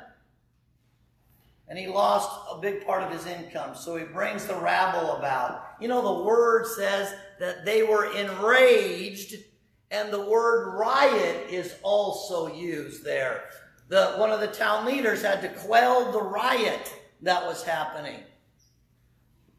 and 1.72 1.80
he 1.80 1.88
lost 1.88 2.30
a 2.52 2.60
big 2.60 2.86
part 2.86 3.02
of 3.02 3.14
his 3.14 3.26
income. 3.26 3.76
So 3.76 3.96
he 3.96 4.04
brings 4.04 4.46
the 4.46 4.56
rabble 4.56 5.16
about. 5.16 5.64
You 5.80 5.88
know, 5.88 6.02
the 6.02 6.24
word 6.26 6.68
says 6.68 7.16
that 7.40 7.64
they 7.64 7.82
were 7.82 8.14
enraged, 8.14 9.36
and 9.90 10.12
the 10.12 10.20
word 10.20 10.78
riot 10.78 11.50
is 11.50 11.76
also 11.82 12.54
used 12.54 13.06
there. 13.06 13.46
The, 13.88 14.16
one 14.18 14.32
of 14.32 14.42
the 14.42 14.48
town 14.48 14.86
leaders 14.86 15.22
had 15.22 15.42
to 15.44 15.48
quell 15.66 16.12
the 16.12 16.22
riot 16.22 16.94
that 17.22 17.46
was 17.46 17.64
happening. 17.64 18.20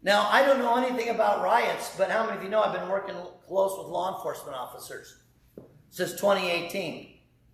Now, 0.02 0.28
I 0.30 0.44
don't 0.44 0.58
know 0.58 0.76
anything 0.76 1.10
about 1.10 1.42
riots, 1.42 1.94
but 1.96 2.10
how 2.10 2.24
many 2.26 2.38
of 2.38 2.42
you 2.42 2.50
know 2.50 2.60
I've 2.62 2.78
been 2.78 2.88
working 2.88 3.14
close 3.46 3.78
with 3.78 3.86
law 3.86 4.16
enforcement 4.16 4.56
officers 4.56 5.16
since 5.90 6.12
2018? 6.12 7.08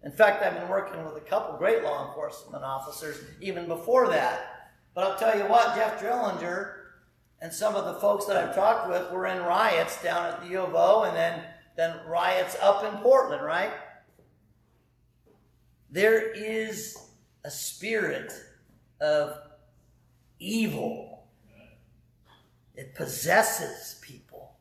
In 0.05 0.13
fact, 0.13 0.43
I've 0.43 0.55
been 0.55 0.69
working 0.69 1.05
with 1.05 1.17
a 1.17 1.21
couple 1.21 1.59
great 1.59 1.83
law 1.83 2.09
enforcement 2.09 2.65
officers 2.65 3.23
even 3.41 3.67
before 3.67 4.09
that. 4.09 4.71
But 4.95 5.05
I'll 5.05 5.19
tell 5.19 5.37
you 5.37 5.45
what, 5.45 5.75
Jeff 5.75 6.01
Drillinger 6.01 6.75
and 7.41 7.53
some 7.53 7.75
of 7.75 7.85
the 7.85 8.01
folks 8.01 8.25
that 8.27 8.37
I've 8.37 8.55
talked 8.55 8.89
with 8.89 9.11
were 9.13 9.27
in 9.27 9.43
riots 9.43 10.03
down 10.03 10.27
at 10.27 10.41
the 10.41 10.49
U 10.49 10.61
of 10.61 10.75
O 10.75 11.03
and 11.03 11.17
then, 11.17 11.43
then 11.77 11.97
riots 12.07 12.57
up 12.63 12.83
in 12.85 12.99
Portland, 13.01 13.45
right? 13.45 13.73
There 15.91 16.33
is 16.33 16.97
a 17.45 17.51
spirit 17.51 18.33
of 19.01 19.39
evil. 20.39 21.18
It 22.79 22.95
possesses 22.95 23.99
people. 24.03 24.53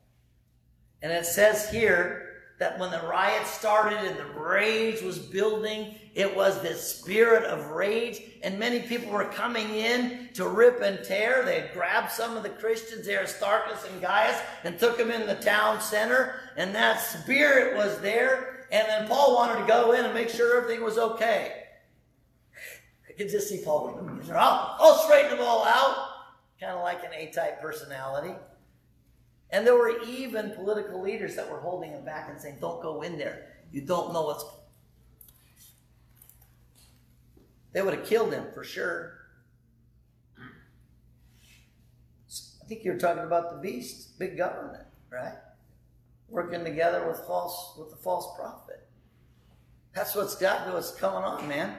And 1.04 1.12
it 1.12 1.24
says 1.24 1.70
here 1.70 2.24
that 2.58 2.80
when 2.80 2.90
the 2.90 3.08
riot 3.08 3.46
started 3.46 4.00
and 4.00 4.18
the 4.18 4.40
rage 4.40 5.04
was 5.04 5.20
building, 5.20 5.94
it 6.16 6.36
was 6.36 6.60
this 6.60 6.82
spirit 6.82 7.44
of 7.44 7.68
rage, 7.68 8.20
and 8.42 8.58
many 8.58 8.80
people 8.80 9.12
were 9.12 9.26
coming 9.26 9.70
in 9.70 10.30
to 10.34 10.48
rip 10.48 10.82
and 10.82 11.06
tear. 11.06 11.46
They 11.46 11.60
had 11.60 11.74
grabbed 11.74 12.12
some 12.12 12.36
of 12.36 12.42
the 12.42 12.50
Christians, 12.50 13.08
Aristarchus 13.08 13.86
and 13.88 14.02
Gaius, 14.02 14.42
and 14.64 14.80
took 14.80 14.98
them 14.98 15.12
in 15.12 15.28
the 15.28 15.36
town 15.36 15.80
center, 15.80 16.40
and 16.58 16.74
that 16.74 17.00
spirit 17.00 17.78
was 17.78 18.00
there. 18.02 18.66
And 18.72 18.88
then 18.90 19.08
Paul 19.08 19.36
wanted 19.36 19.62
to 19.62 19.68
go 19.68 19.92
in 19.92 20.06
and 20.06 20.14
make 20.16 20.30
sure 20.30 20.58
everything 20.58 20.84
was 20.84 20.98
okay. 20.98 21.66
I 23.08 23.14
could 23.14 23.30
just 23.30 23.48
see 23.48 23.62
Paul. 23.64 24.02
I'll, 24.34 24.76
I'll 24.80 24.98
straighten 25.04 25.38
them 25.38 25.46
all 25.46 25.64
out. 25.66 26.17
Kind 26.60 26.74
of 26.74 26.82
like 26.82 27.04
an 27.04 27.12
A-type 27.14 27.62
personality. 27.62 28.34
And 29.50 29.66
there 29.66 29.76
were 29.76 30.02
even 30.06 30.52
political 30.52 31.02
leaders 31.02 31.36
that 31.36 31.50
were 31.50 31.60
holding 31.60 31.92
him 31.92 32.04
back 32.04 32.30
and 32.30 32.40
saying, 32.40 32.58
Don't 32.60 32.82
go 32.82 33.02
in 33.02 33.18
there. 33.18 33.48
You 33.72 33.82
don't 33.82 34.14
know 34.14 34.24
what's. 34.24 34.44
They 37.74 37.82
would 37.82 37.94
have 37.94 38.06
killed 38.06 38.34
him 38.34 38.46
for 38.54 38.64
sure. 38.64 39.14
I 42.68 42.68
think 42.68 42.84
you're 42.84 42.98
talking 42.98 43.24
about 43.24 43.52
the 43.52 43.58
beast, 43.58 44.20
big 44.20 44.38
government, 44.38 44.84
right? 45.10 45.36
Working 46.28 46.66
together 46.66 47.08
with 47.08 47.20
false 47.20 47.76
with 47.78 47.92
the 47.92 47.96
false 47.96 48.36
prophet. 48.38 48.88
That's 49.94 50.16
what's 50.16 50.36
got 50.36 50.72
what's 50.74 50.92
coming 50.92 51.24
on, 51.24 51.48
man. 51.48 51.78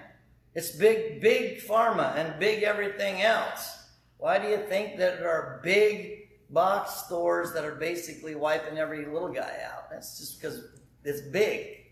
It's 0.55 0.71
big, 0.71 1.21
big 1.21 1.61
pharma 1.61 2.17
and 2.17 2.41
big 2.41 2.63
everything 2.63 3.21
else. 3.23 3.78
Why 4.19 4.39
do 4.39 4.49
you 4.49 4.59
think 4.69 4.99
that 4.99 5.19
there 5.19 5.31
are 5.31 5.61
big 5.63 6.29
box 6.51 7.05
stores 7.05 7.53
that 7.53 7.65
are 7.65 7.75
basically 7.75 8.35
wiping 8.35 8.79
every 8.79 9.05
little 9.05 9.29
guy 9.29 9.59
out. 9.71 9.91
That's 9.91 10.19
just 10.19 10.41
because 10.41 10.65
it's 11.05 11.21
big. 11.21 11.87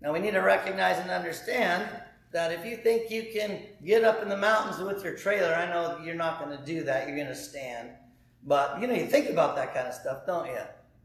Now 0.00 0.12
we 0.12 0.18
need 0.18 0.32
to 0.32 0.40
recognize 0.40 0.98
and 0.98 1.10
understand 1.10 1.88
that 2.32 2.52
if 2.52 2.66
you 2.66 2.76
think 2.76 3.10
you 3.10 3.28
can 3.32 3.60
get 3.84 4.02
up 4.02 4.22
in 4.22 4.28
the 4.28 4.36
mountains 4.36 4.82
with 4.84 5.04
your 5.04 5.16
trailer, 5.16 5.54
I 5.54 5.66
know 5.66 6.00
you're 6.04 6.16
not 6.16 6.44
going 6.44 6.56
to 6.56 6.64
do 6.64 6.82
that. 6.84 7.06
You're 7.06 7.16
going 7.16 7.28
to 7.28 7.34
stand. 7.34 7.90
But 8.42 8.80
you 8.80 8.86
know, 8.86 8.94
you 8.94 9.06
think 9.06 9.30
about 9.30 9.54
that 9.56 9.72
kind 9.72 9.86
of 9.86 9.94
stuff, 9.94 10.26
don't 10.26 10.46
you? 10.46 10.58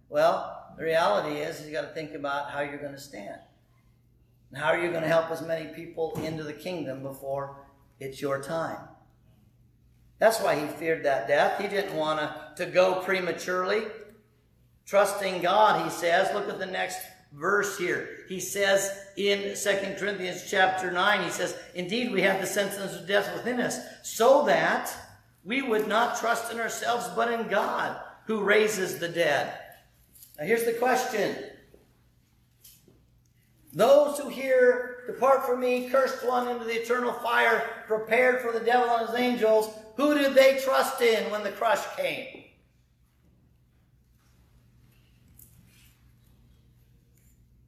Well, 0.09 0.73
the 0.77 0.83
reality 0.83 1.37
is 1.37 1.65
you 1.65 1.71
got 1.71 1.81
to 1.81 1.93
think 1.93 2.13
about 2.13 2.49
how 2.49 2.61
you're 2.61 2.79
going 2.79 2.93
to 2.93 2.99
stand. 2.99 3.39
And 4.49 4.59
how 4.59 4.69
are 4.69 4.83
you 4.83 4.89
going 4.89 5.03
to 5.03 5.07
help 5.07 5.29
as 5.29 5.43
many 5.43 5.71
people 5.73 6.19
into 6.23 6.43
the 6.43 6.53
kingdom 6.53 7.03
before 7.03 7.57
it's 7.99 8.19
your 8.19 8.41
time? 8.41 8.79
That's 10.19 10.41
why 10.41 10.59
he 10.59 10.67
feared 10.67 11.05
that 11.05 11.27
death. 11.27 11.59
He 11.59 11.67
didn't 11.67 11.95
want 11.95 12.19
to, 12.19 12.65
to 12.65 12.71
go 12.71 13.01
prematurely. 13.01 13.83
Trusting 14.85 15.41
God, 15.41 15.83
he 15.83 15.89
says. 15.89 16.33
Look 16.33 16.49
at 16.49 16.59
the 16.59 16.65
next 16.65 16.99
verse 17.33 17.77
here. 17.77 18.25
He 18.27 18.39
says 18.39 18.91
in 19.17 19.55
2 19.55 19.95
Corinthians 19.97 20.49
chapter 20.49 20.91
9, 20.91 21.23
he 21.23 21.29
says, 21.29 21.57
Indeed, 21.73 22.11
we 22.11 22.21
have 22.21 22.41
the 22.41 22.47
sentence 22.47 22.95
of 22.95 23.07
death 23.07 23.33
within 23.33 23.61
us, 23.61 23.79
so 24.03 24.45
that 24.45 24.93
we 25.43 25.61
would 25.61 25.87
not 25.87 26.19
trust 26.19 26.51
in 26.51 26.59
ourselves, 26.59 27.07
but 27.15 27.31
in 27.31 27.47
God, 27.47 27.99
who 28.25 28.43
raises 28.43 28.99
the 28.99 29.07
dead. 29.07 29.53
Now 30.37 30.45
here's 30.45 30.65
the 30.65 30.73
question. 30.73 31.35
Those 33.71 34.17
who 34.17 34.29
hear, 34.29 35.03
Depart 35.05 35.45
from 35.45 35.59
me, 35.59 35.89
cursed 35.89 36.25
one, 36.25 36.47
into 36.47 36.65
the 36.65 36.81
eternal 36.81 37.13
fire, 37.13 37.69
prepared 37.87 38.41
for 38.41 38.51
the 38.51 38.65
devil 38.65 38.89
and 38.89 39.07
his 39.07 39.17
angels, 39.17 39.73
who 39.99 40.17
did 40.17 40.33
they 40.33 40.61
trust 40.63 41.01
in 41.01 41.29
when 41.29 41.43
the 41.43 41.51
crush 41.51 41.85
came? 41.97 42.45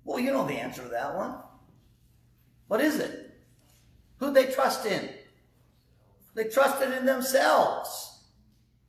Well, 0.05 0.19
you 0.19 0.31
know 0.31 0.47
the 0.47 0.53
answer 0.53 0.81
to 0.81 0.87
that 0.89 1.13
one. 1.13 1.35
What 2.67 2.79
is 2.79 2.99
it? 2.99 3.33
Who'd 4.17 4.33
they 4.33 4.45
trust 4.45 4.85
in? 4.85 5.09
They 6.33 6.45
trusted 6.45 6.93
in 6.93 7.05
themselves. 7.05 8.19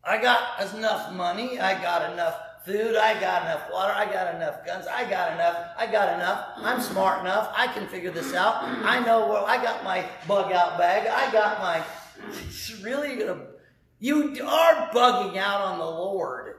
I 0.04 0.22
got 0.22 0.60
enough 0.74 1.12
money. 1.12 1.58
I 1.58 1.80
got 1.82 2.12
enough 2.12 2.38
food. 2.64 2.94
I 2.94 3.20
got 3.20 3.42
enough 3.42 3.70
water. 3.72 3.92
I 3.92 4.04
got 4.04 4.36
enough 4.36 4.64
guns. 4.64 4.86
I 4.86 5.08
got 5.10 5.32
enough. 5.32 5.70
I 5.76 5.90
got 5.90 6.14
enough. 6.14 6.46
I'm 6.58 6.80
smart 6.80 7.20
enough. 7.20 7.52
I 7.56 7.66
can 7.66 7.88
figure 7.88 8.12
this 8.12 8.34
out. 8.34 8.62
I 8.62 9.04
know 9.04 9.28
where 9.28 9.42
I 9.42 9.60
got 9.60 9.82
my 9.82 10.04
bug 10.28 10.52
out 10.52 10.78
bag. 10.78 11.08
I 11.08 11.32
got 11.32 11.58
my 11.58 11.82
it's 12.28 12.80
really 12.82 13.16
gonna. 13.16 13.46
You 13.98 14.36
are 14.44 14.90
bugging 14.92 15.36
out 15.36 15.60
on 15.60 15.78
the 15.78 15.84
Lord. 15.84 16.56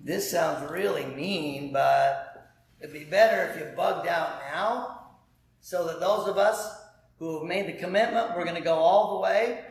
This 0.00 0.30
sounds 0.30 0.70
really 0.70 1.04
mean, 1.04 1.72
but 1.72 2.54
it'd 2.80 2.94
be 2.94 3.04
better 3.04 3.52
if 3.52 3.60
you 3.60 3.76
bugged 3.76 4.08
out 4.08 4.40
now 4.52 4.98
so 5.60 5.86
that 5.86 6.00
those 6.00 6.26
of 6.26 6.38
us 6.38 6.80
who 7.18 7.40
have 7.40 7.46
made 7.46 7.66
the 7.66 7.78
commitment, 7.78 8.34
we're 8.34 8.44
going 8.44 8.56
to 8.56 8.62
go 8.62 8.76
all 8.76 9.14
the 9.14 9.20
way, 9.20 9.64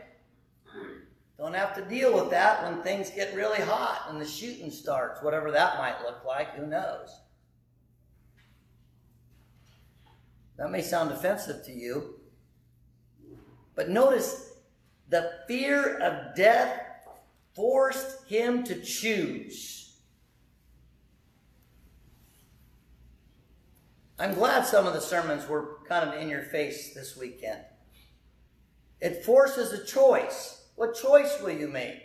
don't 1.37 1.55
have 1.55 1.75
to 1.75 1.85
deal 1.85 2.13
with 2.13 2.29
that 2.31 2.63
when 2.63 2.83
things 2.83 3.09
get 3.09 3.35
really 3.35 3.61
hot 3.61 4.07
and 4.09 4.21
the 4.21 4.27
shooting 4.27 4.69
starts, 4.69 5.23
whatever 5.23 5.51
that 5.51 5.77
might 5.77 6.01
look 6.03 6.23
like, 6.25 6.53
who 6.55 6.67
knows. 6.67 7.09
That 10.57 10.71
may 10.71 10.81
sound 10.81 11.11
offensive 11.11 11.63
to 11.65 11.71
you. 11.71 12.15
But 13.75 13.89
notice 13.89 14.53
the 15.09 15.31
fear 15.47 15.99
of 15.99 16.35
death 16.35 16.81
forced 17.55 18.27
him 18.27 18.63
to 18.63 18.81
choose. 18.81 19.95
I'm 24.19 24.33
glad 24.33 24.65
some 24.65 24.87
of 24.87 24.93
the 24.93 24.99
sermons 24.99 25.47
were 25.47 25.77
kind 25.87 26.09
of 26.09 26.19
in 26.19 26.27
your 26.27 26.41
face 26.41 26.93
this 26.95 27.15
weekend. 27.15 27.61
It 28.99 29.23
forces 29.23 29.73
a 29.73 29.85
choice. 29.85 30.65
What 30.75 30.95
choice 30.95 31.39
will 31.39 31.51
you 31.51 31.67
make? 31.67 32.01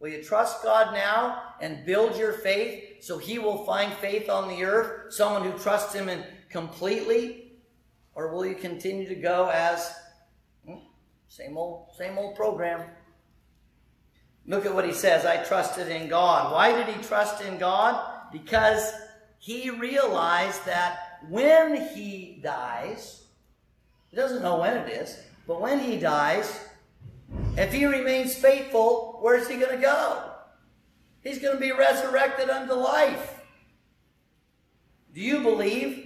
Will 0.00 0.08
you 0.08 0.24
trust 0.24 0.62
God 0.64 0.92
now 0.92 1.54
and 1.60 1.86
build 1.86 2.16
your 2.16 2.32
faith 2.32 3.04
so 3.04 3.16
He 3.16 3.38
will 3.38 3.64
find 3.64 3.92
faith 3.94 4.28
on 4.28 4.48
the 4.48 4.64
earth, 4.64 5.12
someone 5.14 5.48
who 5.48 5.56
trusts 5.56 5.94
Him 5.94 6.08
in 6.08 6.24
completely? 6.50 7.45
Or 8.16 8.32
will 8.32 8.46
you 8.46 8.54
continue 8.54 9.06
to 9.06 9.14
go 9.14 9.50
as 9.50 9.94
hmm, 10.66 10.78
same 11.28 11.58
old, 11.58 11.88
same 11.98 12.16
old 12.16 12.34
program? 12.34 12.88
Look 14.46 14.64
at 14.64 14.74
what 14.74 14.86
he 14.86 14.92
says. 14.92 15.26
I 15.26 15.44
trusted 15.44 15.88
in 15.88 16.08
God. 16.08 16.50
Why 16.50 16.72
did 16.72 16.86
he 16.92 17.02
trust 17.02 17.42
in 17.42 17.58
God? 17.58 18.02
Because 18.32 18.90
he 19.38 19.68
realized 19.68 20.64
that 20.64 21.18
when 21.28 21.88
he 21.88 22.40
dies, 22.42 23.24
he 24.08 24.16
doesn't 24.16 24.42
know 24.42 24.60
when 24.60 24.78
it 24.78 24.88
is, 24.88 25.20
but 25.46 25.60
when 25.60 25.78
he 25.78 25.98
dies, 25.98 26.58
if 27.58 27.72
he 27.72 27.84
remains 27.84 28.34
faithful, 28.34 29.18
where's 29.20 29.46
he 29.46 29.58
going 29.58 29.76
to 29.76 29.82
go? 29.82 30.30
He's 31.22 31.38
going 31.38 31.54
to 31.56 31.60
be 31.60 31.72
resurrected 31.72 32.48
unto 32.48 32.72
life. 32.72 33.42
Do 35.12 35.20
you 35.20 35.42
believe 35.42 36.05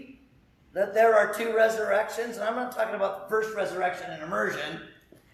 that 0.72 0.94
there 0.94 1.16
are 1.16 1.35
two 1.35 1.54
resurrections? 1.54 2.37
And 2.37 2.44
I'm 2.44 2.56
not 2.56 2.72
talking 2.72 2.94
about 2.94 3.24
the 3.24 3.30
first 3.30 3.54
resurrection 3.54 4.11
and 4.11 4.22
immersion, 4.22 4.80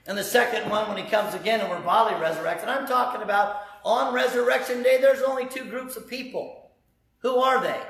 and 0.06 0.16
the 0.16 0.24
second 0.24 0.70
one 0.70 0.88
when 0.88 0.96
he 0.96 1.10
comes 1.10 1.34
again 1.34 1.60
and 1.60 1.68
we're 1.68 1.80
bodily 1.80 2.20
resurrected. 2.20 2.68
I'm 2.68 2.86
talking 2.86 3.22
about 3.22 3.62
on 3.84 4.14
resurrection 4.14 4.82
day, 4.82 5.00
there's 5.00 5.22
only 5.22 5.46
two 5.46 5.64
groups 5.64 5.96
of 5.96 6.08
people. 6.08 6.70
Who 7.18 7.36
are 7.36 7.60
they? 7.60 7.80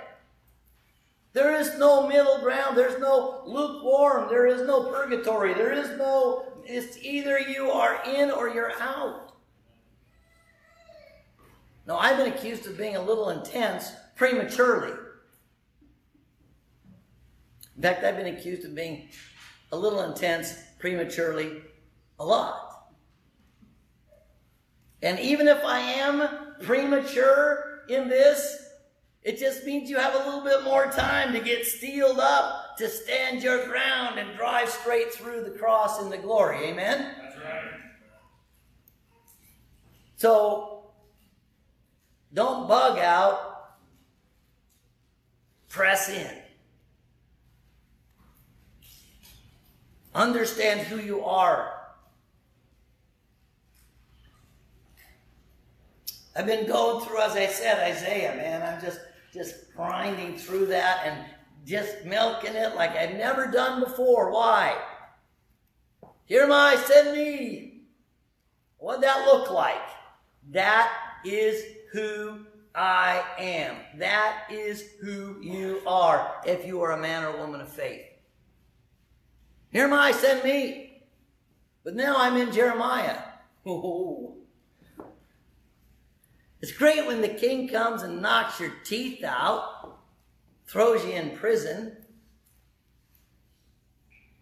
There 1.32 1.54
is 1.54 1.78
no 1.78 2.06
middle 2.06 2.38
ground. 2.38 2.78
There's 2.78 2.98
no 2.98 3.42
lukewarm. 3.44 4.30
There 4.30 4.46
is 4.46 4.66
no 4.66 4.84
purgatory. 4.84 5.52
There 5.52 5.72
is 5.72 5.98
no, 5.98 6.46
it's 6.64 6.96
either 7.02 7.38
you 7.38 7.70
are 7.70 8.02
in 8.06 8.30
or 8.30 8.48
you're 8.48 8.72
out. 8.80 9.34
Now, 11.86 11.98
I've 11.98 12.16
been 12.16 12.32
accused 12.32 12.66
of 12.66 12.78
being 12.78 12.96
a 12.96 13.02
little 13.02 13.28
intense 13.30 13.92
prematurely. 14.16 14.92
In 17.76 17.82
fact, 17.82 18.04
I've 18.04 18.16
been 18.16 18.34
accused 18.34 18.64
of 18.64 18.74
being 18.74 19.08
a 19.72 19.76
little 19.76 20.00
intense 20.00 20.54
prematurely 20.78 21.62
a 22.18 22.24
lot. 22.24 22.94
And 25.02 25.20
even 25.20 25.46
if 25.46 25.62
I 25.64 25.78
am 25.78 26.56
premature 26.62 27.82
in 27.88 28.08
this, 28.08 28.70
it 29.22 29.38
just 29.38 29.64
means 29.64 29.90
you 29.90 29.98
have 29.98 30.14
a 30.14 30.18
little 30.18 30.42
bit 30.42 30.62
more 30.62 30.86
time 30.86 31.32
to 31.32 31.40
get 31.40 31.66
steeled 31.66 32.18
up, 32.18 32.76
to 32.78 32.88
stand 32.88 33.42
your 33.42 33.66
ground 33.66 34.18
and 34.18 34.36
drive 34.36 34.70
straight 34.70 35.12
through 35.12 35.42
the 35.42 35.50
cross 35.50 36.00
in 36.00 36.08
the 36.08 36.16
glory. 36.16 36.58
Amen? 36.64 37.14
That's 37.20 37.36
right. 37.36 37.64
So, 40.16 40.92
don't 42.32 42.66
bug 42.68 42.98
out, 42.98 43.74
press 45.68 46.08
in. 46.08 46.45
Understand 50.16 50.80
who 50.80 50.98
you 50.98 51.22
are. 51.26 51.74
I've 56.34 56.46
been 56.46 56.66
going 56.66 57.04
through, 57.04 57.20
as 57.20 57.36
I 57.36 57.46
said, 57.48 57.78
Isaiah, 57.80 58.34
man. 58.34 58.62
I'm 58.62 58.80
just 58.82 58.98
just 59.30 59.74
grinding 59.76 60.38
through 60.38 60.66
that 60.66 61.02
and 61.04 61.26
just 61.66 62.06
milking 62.06 62.54
it 62.54 62.74
like 62.74 62.96
I've 62.96 63.16
never 63.16 63.46
done 63.46 63.80
before. 63.80 64.32
Why? 64.32 64.78
Here 66.24 66.44
am 66.44 66.52
I, 66.52 66.76
send 66.76 67.14
me. 67.14 67.82
What'd 68.78 69.02
that 69.02 69.26
look 69.26 69.50
like? 69.50 69.76
That 70.50 70.90
is 71.26 71.62
who 71.92 72.46
I 72.74 73.22
am. 73.38 73.76
That 73.98 74.46
is 74.50 74.82
who 75.02 75.42
you 75.42 75.82
are 75.86 76.36
if 76.46 76.66
you 76.66 76.80
are 76.80 76.92
a 76.92 77.00
man 77.00 77.22
or 77.22 77.36
a 77.36 77.38
woman 77.38 77.60
of 77.60 77.68
faith. 77.68 78.15
Here 79.72 79.92
I, 79.92 80.12
send 80.12 80.44
me. 80.44 81.02
But 81.84 81.94
now 81.94 82.16
I'm 82.18 82.36
in 82.36 82.52
Jeremiah. 82.52 83.18
Oh, 83.68 84.36
it's 86.60 86.70
great 86.70 87.06
when 87.06 87.20
the 87.20 87.28
king 87.28 87.68
comes 87.68 88.02
and 88.02 88.22
knocks 88.22 88.60
your 88.60 88.72
teeth 88.84 89.22
out, 89.24 89.98
throws 90.66 91.04
you 91.04 91.12
in 91.12 91.36
prison. 91.36 91.96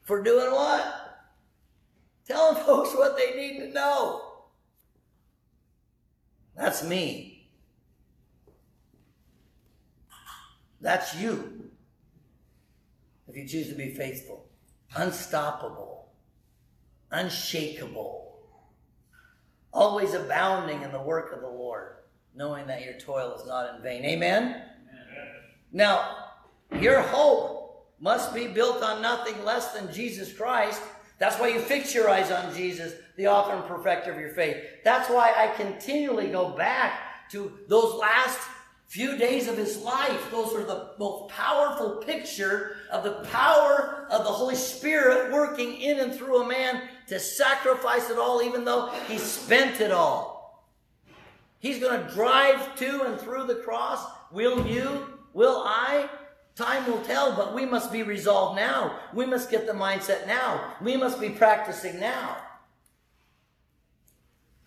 For 0.03 0.23
doing 0.23 0.53
what? 0.53 1.29
Telling 2.27 2.57
folks 2.67 2.95
what 2.95 3.17
they 3.17 3.35
need 3.35 3.61
to 3.61 3.69
know. 3.73 4.23
That's 6.57 6.85
me. 6.85 7.49
That's 10.81 11.17
you. 11.17 11.71
If 13.27 13.37
you 13.37 13.49
choose 13.49 13.69
to 13.69 13.75
be 13.75 13.95
faithful, 13.95 14.47
unstoppable, 14.95 16.09
unshakable, 17.11 18.39
always 19.73 20.15
abounding 20.15 20.83
in 20.83 20.93
the 20.93 21.03
work 21.03 21.33
of 21.33 21.41
the 21.41 21.49
Lord 21.49 21.95
knowing 22.35 22.67
that 22.67 22.85
your 22.85 22.95
toil 22.95 23.35
is 23.35 23.47
not 23.47 23.75
in 23.75 23.83
vain. 23.83 24.05
Amen? 24.05 24.43
Amen? 24.43 24.63
Now, 25.73 26.17
your 26.81 27.01
hope 27.01 27.95
must 28.01 28.35
be 28.35 28.49
built 28.49 28.83
on 28.83 29.01
nothing 29.01 29.45
less 29.45 29.73
than 29.73 29.93
Jesus 29.93 30.33
Christ. 30.33 30.83
That's 31.19 31.39
why 31.39 31.49
you 31.49 31.61
fix 31.61 31.95
your 31.95 32.11
eyes 32.11 32.31
on 32.33 32.55
Jesus, 32.55 32.93
the 33.17 33.29
author 33.29 33.55
and 33.55 33.65
perfecter 33.67 34.13
of 34.13 34.19
your 34.19 34.35
faith. 34.35 34.57
That's 34.83 35.09
why 35.09 35.33
I 35.37 35.55
continually 35.55 36.29
go 36.29 36.51
back 36.51 37.31
to 37.31 37.53
those 37.69 37.95
last 37.95 38.41
few 38.89 39.17
days 39.17 39.49
of 39.49 39.57
his 39.57 39.79
life. 39.79 40.31
Those 40.31 40.55
are 40.55 40.65
the 40.65 40.91
most 40.99 41.33
powerful 41.33 41.97
picture 41.97 42.77
of 42.91 43.03
the 43.05 43.25
power 43.31 44.07
of 44.11 44.25
the 44.25 44.31
Holy 44.31 44.55
Spirit 44.55 45.33
working 45.33 45.81
in 45.81 46.01
and 46.01 46.15
through 46.15 46.43
a 46.43 46.49
man 46.49 46.83
to 47.09 47.19
sacrifice 47.19 48.11
it 48.11 48.19
all, 48.19 48.43
even 48.43 48.65
though 48.65 48.91
he 49.09 49.19
spent 49.19 49.81
it 49.81 49.91
all. 49.91 50.35
He's 51.59 51.81
going 51.81 52.05
to 52.05 52.13
drive 52.13 52.77
to 52.77 53.05
and 53.05 53.19
through 53.19 53.47
the 53.47 53.57
cross. 53.57 54.05
Will 54.31 54.67
you? 54.67 55.07
Will 55.33 55.63
I? 55.65 56.09
Time 56.57 56.87
will 56.87 57.01
tell, 57.03 57.35
but 57.35 57.55
we 57.55 57.67
must 57.67 57.91
be 57.91 58.03
resolved 58.03 58.57
now. 58.57 59.01
We 59.13 59.27
must 59.27 59.51
get 59.51 59.67
the 59.67 59.73
mindset 59.73 60.27
now. 60.27 60.75
We 60.81 60.97
must 60.97 61.21
be 61.21 61.31
practicing 61.31 61.99
now. 61.99 62.37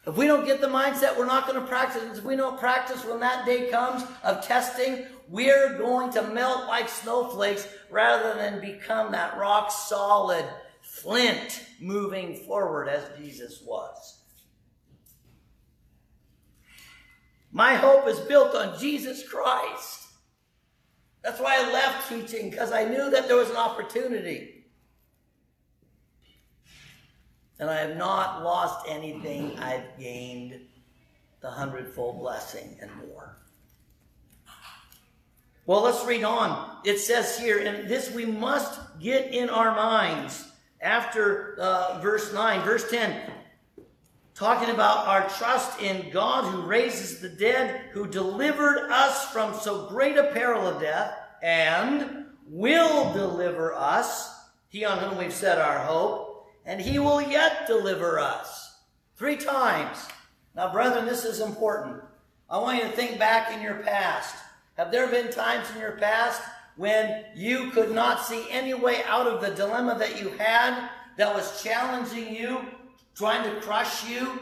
If 0.08 0.16
we 0.16 0.26
don't 0.26 0.46
get 0.46 0.62
the 0.62 0.68
mindset, 0.68 1.18
we're 1.18 1.26
not 1.26 1.48
going 1.48 1.60
to 1.60 1.68
practice. 1.68 2.18
If 2.18 2.24
we 2.24 2.38
don't 2.38 2.58
practice 2.58 3.04
when 3.04 3.20
that 3.20 3.46
day 3.46 3.70
comes 3.70 4.04
of 4.24 4.42
testing, 4.46 5.06
we're 5.28 5.78
going 5.78 6.12
to 6.14 6.22
melt 6.22 6.66
like 6.66 6.88
snowflakes 6.88 7.68
rather 7.92 8.34
than 8.36 8.62
become 8.62 9.12
that 9.12 9.38
rock 9.38 9.70
solid 9.70 10.46
flint 10.82 11.66
moving 11.82 12.38
forward 12.38 12.88
as 12.88 13.04
Jesus 13.20 13.62
was. 13.66 14.22
My 17.52 17.76
hope 17.76 18.08
is 18.08 18.20
built 18.22 18.56
on 18.56 18.80
Jesus 18.80 19.28
Christ. 19.28 20.06
That's 21.22 21.42
why 21.42 21.58
I 21.58 21.74
left 21.74 22.08
teaching, 22.08 22.50
because 22.50 22.72
I 22.72 22.86
knew 22.86 23.10
that 23.10 23.28
there 23.28 23.36
was 23.36 23.50
an 23.50 23.58
opportunity. 23.58 24.57
And 27.60 27.70
I 27.70 27.80
have 27.80 27.98
not 27.98 28.44
lost 28.44 28.86
anything. 28.88 29.58
I've 29.60 29.98
gained 30.00 30.60
the 31.42 31.50
hundredfold 31.50 32.20
blessing 32.20 32.78
and 32.82 32.92
more. 33.08 33.38
Well, 35.66 35.82
let's 35.82 36.06
read 36.06 36.24
on. 36.24 36.78
It 36.86 37.00
says 37.00 37.38
here, 37.38 37.60
and 37.60 37.90
this 37.90 38.12
we 38.12 38.26
must 38.26 38.80
get 39.00 39.34
in 39.34 39.50
our 39.50 39.76
minds 39.76 40.50
after 40.82 41.58
uh, 41.60 42.00
verse 42.02 42.34
9. 42.34 42.62
Verse 42.62 42.90
10 42.90 43.34
talking 44.38 44.70
about 44.70 45.08
our 45.08 45.28
trust 45.30 45.82
in 45.82 46.12
God 46.12 46.44
who 46.44 46.62
raises 46.62 47.20
the 47.20 47.30
dead, 47.30 47.82
who 47.92 48.06
delivered 48.06 48.88
us 48.92 49.32
from 49.32 49.56
so 49.56 49.88
great 49.88 50.16
a 50.16 50.26
peril 50.26 50.68
of 50.68 50.80
death, 50.80 51.12
and 51.42 52.28
will 52.48 53.12
deliver 53.14 53.74
us, 53.74 54.32
he 54.70 54.86
on 54.86 55.00
whom 55.00 55.18
we've 55.18 55.34
set 55.34 55.58
our 55.58 55.80
hope, 55.80 56.27
and 56.68 56.80
he 56.80 57.00
will 57.00 57.22
yet 57.22 57.66
deliver 57.66 58.20
us. 58.20 58.76
Three 59.16 59.38
times. 59.38 59.98
Now, 60.56 60.72
brethren, 60.72 61.06
this 61.06 61.26
is 61.26 61.40
important. 61.40 62.04
I 62.50 62.60
want 62.60 62.78
you 62.78 62.84
to 62.84 62.96
think 62.96 63.18
back 63.18 63.52
in 63.52 63.62
your 63.62 63.76
past. 63.76 64.36
Have 64.78 64.92
there 64.92 65.08
been 65.08 65.32
times 65.32 65.68
in 65.74 65.82
your 65.82 65.94
past 65.94 66.42
when 66.76 67.26
you 67.36 67.72
could 67.72 67.92
not 67.92 68.24
see 68.24 68.46
any 68.52 68.76
way 68.76 69.02
out 69.06 69.26
of 69.26 69.42
the 69.42 69.56
dilemma 69.56 69.98
that 69.98 70.22
you 70.22 70.30
had 70.38 70.90
that 71.18 71.34
was 71.34 71.64
challenging 71.64 72.36
you 72.36 72.62
trying 73.16 73.44
to 73.44 73.60
crush 73.62 74.08
you, 74.08 74.40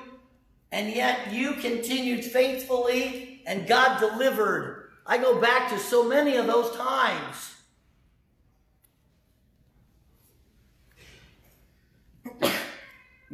and 0.74 0.94
yet 0.94 1.32
you 1.32 1.54
continued 1.54 2.26
faithfully 2.26 3.42
and 3.46 3.68
God 3.68 4.00
delivered. 4.00 4.90
I 5.06 5.18
go 5.18 5.40
back 5.40 5.70
to 5.70 5.80
so 5.80 6.04
many 6.04 6.36
of 6.36 6.48
those 6.48 6.76
times. 6.76 7.55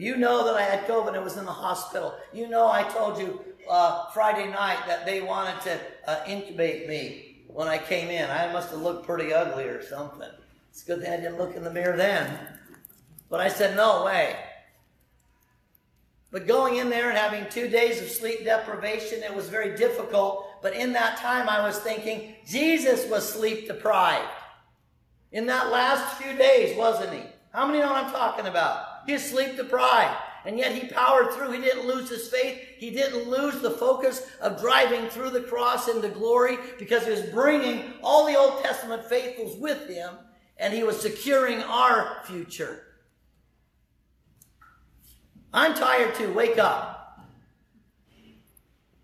You 0.02 0.18
know 0.18 0.44
that 0.46 0.56
I 0.56 0.64
had 0.64 0.88
COVID 0.88 1.14
and 1.14 1.24
was 1.24 1.38
in 1.38 1.46
the 1.46 1.52
hospital. 1.52 2.16
You 2.34 2.50
know 2.50 2.68
I 2.68 2.82
told 2.82 3.20
you 3.20 3.40
uh, 3.70 4.10
Friday 4.10 4.50
night 4.50 4.80
that 4.88 5.06
they 5.06 5.22
wanted 5.22 5.62
to 5.62 5.80
uh, 6.08 6.24
intubate 6.26 6.88
me 6.88 7.44
when 7.46 7.68
I 7.68 7.78
came 7.78 8.10
in. 8.10 8.28
I 8.28 8.52
must 8.52 8.72
have 8.72 8.82
looked 8.82 9.06
pretty 9.06 9.32
ugly 9.32 9.66
or 9.66 9.84
something. 9.84 10.28
It's 10.72 10.82
good 10.82 11.04
that 11.04 11.14
I 11.14 11.18
didn't 11.18 11.38
look 11.38 11.56
in 11.56 11.64
the 11.64 11.72
mirror 11.72 11.96
then. 11.96 12.36
But 13.30 13.42
I 13.42 13.48
said, 13.48 13.76
no 13.76 14.04
way. 14.04 14.38
But 16.32 16.48
going 16.48 16.78
in 16.78 16.90
there 16.90 17.10
and 17.10 17.18
having 17.18 17.48
two 17.52 17.68
days 17.68 18.02
of 18.02 18.10
sleep 18.10 18.44
deprivation, 18.44 19.22
it 19.22 19.36
was 19.36 19.50
very 19.50 19.78
difficult. 19.78 20.64
But 20.64 20.74
in 20.74 20.94
that 20.94 21.18
time, 21.18 21.48
I 21.48 21.64
was 21.64 21.78
thinking, 21.78 22.34
Jesus 22.48 23.08
was 23.08 23.32
sleep 23.32 23.68
deprived. 23.68 24.32
In 25.32 25.46
that 25.46 25.70
last 25.70 26.20
few 26.20 26.36
days, 26.36 26.76
wasn't 26.76 27.14
he? 27.14 27.22
How 27.54 27.68
many 27.68 27.78
know 27.78 27.94
what 27.94 28.04
I'm 28.04 28.12
talking 28.12 28.48
about? 28.48 28.90
He 29.06 29.14
was 29.14 29.24
sleep 29.24 29.56
deprived. 29.56 30.18
And 30.44 30.58
yet 30.58 30.74
he 30.74 30.88
powered 30.88 31.32
through. 31.34 31.52
He 31.52 31.62
didn't 31.62 31.88
lose 31.88 32.10
his 32.10 32.28
faith. 32.28 32.60
He 32.78 32.90
didn't 32.90 33.30
lose 33.30 33.62
the 33.62 33.72
focus 33.72 34.26
of 34.42 34.60
driving 34.60 35.08
through 35.10 35.30
the 35.30 35.42
cross 35.42 35.88
into 35.88 36.10
glory 36.10 36.58
because 36.80 37.06
he 37.06 37.12
was 37.12 37.22
bringing 37.22 37.94
all 38.02 38.26
the 38.26 38.36
Old 38.36 38.64
Testament 38.64 39.06
faithfuls 39.06 39.58
with 39.58 39.88
him 39.88 40.16
and 40.58 40.74
he 40.74 40.84
was 40.84 41.00
securing 41.00 41.62
our 41.62 42.22
future. 42.26 42.84
I'm 45.54 45.76
tired 45.76 46.16
too. 46.16 46.34
Wake 46.34 46.58
up. 46.58 46.98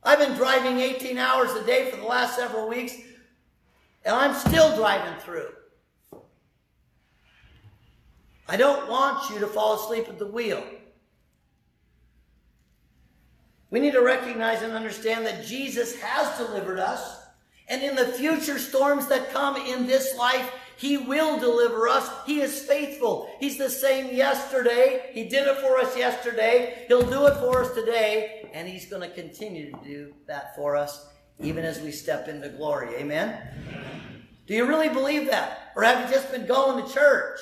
I've 0.04 0.20
been 0.20 0.36
driving 0.38 0.80
18 0.80 1.18
hours 1.18 1.52
a 1.52 1.66
day 1.66 1.92
for 1.92 1.98
the 1.98 2.06
last 2.06 2.36
several 2.36 2.68
weeks 2.68 2.96
and 4.06 4.16
I'm 4.16 4.34
still 4.34 4.76
driving 4.76 5.20
through. 5.20 5.50
I 8.48 8.58
don't 8.58 8.90
want 8.90 9.30
you 9.30 9.40
to 9.40 9.48
fall 9.48 9.76
asleep 9.76 10.08
at 10.08 10.20
the 10.20 10.28
wheel. 10.28 10.64
We 13.70 13.80
need 13.80 13.94
to 13.94 14.02
recognize 14.02 14.62
and 14.62 14.74
understand 14.74 15.26
that 15.26 15.46
Jesus 15.46 16.00
has 16.00 16.38
delivered 16.38 16.80
us. 16.80 17.26
And 17.68 17.84
in 17.84 17.96
the 17.96 18.06
future 18.06 18.60
storms 18.60 19.08
that 19.08 19.34
come 19.34 19.58
in 19.58 19.88
this 19.88 20.16
life, 20.18 20.50
He 20.78 20.98
will 20.98 21.38
deliver 21.38 21.90
us. 21.90 22.10
He 22.26 22.40
is 22.40 22.62
faithful. 22.62 23.30
He's 23.42 23.58
the 23.58 23.70
same 23.70 24.16
yesterday. 24.16 25.10
He 25.12 25.26
did 25.26 25.48
it 25.48 25.58
for 25.58 25.78
us 25.78 25.98
yesterday. 25.98 26.86
He'll 26.88 27.10
do 27.10 27.26
it 27.26 27.36
for 27.36 27.64
us 27.64 27.74
today. 27.74 28.50
And 28.54 28.70
He's 28.70 28.86
going 28.86 29.02
to 29.02 29.14
continue 29.14 29.72
to 29.72 29.78
do 29.84 30.14
that 30.28 30.56
for 30.56 30.78
us 30.78 31.08
even 31.40 31.66
as 31.66 31.82
we 31.82 31.92
step 31.92 32.28
into 32.28 32.50
glory. 32.50 32.96
Amen? 32.96 33.38
Do 34.48 34.54
you 34.54 34.66
really 34.66 34.90
believe 34.90 35.28
that? 35.28 35.72
Or 35.76 35.84
have 35.84 36.08
you 36.08 36.16
just 36.16 36.32
been 36.32 36.46
going 36.46 36.84
to 36.84 36.94
church? 36.94 37.40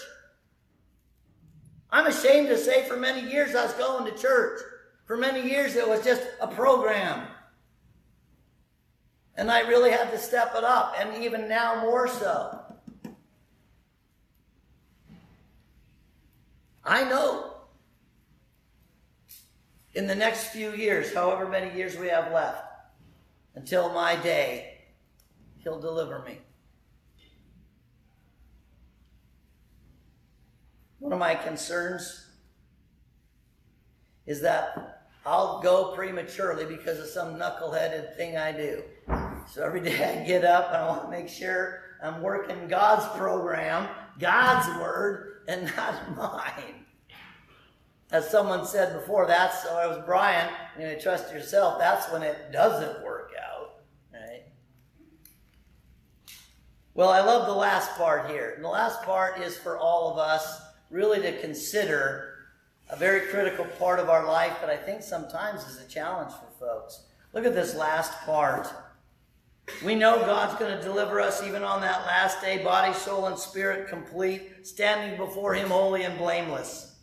I'm 1.95 2.07
ashamed 2.07 2.49
to 2.49 2.57
say 2.57 2.85
for 2.89 2.97
many 2.97 3.21
years 3.31 3.55
I 3.55 3.63
was 3.63 3.73
going 3.75 4.03
to 4.11 4.21
church. 4.21 4.59
For 5.05 5.15
many 5.15 5.49
years 5.49 5.77
it 5.77 5.87
was 5.87 6.03
just 6.03 6.23
a 6.41 6.47
program. 6.47 7.25
And 9.37 9.49
I 9.49 9.61
really 9.61 9.91
had 9.91 10.11
to 10.11 10.17
step 10.17 10.53
it 10.57 10.65
up, 10.65 10.93
and 10.99 11.23
even 11.23 11.47
now 11.47 11.79
more 11.79 12.09
so. 12.09 12.59
I 16.83 17.05
know 17.05 17.53
in 19.93 20.05
the 20.05 20.15
next 20.15 20.47
few 20.47 20.73
years, 20.73 21.13
however 21.13 21.47
many 21.47 21.73
years 21.77 21.95
we 21.95 22.09
have 22.09 22.29
left, 22.33 22.61
until 23.55 23.87
my 23.93 24.17
day, 24.17 24.79
He'll 25.59 25.79
deliver 25.79 26.19
me. 26.23 26.39
One 31.05 31.13
of 31.13 31.19
my 31.19 31.35
concerns 31.35 32.25
is 34.25 34.41
that 34.41 35.05
I'll 35.23 35.61
go 35.61 35.93
prematurely 35.93 36.65
because 36.65 36.97
of 36.97 37.05
some 37.05 37.35
knuckleheaded 37.35 38.15
thing 38.15 38.37
I 38.37 38.51
do. 38.51 38.81
So 39.47 39.63
every 39.63 39.81
day 39.81 40.19
I 40.19 40.25
get 40.25 40.43
up 40.43 40.69
and 40.69 40.77
I 40.77 40.87
want 40.87 41.03
to 41.03 41.11
make 41.11 41.29
sure 41.29 41.81
I'm 42.01 42.23
working 42.23 42.67
God's 42.67 43.05
program, 43.15 43.87
God's 44.17 44.67
word, 44.79 45.43
and 45.47 45.71
not 45.77 46.17
mine. 46.17 46.85
As 48.09 48.27
someone 48.27 48.65
said 48.65 48.99
before, 48.99 49.27
that's 49.27 49.61
so 49.61 49.77
it 49.81 49.87
was 49.87 50.03
Brian, 50.07 50.49
you 50.75 50.87
know, 50.87 50.97
trust 50.97 51.31
yourself, 51.31 51.77
that's 51.77 52.11
when 52.11 52.23
it 52.23 52.51
doesn't 52.51 53.05
work 53.05 53.29
out. 53.47 53.75
Right? 54.11 54.45
Well, 56.95 57.09
I 57.09 57.19
love 57.19 57.45
the 57.45 57.53
last 57.53 57.91
part 57.95 58.31
here. 58.31 58.53
And 58.55 58.65
the 58.65 58.69
last 58.69 59.03
part 59.03 59.39
is 59.39 59.55
for 59.55 59.77
all 59.77 60.11
of 60.11 60.17
us 60.17 60.63
really 60.89 61.21
to 61.21 61.39
consider 61.39 62.35
a 62.89 62.95
very 62.95 63.27
critical 63.27 63.65
part 63.65 63.99
of 63.99 64.09
our 64.09 64.27
life 64.27 64.59
that 64.61 64.69
I 64.69 64.77
think 64.77 65.01
sometimes 65.01 65.63
is 65.65 65.81
a 65.81 65.87
challenge 65.87 66.31
for 66.31 66.59
folks. 66.59 67.05
Look 67.33 67.45
at 67.45 67.55
this 67.55 67.75
last 67.75 68.13
part. 68.25 68.67
We 69.83 69.95
know 69.95 70.19
God's 70.19 70.59
going 70.59 70.77
to 70.77 70.83
deliver 70.83 71.19
us 71.19 71.41
even 71.43 71.63
on 71.63 71.81
that 71.81 72.05
last 72.05 72.39
day, 72.41 72.63
body, 72.63 72.93
soul, 72.93 73.25
and 73.25 73.37
spirit 73.37 73.89
complete, 73.89 74.65
standing 74.65 75.17
before 75.17 75.55
Him 75.55 75.69
holy 75.69 76.03
and 76.03 76.17
blameless. 76.17 76.95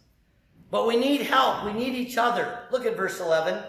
But 0.70 0.86
we 0.86 0.96
need 0.96 1.22
help. 1.22 1.64
We 1.64 1.72
need 1.72 1.94
each 1.94 2.16
other. 2.16 2.60
Look 2.70 2.86
at 2.86 2.96
verse 2.96 3.20
11. 3.20 3.62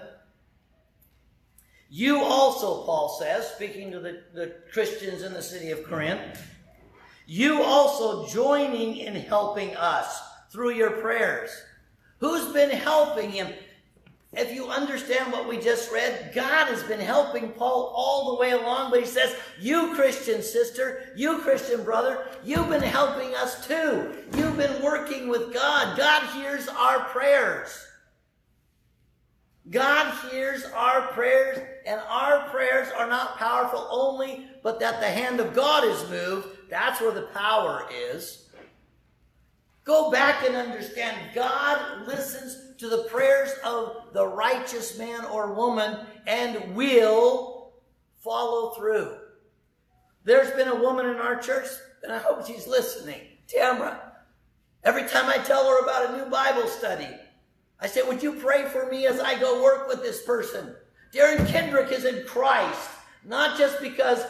You 1.89 2.23
also, 2.23 2.85
Paul 2.85 3.09
says, 3.19 3.47
speaking 3.49 3.91
to 3.91 3.99
the, 3.99 4.23
the 4.33 4.55
Christians 4.71 5.21
in 5.21 5.33
the 5.33 5.41
city 5.41 5.71
of 5.71 5.83
Corinth, 5.83 6.41
you 7.25 7.63
also 7.63 8.27
joining 8.27 8.97
in 8.97 9.15
helping 9.15 9.75
us 9.75 10.21
through 10.51 10.71
your 10.71 10.91
prayers. 10.91 11.49
Who's 12.19 12.53
been 12.53 12.69
helping 12.69 13.31
him? 13.31 13.47
If 14.35 14.51
you 14.51 14.67
understand 14.67 15.31
what 15.31 15.47
we 15.47 15.59
just 15.59 15.91
read, 15.91 16.31
God 16.33 16.67
has 16.67 16.81
been 16.83 16.99
helping 16.99 17.51
Paul 17.51 17.93
all 17.95 18.31
the 18.31 18.41
way 18.41 18.51
along, 18.51 18.89
but 18.89 18.99
he 18.99 19.05
says, 19.05 19.35
You 19.59 19.93
Christian 19.93 20.41
sister, 20.41 21.13
you 21.15 21.39
Christian 21.39 21.83
brother, 21.83 22.25
you've 22.43 22.69
been 22.69 22.81
helping 22.81 23.35
us 23.35 23.67
too. 23.67 24.11
You've 24.35 24.57
been 24.57 24.81
working 24.81 25.27
with 25.27 25.53
God. 25.53 25.95
God 25.95 26.23
hears 26.33 26.67
our 26.67 27.01
prayers. 27.09 27.85
God 29.69 30.13
hears 30.29 30.65
our 30.75 31.03
prayers, 31.13 31.59
and 31.85 32.01
our 32.09 32.49
prayers 32.49 32.89
are 32.97 33.07
not 33.07 33.37
powerful 33.37 33.87
only, 33.91 34.47
but 34.61 34.79
that 34.79 34.99
the 34.99 35.07
hand 35.07 35.39
of 35.39 35.53
God 35.53 35.85
is 35.85 36.09
moved. 36.09 36.47
That's 36.73 36.99
where 36.99 37.11
the 37.11 37.27
power 37.35 37.87
is. 37.91 38.49
Go 39.83 40.09
back 40.09 40.43
and 40.43 40.55
understand 40.55 41.15
God 41.35 42.07
listens 42.07 42.75
to 42.79 42.89
the 42.89 43.03
prayers 43.11 43.51
of 43.63 44.07
the 44.11 44.25
righteous 44.25 44.97
man 44.97 45.23
or 45.25 45.53
woman 45.53 45.99
and 46.25 46.75
will 46.75 47.73
follow 48.17 48.71
through. 48.71 49.15
There's 50.23 50.49
been 50.55 50.67
a 50.67 50.81
woman 50.81 51.05
in 51.05 51.17
our 51.17 51.35
church, 51.35 51.67
and 52.01 52.11
I 52.11 52.17
hope 52.17 52.47
she's 52.47 52.65
listening, 52.65 53.21
Tamara. 53.47 54.13
Every 54.83 55.07
time 55.07 55.29
I 55.29 55.43
tell 55.43 55.69
her 55.69 55.83
about 55.83 56.09
a 56.09 56.17
new 56.17 56.25
Bible 56.25 56.65
study, 56.65 57.07
I 57.79 57.85
say, 57.85 58.01
Would 58.01 58.23
you 58.23 58.33
pray 58.33 58.65
for 58.65 58.89
me 58.89 59.05
as 59.05 59.19
I 59.19 59.39
go 59.39 59.61
work 59.61 59.87
with 59.87 60.01
this 60.01 60.23
person? 60.23 60.73
Darren 61.13 61.47
Kendrick 61.47 61.91
is 61.91 62.05
in 62.05 62.25
Christ, 62.25 62.89
not 63.23 63.59
just 63.59 63.79
because 63.79 64.25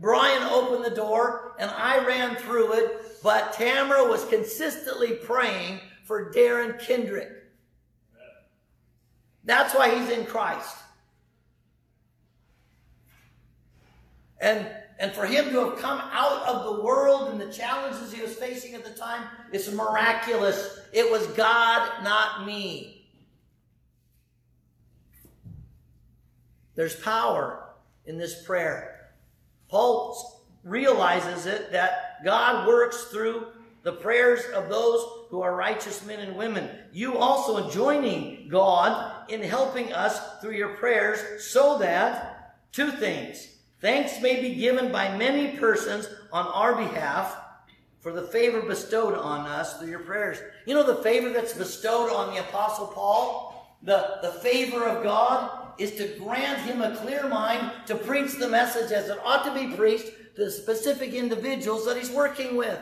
Brian 0.00 0.42
opened 0.42 0.84
the 0.84 0.94
door 0.94 1.54
and 1.58 1.70
I 1.70 2.04
ran 2.04 2.36
through 2.36 2.72
it, 2.74 3.22
but 3.22 3.52
Tamara 3.52 4.08
was 4.08 4.24
consistently 4.26 5.12
praying 5.12 5.80
for 6.04 6.32
Darren 6.32 6.78
Kendrick. 6.80 7.30
That's 9.44 9.74
why 9.74 9.94
he's 9.94 10.10
in 10.10 10.26
Christ. 10.26 10.76
And 14.40 14.66
and 14.98 15.12
for 15.12 15.26
him 15.26 15.50
to 15.50 15.70
have 15.70 15.78
come 15.78 16.00
out 16.12 16.46
of 16.46 16.64
the 16.64 16.82
world 16.82 17.30
and 17.30 17.40
the 17.40 17.52
challenges 17.52 18.12
he 18.12 18.22
was 18.22 18.34
facing 18.34 18.74
at 18.74 18.84
the 18.84 18.92
time, 18.92 19.24
it's 19.52 19.70
miraculous. 19.72 20.78
It 20.92 21.10
was 21.10 21.26
God, 21.28 22.04
not 22.04 22.46
me. 22.46 23.08
There's 26.76 26.94
power 26.94 27.70
in 28.06 28.18
this 28.18 28.44
prayer. 28.44 28.93
Paul 29.68 30.42
realizes 30.62 31.46
it 31.46 31.72
that 31.72 32.24
God 32.24 32.66
works 32.66 33.04
through 33.04 33.46
the 33.82 33.92
prayers 33.92 34.40
of 34.54 34.68
those 34.68 35.04
who 35.28 35.42
are 35.42 35.54
righteous 35.54 36.04
men 36.06 36.20
and 36.20 36.36
women. 36.36 36.70
You 36.92 37.18
also 37.18 37.70
joining 37.70 38.48
God 38.48 39.30
in 39.30 39.42
helping 39.42 39.92
us 39.92 40.40
through 40.40 40.52
your 40.52 40.74
prayers 40.76 41.44
so 41.44 41.78
that 41.78 42.56
two 42.72 42.90
things 42.90 43.48
Thanks 43.84 44.18
may 44.22 44.40
be 44.40 44.54
given 44.54 44.90
by 44.90 45.14
many 45.14 45.58
persons 45.58 46.08
on 46.32 46.46
our 46.46 46.74
behalf 46.74 47.36
for 48.00 48.12
the 48.12 48.22
favor 48.22 48.62
bestowed 48.62 49.12
on 49.12 49.40
us 49.40 49.78
through 49.78 49.90
your 49.90 49.98
prayers. 50.00 50.38
You 50.64 50.72
know 50.72 50.86
the 50.86 51.02
favor 51.02 51.28
that's 51.28 51.52
bestowed 51.52 52.10
on 52.10 52.32
the 52.32 52.40
Apostle 52.40 52.86
Paul? 52.86 53.76
The, 53.82 54.20
the 54.22 54.30
favor 54.40 54.86
of 54.86 55.02
God 55.02 55.63
is 55.78 55.92
to 55.92 56.16
grant 56.18 56.60
him 56.60 56.80
a 56.80 56.96
clear 56.96 57.28
mind 57.28 57.70
to 57.86 57.94
preach 57.94 58.34
the 58.34 58.48
message 58.48 58.92
as 58.92 59.08
it 59.08 59.18
ought 59.24 59.44
to 59.44 59.54
be 59.54 59.74
preached 59.76 60.10
to 60.36 60.44
the 60.44 60.50
specific 60.50 61.12
individuals 61.12 61.86
that 61.86 61.96
he's 61.96 62.10
working 62.10 62.56
with. 62.56 62.78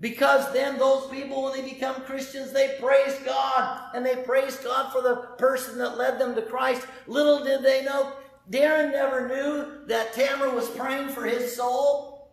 Because 0.00 0.52
then 0.52 0.78
those 0.78 1.08
people, 1.10 1.44
when 1.44 1.52
they 1.52 1.62
become 1.62 1.94
Christians, 2.02 2.52
they 2.52 2.76
praise 2.80 3.16
God 3.24 3.94
and 3.94 4.04
they 4.04 4.16
praise 4.16 4.56
God 4.56 4.90
for 4.90 5.00
the 5.00 5.14
person 5.38 5.78
that 5.78 5.96
led 5.96 6.18
them 6.18 6.34
to 6.34 6.42
Christ. 6.42 6.84
Little 7.06 7.44
did 7.44 7.62
they 7.62 7.84
know, 7.84 8.12
Darren 8.50 8.90
never 8.90 9.28
knew 9.28 9.86
that 9.86 10.12
Tamara 10.12 10.52
was 10.52 10.68
praying 10.70 11.10
for 11.10 11.24
his 11.24 11.54
soul. 11.54 12.32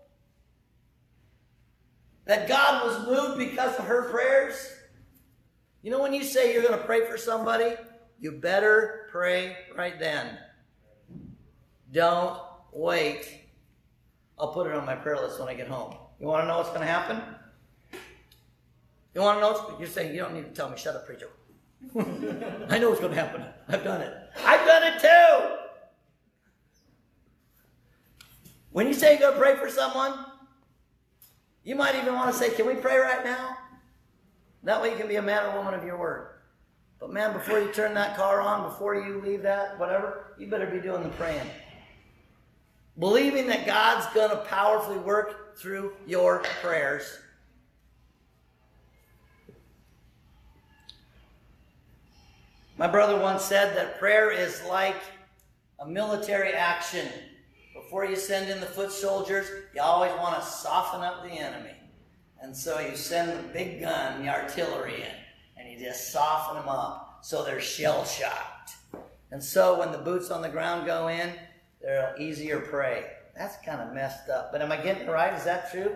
That 2.25 2.47
God 2.47 2.85
was 2.85 3.07
moved 3.07 3.37
because 3.37 3.77
of 3.77 3.85
her 3.85 4.09
prayers. 4.09 4.73
You 5.83 5.91
know, 5.91 6.01
when 6.01 6.13
you 6.13 6.23
say 6.23 6.51
you're 6.51 6.63
going 6.63 6.77
to 6.77 6.85
pray 6.85 7.05
for 7.05 7.17
somebody, 7.17 7.75
you 8.19 8.33
better 8.33 9.07
pray 9.11 9.57
right 9.75 9.99
then. 9.99 10.37
Don't 11.91 12.37
wait. 12.71 13.41
I'll 14.37 14.53
put 14.53 14.67
it 14.67 14.73
on 14.73 14.85
my 14.85 14.95
prayer 14.95 15.17
list 15.17 15.39
when 15.39 15.49
I 15.49 15.53
get 15.53 15.67
home. 15.67 15.95
You 16.19 16.27
want 16.27 16.43
to 16.43 16.47
know 16.47 16.57
what's 16.57 16.69
going 16.69 16.81
to 16.81 16.87
happen? 16.87 17.21
You 19.13 19.21
want 19.21 19.37
to 19.37 19.41
know? 19.41 19.77
You're 19.79 19.87
saying 19.87 20.13
you 20.13 20.21
don't 20.21 20.33
need 20.33 20.45
to 20.45 20.51
tell 20.51 20.69
me. 20.69 20.77
Shut 20.77 20.95
up, 20.95 21.05
preacher. 21.05 21.29
I 22.69 22.77
know 22.77 22.89
what's 22.89 23.01
going 23.01 23.13
to 23.13 23.19
happen. 23.19 23.43
I've 23.67 23.83
done 23.83 24.01
it. 24.01 24.13
I've 24.45 24.65
done 24.67 24.83
it 24.83 24.99
too. 25.01 25.55
When 28.71 28.87
you 28.87 28.93
say 28.93 29.17
to 29.17 29.31
pray 29.37 29.55
for 29.55 29.69
someone, 29.69 30.13
you 31.63 31.75
might 31.75 31.95
even 31.95 32.13
want 32.13 32.31
to 32.31 32.37
say, 32.37 32.51
Can 32.51 32.67
we 32.67 32.75
pray 32.75 32.97
right 32.97 33.23
now? 33.23 33.57
That 34.63 34.81
way 34.81 34.91
you 34.91 34.97
can 34.97 35.07
be 35.07 35.15
a 35.15 35.21
man 35.21 35.45
or 35.45 35.57
woman 35.57 35.73
of 35.73 35.83
your 35.83 35.97
word. 35.97 36.38
But 36.99 37.13
man, 37.13 37.33
before 37.33 37.59
you 37.59 37.71
turn 37.71 37.93
that 37.93 38.17
car 38.17 38.41
on, 38.41 38.63
before 38.63 38.95
you 38.95 39.21
leave 39.21 39.41
that, 39.43 39.79
whatever, 39.79 40.35
you 40.37 40.47
better 40.47 40.67
be 40.67 40.79
doing 40.79 41.03
the 41.03 41.09
praying. 41.09 41.47
Believing 42.97 43.47
that 43.47 43.65
God's 43.65 44.05
going 44.13 44.31
to 44.31 44.43
powerfully 44.45 44.97
work 44.97 45.57
through 45.57 45.93
your 46.05 46.43
prayers. 46.61 47.19
My 52.77 52.87
brother 52.87 53.19
once 53.19 53.43
said 53.43 53.75
that 53.75 53.99
prayer 53.99 54.31
is 54.31 54.63
like 54.63 54.95
a 55.79 55.87
military 55.87 56.53
action. 56.53 57.07
Before 57.73 58.05
you 58.05 58.15
send 58.15 58.49
in 58.49 58.59
the 58.59 58.65
foot 58.65 58.91
soldiers, 58.91 59.47
you 59.73 59.81
always 59.81 60.11
want 60.13 60.41
to 60.41 60.45
soften 60.45 61.01
up 61.01 61.23
the 61.23 61.29
enemy. 61.29 61.73
And 62.41 62.55
so 62.55 62.79
you 62.79 62.95
send 62.95 63.37
the 63.37 63.43
big 63.53 63.81
gun, 63.81 64.23
the 64.23 64.29
artillery 64.29 65.01
in, 65.01 65.15
just 65.79 66.11
soften 66.11 66.57
them 66.57 66.69
up 66.69 67.19
so 67.21 67.43
they're 67.43 67.61
shell 67.61 68.05
shocked. 68.05 68.71
And 69.31 69.43
so 69.43 69.79
when 69.79 69.91
the 69.91 69.97
boots 69.97 70.31
on 70.31 70.41
the 70.41 70.49
ground 70.49 70.85
go 70.85 71.07
in, 71.07 71.31
they're 71.81 72.15
easier 72.19 72.59
prey. 72.59 73.05
That's 73.37 73.57
kind 73.65 73.81
of 73.81 73.93
messed 73.93 74.29
up. 74.29 74.51
But 74.51 74.61
am 74.61 74.71
I 74.71 74.77
getting 74.77 75.07
it 75.07 75.09
right? 75.09 75.33
Is 75.33 75.43
that 75.45 75.71
true? 75.71 75.95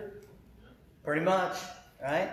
Pretty 1.04 1.22
much, 1.22 1.58
right? 2.02 2.30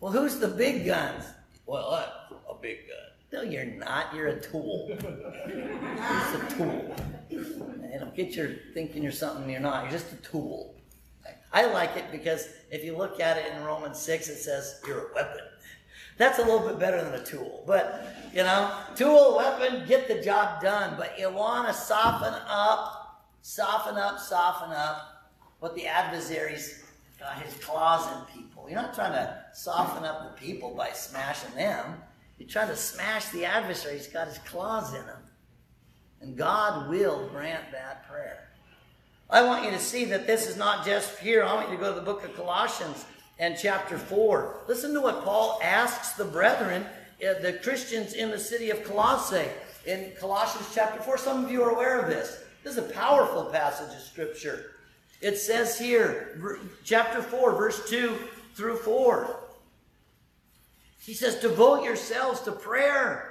Well, 0.00 0.12
who's 0.12 0.38
the 0.38 0.48
big 0.48 0.86
guns? 0.86 1.24
Well, 1.66 1.90
I'm 2.30 2.36
a 2.48 2.58
big 2.60 2.78
gun. 2.88 2.96
No, 3.32 3.42
you're 3.42 3.66
not. 3.66 4.14
You're 4.14 4.28
a 4.28 4.40
tool. 4.40 4.88
It's 4.90 5.04
a 5.04 6.56
tool. 6.56 6.96
And 7.30 8.00
don't 8.00 8.16
get 8.16 8.34
your 8.34 8.50
thinking 8.72 9.02
you're 9.02 9.12
something 9.12 9.48
you're 9.50 9.60
not. 9.60 9.84
You're 9.84 9.92
just 9.92 10.12
a 10.12 10.16
tool. 10.16 10.74
I 11.52 11.66
like 11.66 11.96
it 11.96 12.10
because 12.10 12.48
if 12.70 12.84
you 12.84 12.96
look 12.96 13.20
at 13.20 13.36
it 13.36 13.52
in 13.52 13.62
Romans 13.64 13.98
6, 13.98 14.28
it 14.28 14.36
says 14.36 14.80
you're 14.86 15.10
a 15.10 15.14
weapon. 15.14 15.42
That's 16.20 16.38
a 16.38 16.42
little 16.42 16.68
bit 16.68 16.78
better 16.78 17.02
than 17.02 17.14
a 17.14 17.24
tool. 17.24 17.64
But, 17.66 18.14
you 18.30 18.42
know, 18.42 18.70
tool, 18.94 19.38
weapon, 19.38 19.86
get 19.88 20.06
the 20.06 20.20
job 20.20 20.60
done. 20.60 20.96
But 20.98 21.18
you 21.18 21.30
want 21.30 21.66
to 21.68 21.72
soften 21.72 22.34
up, 22.46 23.24
soften 23.40 23.96
up, 23.96 24.18
soften 24.18 24.70
up 24.70 25.32
what 25.60 25.74
the 25.74 25.86
adversary's 25.86 26.84
got 27.18 27.40
his 27.40 27.54
claws 27.64 28.06
in 28.06 28.42
people. 28.42 28.66
You're 28.68 28.82
not 28.82 28.92
trying 28.92 29.12
to 29.12 29.34
soften 29.54 30.04
up 30.04 30.36
the 30.36 30.46
people 30.46 30.74
by 30.74 30.90
smashing 30.90 31.54
them. 31.54 31.94
You're 32.36 32.50
trying 32.50 32.68
to 32.68 32.76
smash 32.76 33.30
the 33.30 33.46
adversary. 33.46 33.96
He's 33.96 34.06
got 34.06 34.28
his 34.28 34.38
claws 34.40 34.92
in 34.92 35.06
them. 35.06 35.22
And 36.20 36.36
God 36.36 36.90
will 36.90 37.28
grant 37.28 37.72
that 37.72 38.06
prayer. 38.06 38.50
I 39.30 39.42
want 39.42 39.64
you 39.64 39.70
to 39.70 39.78
see 39.78 40.04
that 40.04 40.26
this 40.26 40.46
is 40.46 40.58
not 40.58 40.84
just 40.84 41.18
here. 41.18 41.44
I 41.44 41.54
want 41.54 41.70
you 41.70 41.76
to 41.76 41.82
go 41.82 41.94
to 41.94 41.98
the 41.98 42.04
book 42.04 42.24
of 42.24 42.36
Colossians 42.36 43.06
and 43.40 43.56
chapter 43.58 43.98
4. 43.98 44.54
Listen 44.68 44.92
to 44.94 45.00
what 45.00 45.24
Paul 45.24 45.58
asks 45.64 46.12
the 46.12 46.26
brethren, 46.26 46.84
uh, 47.26 47.40
the 47.40 47.54
Christians 47.54 48.12
in 48.12 48.30
the 48.30 48.38
city 48.38 48.70
of 48.70 48.84
Colossae, 48.84 49.48
in 49.86 50.12
Colossians 50.20 50.68
chapter 50.74 51.00
4. 51.00 51.16
Some 51.18 51.44
of 51.44 51.50
you 51.50 51.62
are 51.64 51.70
aware 51.70 51.98
of 51.98 52.08
this. 52.08 52.38
This 52.62 52.76
is 52.76 52.78
a 52.78 52.92
powerful 52.92 53.46
passage 53.46 53.96
of 53.96 54.02
Scripture. 54.02 54.72
It 55.22 55.38
says 55.38 55.78
here, 55.78 56.38
chapter 56.84 57.22
4, 57.22 57.52
verse 57.56 57.88
2 57.88 58.14
through 58.54 58.76
4. 58.76 59.40
He 61.02 61.14
says, 61.14 61.36
Devote 61.36 61.82
yourselves 61.82 62.42
to 62.42 62.52
prayer. 62.52 63.26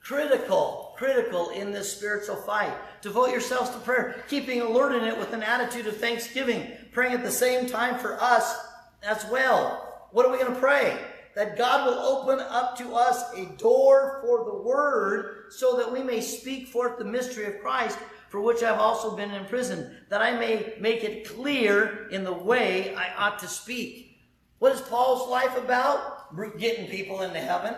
Critical, 0.00 0.94
critical 0.96 1.48
in 1.50 1.72
this 1.72 1.92
spiritual 1.92 2.36
fight. 2.36 2.72
Devote 3.00 3.30
yourselves 3.30 3.70
to 3.70 3.78
prayer, 3.78 4.22
keeping 4.28 4.60
alert 4.60 4.94
in 4.94 5.04
it 5.04 5.18
with 5.18 5.32
an 5.32 5.42
attitude 5.42 5.86
of 5.86 5.96
thanksgiving, 5.96 6.70
praying 6.92 7.14
at 7.14 7.24
the 7.24 7.30
same 7.30 7.66
time 7.66 7.98
for 7.98 8.20
us 8.22 8.65
as 9.06 9.24
well. 9.30 10.08
What 10.12 10.26
are 10.26 10.32
we 10.32 10.38
going 10.38 10.52
to 10.52 10.60
pray? 10.60 10.98
That 11.34 11.58
God 11.58 11.86
will 11.86 11.98
open 11.98 12.40
up 12.40 12.76
to 12.78 12.94
us 12.94 13.22
a 13.34 13.44
door 13.58 14.20
for 14.22 14.44
the 14.44 14.62
word 14.62 15.52
so 15.52 15.76
that 15.76 15.92
we 15.92 16.02
may 16.02 16.20
speak 16.20 16.68
forth 16.68 16.98
the 16.98 17.04
mystery 17.04 17.44
of 17.46 17.60
Christ 17.60 17.98
for 18.28 18.40
which 18.40 18.62
I've 18.62 18.80
also 18.80 19.16
been 19.16 19.30
imprisoned, 19.30 19.90
that 20.08 20.20
I 20.20 20.36
may 20.36 20.74
make 20.80 21.04
it 21.04 21.28
clear 21.28 22.08
in 22.10 22.24
the 22.24 22.32
way 22.32 22.94
I 22.94 23.12
ought 23.16 23.38
to 23.38 23.48
speak. 23.48 24.18
What 24.58 24.72
is 24.72 24.80
Paul's 24.80 25.28
life 25.30 25.56
about? 25.56 26.36
Getting 26.58 26.88
people 26.88 27.22
into 27.22 27.38
heaven. 27.38 27.74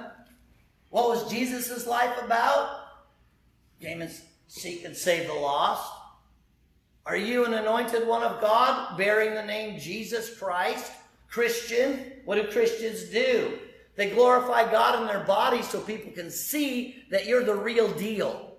What 0.91 1.09
was 1.09 1.31
Jesus' 1.31 1.87
life 1.87 2.15
about? 2.25 2.81
And 3.85 4.11
seek 4.47 4.85
and 4.85 4.97
save 4.97 5.27
the 5.27 5.35
lost. 5.35 5.93
Are 7.05 7.17
you 7.17 7.45
an 7.45 7.55
anointed 7.55 8.07
one 8.07 8.23
of 8.23 8.41
God 8.41 8.97
bearing 8.97 9.35
the 9.35 9.45
name 9.45 9.79
Jesus 9.79 10.37
Christ? 10.39 10.93
Christian? 11.29 12.13
What 12.25 12.37
do 12.37 12.51
Christians 12.51 13.05
do? 13.05 13.59
They 13.97 14.11
glorify 14.11 14.71
God 14.71 15.01
in 15.01 15.09
their 15.09 15.25
bodies 15.25 15.69
so 15.69 15.81
people 15.81 16.13
can 16.13 16.31
see 16.31 17.05
that 17.11 17.27
you're 17.27 17.45
the 17.45 17.55
real 17.55 17.93
deal. 17.93 18.57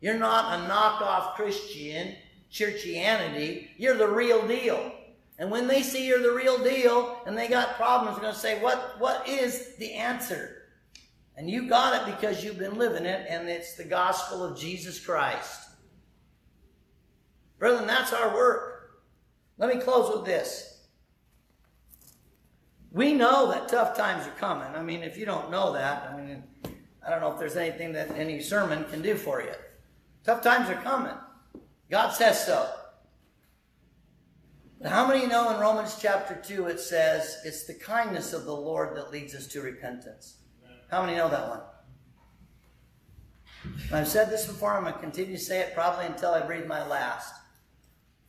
You're 0.00 0.18
not 0.18 0.58
a 0.58 0.68
knockoff 0.68 1.34
Christian, 1.34 2.14
churchianity. 2.52 3.68
You're 3.76 3.96
the 3.96 4.08
real 4.08 4.46
deal. 4.46 4.92
And 5.38 5.50
when 5.50 5.66
they 5.66 5.82
see 5.82 6.06
you're 6.06 6.22
the 6.22 6.32
real 6.32 6.62
deal 6.62 7.20
and 7.26 7.36
they 7.36 7.48
got 7.48 7.76
problems, 7.76 8.16
they're 8.16 8.22
going 8.22 8.34
to 8.34 8.40
say, 8.40 8.62
what, 8.62 8.96
what 8.98 9.26
is 9.26 9.76
the 9.76 9.94
answer? 9.94 10.68
And 11.36 11.48
you 11.48 11.68
got 11.68 12.00
it 12.06 12.14
because 12.14 12.44
you've 12.44 12.58
been 12.58 12.76
living 12.76 13.06
it, 13.06 13.26
and 13.28 13.48
it's 13.48 13.74
the 13.74 13.84
gospel 13.84 14.44
of 14.44 14.58
Jesus 14.58 15.00
Christ. 15.00 15.70
Brethren, 17.58 17.86
that's 17.86 18.12
our 18.12 18.34
work. 18.34 19.00
Let 19.56 19.74
me 19.74 19.80
close 19.80 20.14
with 20.14 20.26
this. 20.26 20.71
We 22.92 23.14
know 23.14 23.50
that 23.50 23.68
tough 23.68 23.96
times 23.96 24.26
are 24.26 24.32
coming. 24.32 24.68
I 24.74 24.82
mean, 24.82 25.02
if 25.02 25.16
you 25.16 25.24
don't 25.24 25.50
know 25.50 25.72
that, 25.72 26.10
I 26.12 26.20
mean, 26.20 26.42
I 27.04 27.10
don't 27.10 27.20
know 27.20 27.32
if 27.32 27.38
there's 27.38 27.56
anything 27.56 27.92
that 27.92 28.10
any 28.12 28.40
sermon 28.40 28.84
can 28.84 29.00
do 29.00 29.16
for 29.16 29.42
you. 29.42 29.52
Tough 30.24 30.42
times 30.42 30.68
are 30.68 30.80
coming. 30.82 31.14
God 31.90 32.10
says 32.10 32.44
so. 32.44 32.70
But 34.80 34.90
how 34.90 35.06
many 35.06 35.26
know 35.26 35.54
in 35.54 35.60
Romans 35.60 35.96
chapter 36.00 36.34
2 36.34 36.66
it 36.66 36.80
says 36.80 37.38
it's 37.44 37.66
the 37.66 37.74
kindness 37.74 38.32
of 38.32 38.44
the 38.44 38.54
Lord 38.54 38.96
that 38.96 39.10
leads 39.10 39.34
us 39.34 39.46
to 39.48 39.62
repentance? 39.62 40.38
How 40.90 41.04
many 41.04 41.16
know 41.16 41.30
that 41.30 41.48
one? 41.48 41.60
I've 43.92 44.08
said 44.08 44.28
this 44.28 44.46
before, 44.46 44.74
I'm 44.74 44.82
going 44.82 44.94
to 44.94 45.00
continue 45.00 45.36
to 45.36 45.42
say 45.42 45.60
it 45.60 45.74
probably 45.74 46.06
until 46.06 46.32
I 46.32 46.40
breathe 46.40 46.66
my 46.66 46.86
last. 46.86 47.32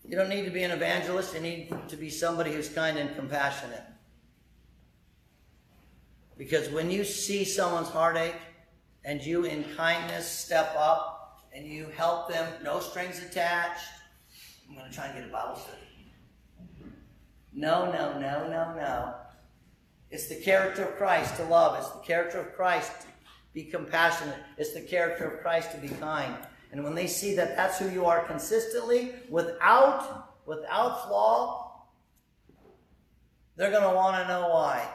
You 0.08 0.16
don't 0.16 0.30
need 0.30 0.46
to 0.46 0.52
be 0.52 0.64
an 0.64 0.72
evangelist, 0.72 1.34
you 1.34 1.40
need 1.42 1.74
to 1.88 1.98
be 1.98 2.10
somebody 2.10 2.54
who's 2.54 2.70
kind 2.70 2.98
and 2.98 3.16
compassionate. 3.16 3.84
Because 6.38 6.70
when 6.70 6.90
you 6.90 7.04
see 7.04 7.46
someone's 7.46 7.90
heartache 7.90 8.36
and 9.06 9.22
you, 9.22 9.46
in 9.46 9.64
kindness, 9.76 10.28
step 10.28 10.74
up 10.78 11.44
and 11.56 11.66
you 11.66 11.88
help 11.96 12.30
them, 12.30 12.52
no 12.64 12.80
strings 12.80 13.22
attached, 13.22 13.86
I'm 14.68 14.76
going 14.76 14.90
to 14.90 14.96
try 14.96 15.06
and 15.06 15.20
get 15.20 15.30
a 15.30 15.32
Bible 15.32 15.56
study. 15.56 15.78
No, 17.54 17.92
no, 17.92 18.20
no, 18.20 18.50
no, 18.50 18.76
no. 18.76 19.14
It's 20.10 20.28
the 20.28 20.36
character 20.36 20.86
of 20.86 20.96
Christ 20.96 21.36
to 21.38 21.44
love. 21.44 21.78
It's 21.78 21.90
the 21.90 22.00
character 22.00 22.40
of 22.40 22.56
Christ 22.56 22.92
to 23.02 23.08
be 23.54 23.66
compassionate. 23.66 24.40
It's 24.58 24.74
the 24.74 24.82
character 24.82 25.26
of 25.26 25.42
Christ 25.42 25.72
to 25.72 25.78
be 25.78 25.90
kind. 25.90 26.36
And 26.72 26.84
when 26.84 26.96
they 26.96 27.06
see 27.06 27.36
that 27.36 27.56
that's 27.56 27.78
who 27.78 27.90
you 27.90 28.06
are 28.06 28.26
consistently, 28.26 29.14
without, 29.30 30.40
without 30.48 31.08
flaw, 31.08 31.86
they're 33.56 33.70
going 33.70 33.88
to 33.88 33.96
want 33.96 34.22
to 34.22 34.28
know 34.28 34.50
why. 34.50 34.88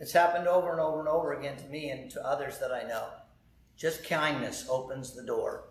It's 0.00 0.12
happened 0.12 0.46
over 0.46 0.70
and 0.70 0.80
over 0.80 1.00
and 1.00 1.08
over 1.08 1.32
again 1.32 1.56
to 1.56 1.66
me 1.66 1.90
and 1.90 2.10
to 2.12 2.26
others 2.26 2.58
that 2.58 2.72
I 2.72 2.82
know. 2.84 3.08
Just 3.76 4.04
kindness 4.04 4.66
opens 4.68 5.14
the 5.14 5.24
door. 5.24 5.64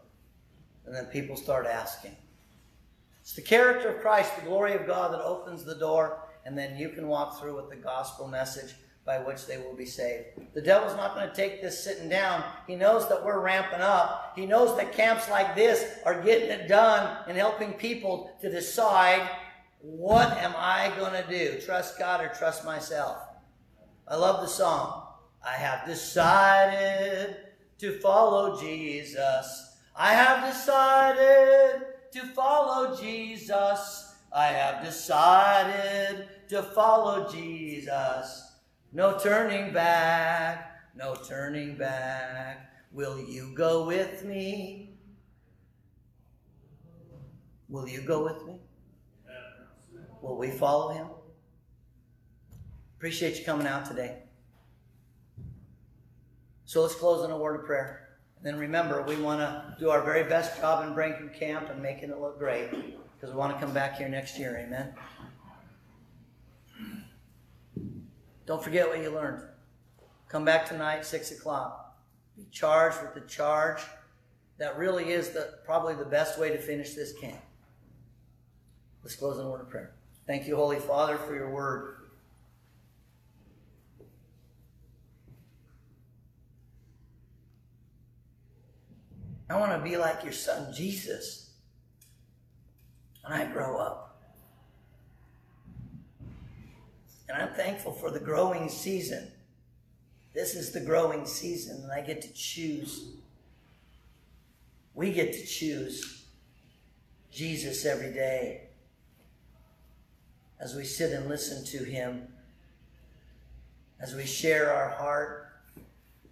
And 0.86 0.96
then 0.96 1.06
people 1.06 1.36
start 1.36 1.66
asking. 1.66 2.16
It's 3.22 3.34
the 3.34 3.42
character 3.42 3.90
of 3.90 4.02
Christ, 4.02 4.36
the 4.36 4.46
glory 4.46 4.74
of 4.74 4.88
God 4.88 5.14
that 5.14 5.22
opens 5.22 5.66
the 5.66 5.76
door, 5.76 6.20
and 6.46 6.58
then 6.58 6.78
you 6.78 6.90
can 6.90 7.08
walk 7.08 7.40
through 7.40 7.58
with 7.58 7.70
the 7.70 7.76
gospel 7.76 8.28
message 8.28 8.74
by 9.06 9.20
which 9.20 9.46
they 9.46 9.58
will 9.58 9.76
be 9.76 9.86
saved. 9.86 10.28
The 10.54 10.62
devil's 10.62 10.96
not 10.96 11.16
going 11.16 11.30
to 11.30 11.36
take 11.36 11.62
this 11.62 11.82
sitting 11.82 12.10
down. 12.10 12.44
He 12.68 12.76
knows 12.76 13.08
that 13.10 13.24
we're 13.24 13.40
ramping 13.40 13.82
up. 13.82 14.34
He 14.36 14.46
knows 14.46 14.78
that 14.78 14.94
camps 14.94 15.30
like 15.30 15.56
this 15.56 15.84
are 16.06 16.22
getting 16.22 16.50
it 16.50 16.68
done 16.68 17.18
and 17.28 17.38
helping 17.38 17.74
people 17.74 18.32
to 18.42 18.50
decide 18.52 19.30
what 19.82 20.38
am 20.38 20.54
I 20.58 20.92
going 20.98 21.14
to 21.22 21.30
do? 21.30 21.60
Trust 21.62 21.98
God 22.00 22.22
or 22.22 22.30
trust 22.30 22.66
myself? 22.66 23.18
I 24.10 24.16
love 24.16 24.42
the 24.42 24.48
song. 24.48 25.04
I 25.46 25.54
have 25.54 25.86
decided 25.86 27.36
to 27.80 28.00
follow 28.00 28.60
Jesus. 28.60 29.78
I 29.96 30.14
have 30.14 30.54
decided 30.54 31.88
to 32.14 32.22
follow 32.28 32.96
Jesus. 32.96 34.16
I 34.32 34.48
have 34.48 34.84
decided 34.84 36.28
to 36.50 36.64
follow 36.64 37.30
Jesus. 37.30 38.56
No 38.94 39.18
turning 39.20 39.74
back, 39.74 40.80
no 40.96 41.16
turning 41.16 41.76
back. 41.76 42.72
Will 42.92 43.20
you 43.20 43.54
go 43.56 43.86
with 43.86 44.24
me? 44.24 44.98
Will 47.70 47.88
you 47.88 48.02
go 48.02 48.24
with 48.24 48.46
me? 48.46 48.60
Will 50.22 50.38
we 50.38 50.52
follow 50.52 50.94
him? 50.94 51.08
Appreciate 52.98 53.38
you 53.38 53.46
coming 53.46 53.68
out 53.68 53.86
today. 53.86 54.18
So 56.66 56.82
let's 56.82 56.96
close 56.96 57.24
in 57.24 57.32
a 57.32 57.38
word 57.38 57.60
of 57.60 57.66
prayer. 57.66 58.10
And 58.38 58.46
then 58.46 58.58
remember, 58.58 59.04
we 59.04 59.16
want 59.18 59.40
to 59.40 59.76
do 59.80 59.90
our 59.90 60.02
very 60.02 60.28
best 60.28 60.60
job 60.60 60.86
in 60.86 60.94
Brankin 60.94 61.30
Camp 61.38 61.70
and 61.70 61.82
making 61.82 62.10
it 62.10 62.20
look 62.20 62.40
great 62.40 62.72
because 62.72 63.32
we 63.32 63.38
want 63.38 63.54
to 63.54 63.64
come 63.64 63.74
back 63.74 63.98
here 63.98 64.10
next 64.10 64.40
year. 64.40 64.58
Amen. 64.66 64.94
Don't 68.48 68.64
forget 68.64 68.88
what 68.88 69.00
you 69.00 69.12
learned. 69.12 69.44
Come 70.28 70.44
back 70.44 70.68
tonight, 70.68 71.06
6 71.06 71.32
o'clock. 71.32 71.98
Be 72.36 72.48
charged 72.52 73.02
with 73.02 73.14
the 73.14 73.30
charge. 73.30 73.82
That 74.58 74.78
really 74.78 75.12
is 75.12 75.30
the, 75.30 75.60
probably 75.66 75.96
the 75.96 76.06
best 76.06 76.40
way 76.40 76.50
to 76.50 76.58
finish 76.58 76.94
this 76.94 77.14
camp. 77.14 77.42
Let's 79.04 79.16
close 79.16 79.38
in 79.38 79.46
a 79.46 79.50
word 79.50 79.62
of 79.62 79.70
prayer. 79.70 79.94
Thank 80.26 80.48
you, 80.48 80.56
Holy 80.56 80.80
Father, 80.80 81.18
for 81.18 81.36
your 81.36 81.52
word. 81.52 81.97
I 89.50 89.58
want 89.58 89.72
to 89.72 89.90
be 89.90 89.98
like 89.98 90.24
your 90.24 90.34
son 90.34 90.74
Jesus 90.74 91.52
when 93.24 93.40
I 93.40 93.46
grow 93.46 93.78
up. 93.78 94.04
And 97.30 97.42
I'm 97.42 97.54
thankful 97.54 97.92
for 97.92 98.12
the 98.12 98.20
growing 98.20 98.70
season. 98.70 99.32
This 100.34 100.56
is 100.56 100.72
the 100.72 100.80
growing 100.80 101.26
season, 101.26 101.82
and 101.84 101.92
I 101.92 102.02
get 102.02 102.22
to 102.22 102.34
choose. 102.34 103.10
We 104.94 105.12
get 105.12 105.34
to 105.34 105.46
choose 105.46 106.26
Jesus 107.32 107.86
every 107.86 108.14
day 108.14 108.62
as 110.60 110.76
we 110.76 110.84
sit 110.84 111.12
and 111.12 111.28
listen 111.28 111.64
to 111.66 111.84
Him, 111.84 112.28
as 114.00 114.16
we 114.16 114.26
share 114.26 114.74
our 114.74 114.90
heart, 114.90 115.48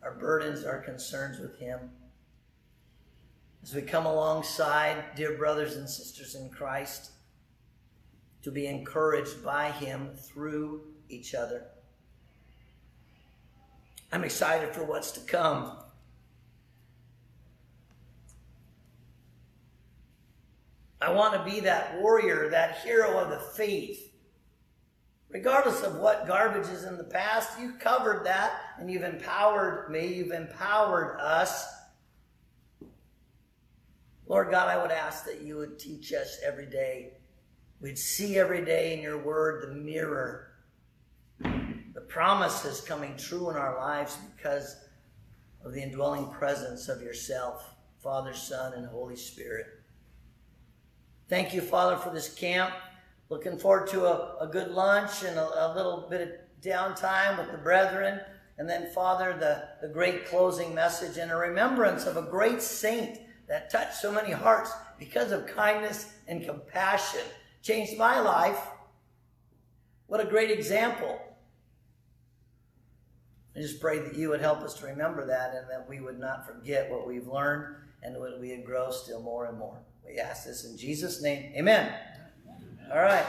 our 0.02 0.14
burdens, 0.14 0.66
our 0.66 0.80
concerns 0.80 1.40
with 1.40 1.60
Him, 1.60 1.80
as 3.66 3.74
we 3.74 3.82
come 3.82 4.06
alongside 4.06 5.04
dear 5.16 5.36
brothers 5.40 5.76
and 5.76 5.90
sisters 5.90 6.36
in 6.36 6.50
Christ 6.50 7.10
to 8.44 8.52
be 8.52 8.68
encouraged 8.68 9.44
by 9.44 9.72
Him 9.72 10.12
through 10.16 10.84
each 11.10 11.34
other. 11.34 11.66
I'm 14.12 14.24
excited 14.24 14.70
for 14.70 14.84
what's 14.84 15.10
to 15.14 15.20
come. 15.22 15.80
I 21.02 21.12
want 21.12 21.34
to 21.34 21.52
be 21.52 21.62
that 21.62 22.00
warrior, 22.00 22.50
that 22.52 22.78
hero 22.84 23.18
of 23.18 23.32
the 23.32 23.40
faith. 23.40 24.14
Regardless 25.32 25.82
of 25.82 25.96
what 25.96 26.28
garbage 26.28 26.70
is 26.70 26.84
in 26.84 26.98
the 26.98 27.04
past, 27.04 27.60
you've 27.60 27.80
covered 27.80 28.28
that 28.28 28.54
and 28.80 28.92
you've 28.92 29.04
empowered 29.04 29.90
me, 29.90 30.06
you've 30.06 30.32
empowered 30.32 31.20
us. 31.20 31.75
Lord 34.28 34.52
God, 34.52 34.70
I 34.70 34.82
would 34.82 34.92
ask 34.92 35.26
that 35.26 35.42
you 35.42 35.58
would 35.58 35.78
teach 35.78 36.14
us 36.14 36.40
every 36.44 36.66
day 36.66 37.14
We'd 37.82 38.00
see 38.00 38.38
every 38.38 38.64
day 38.64 38.94
in 38.94 39.02
your 39.02 39.18
word 39.18 39.62
the 39.62 39.76
mirror, 39.76 40.48
the 41.40 42.02
promises 42.08 42.82
coming 42.82 43.16
true 43.18 43.50
in 43.50 43.58
our 43.58 43.78
lives 43.78 44.18
because 44.36 44.78
of 45.64 45.74
the 45.74 45.84
indwelling 45.84 46.28
presence 46.32 46.88
of 46.88 47.02
yourself, 47.02 47.76
Father, 48.02 48.34
Son, 48.34 48.74
and 48.74 48.88
Holy 48.88 49.16
Spirit. 49.16 49.68
Thank 51.28 51.54
you, 51.54 51.62
Father, 51.62 51.98
for 51.98 52.12
this 52.12 52.34
camp. 52.34 52.74
Looking 53.30 53.58
forward 53.58 53.88
to 53.90 54.06
a, 54.06 54.38
a 54.42 54.48
good 54.48 54.72
lunch 54.72 55.24
and 55.24 55.38
a, 55.38 55.68
a 55.68 55.76
little 55.76 56.08
bit 56.10 56.22
of 56.22 56.30
downtime 56.64 57.38
with 57.38 57.52
the 57.52 57.58
brethren. 57.58 58.22
And 58.58 58.70
then, 58.70 58.90
Father, 58.94 59.36
the, 59.38 59.86
the 59.86 59.94
great 59.94 60.28
closing 60.28 60.74
message 60.74 61.18
and 61.18 61.32
a 61.32 61.36
remembrance 61.36 62.06
of 62.06 62.16
a 62.16 62.22
great 62.22 62.62
saint 62.62 63.20
that 63.48 63.70
touched 63.70 63.96
so 63.96 64.12
many 64.12 64.32
hearts 64.32 64.72
because 64.98 65.32
of 65.32 65.48
kindness 65.48 66.14
and 66.28 66.46
compassion 66.46 67.22
changed 67.62 67.98
my 67.98 68.20
life. 68.20 68.60
What 70.08 70.20
a 70.20 70.26
great 70.26 70.52
example. 70.52 71.20
I 73.56 73.62
just 73.62 73.80
pray 73.80 74.00
that 74.00 74.16
you 74.16 74.30
would 74.30 74.42
help 74.42 74.62
us 74.62 74.74
to 74.76 74.86
remember 74.86 75.26
that 75.28 75.56
and 75.56 75.70
that 75.70 75.88
we 75.88 76.02
would 76.02 76.20
not 76.20 76.46
forget 76.46 76.92
what 76.92 77.08
we've 77.08 77.28
learned 77.28 77.76
and 78.04 78.16
that 78.16 78.40
we 78.40 78.56
would 78.56 78.66
grow 78.66 78.92
still 78.92 79.22
more 79.22 79.46
and 79.48 79.58
more. 79.58 79.80
We 80.06 80.20
ask 80.20 80.46
this 80.46 80.66
in 80.66 80.78
Jesus' 80.78 81.22
name. 81.22 81.54
Amen. 81.56 81.94
All 82.92 83.02
right. 83.02 83.26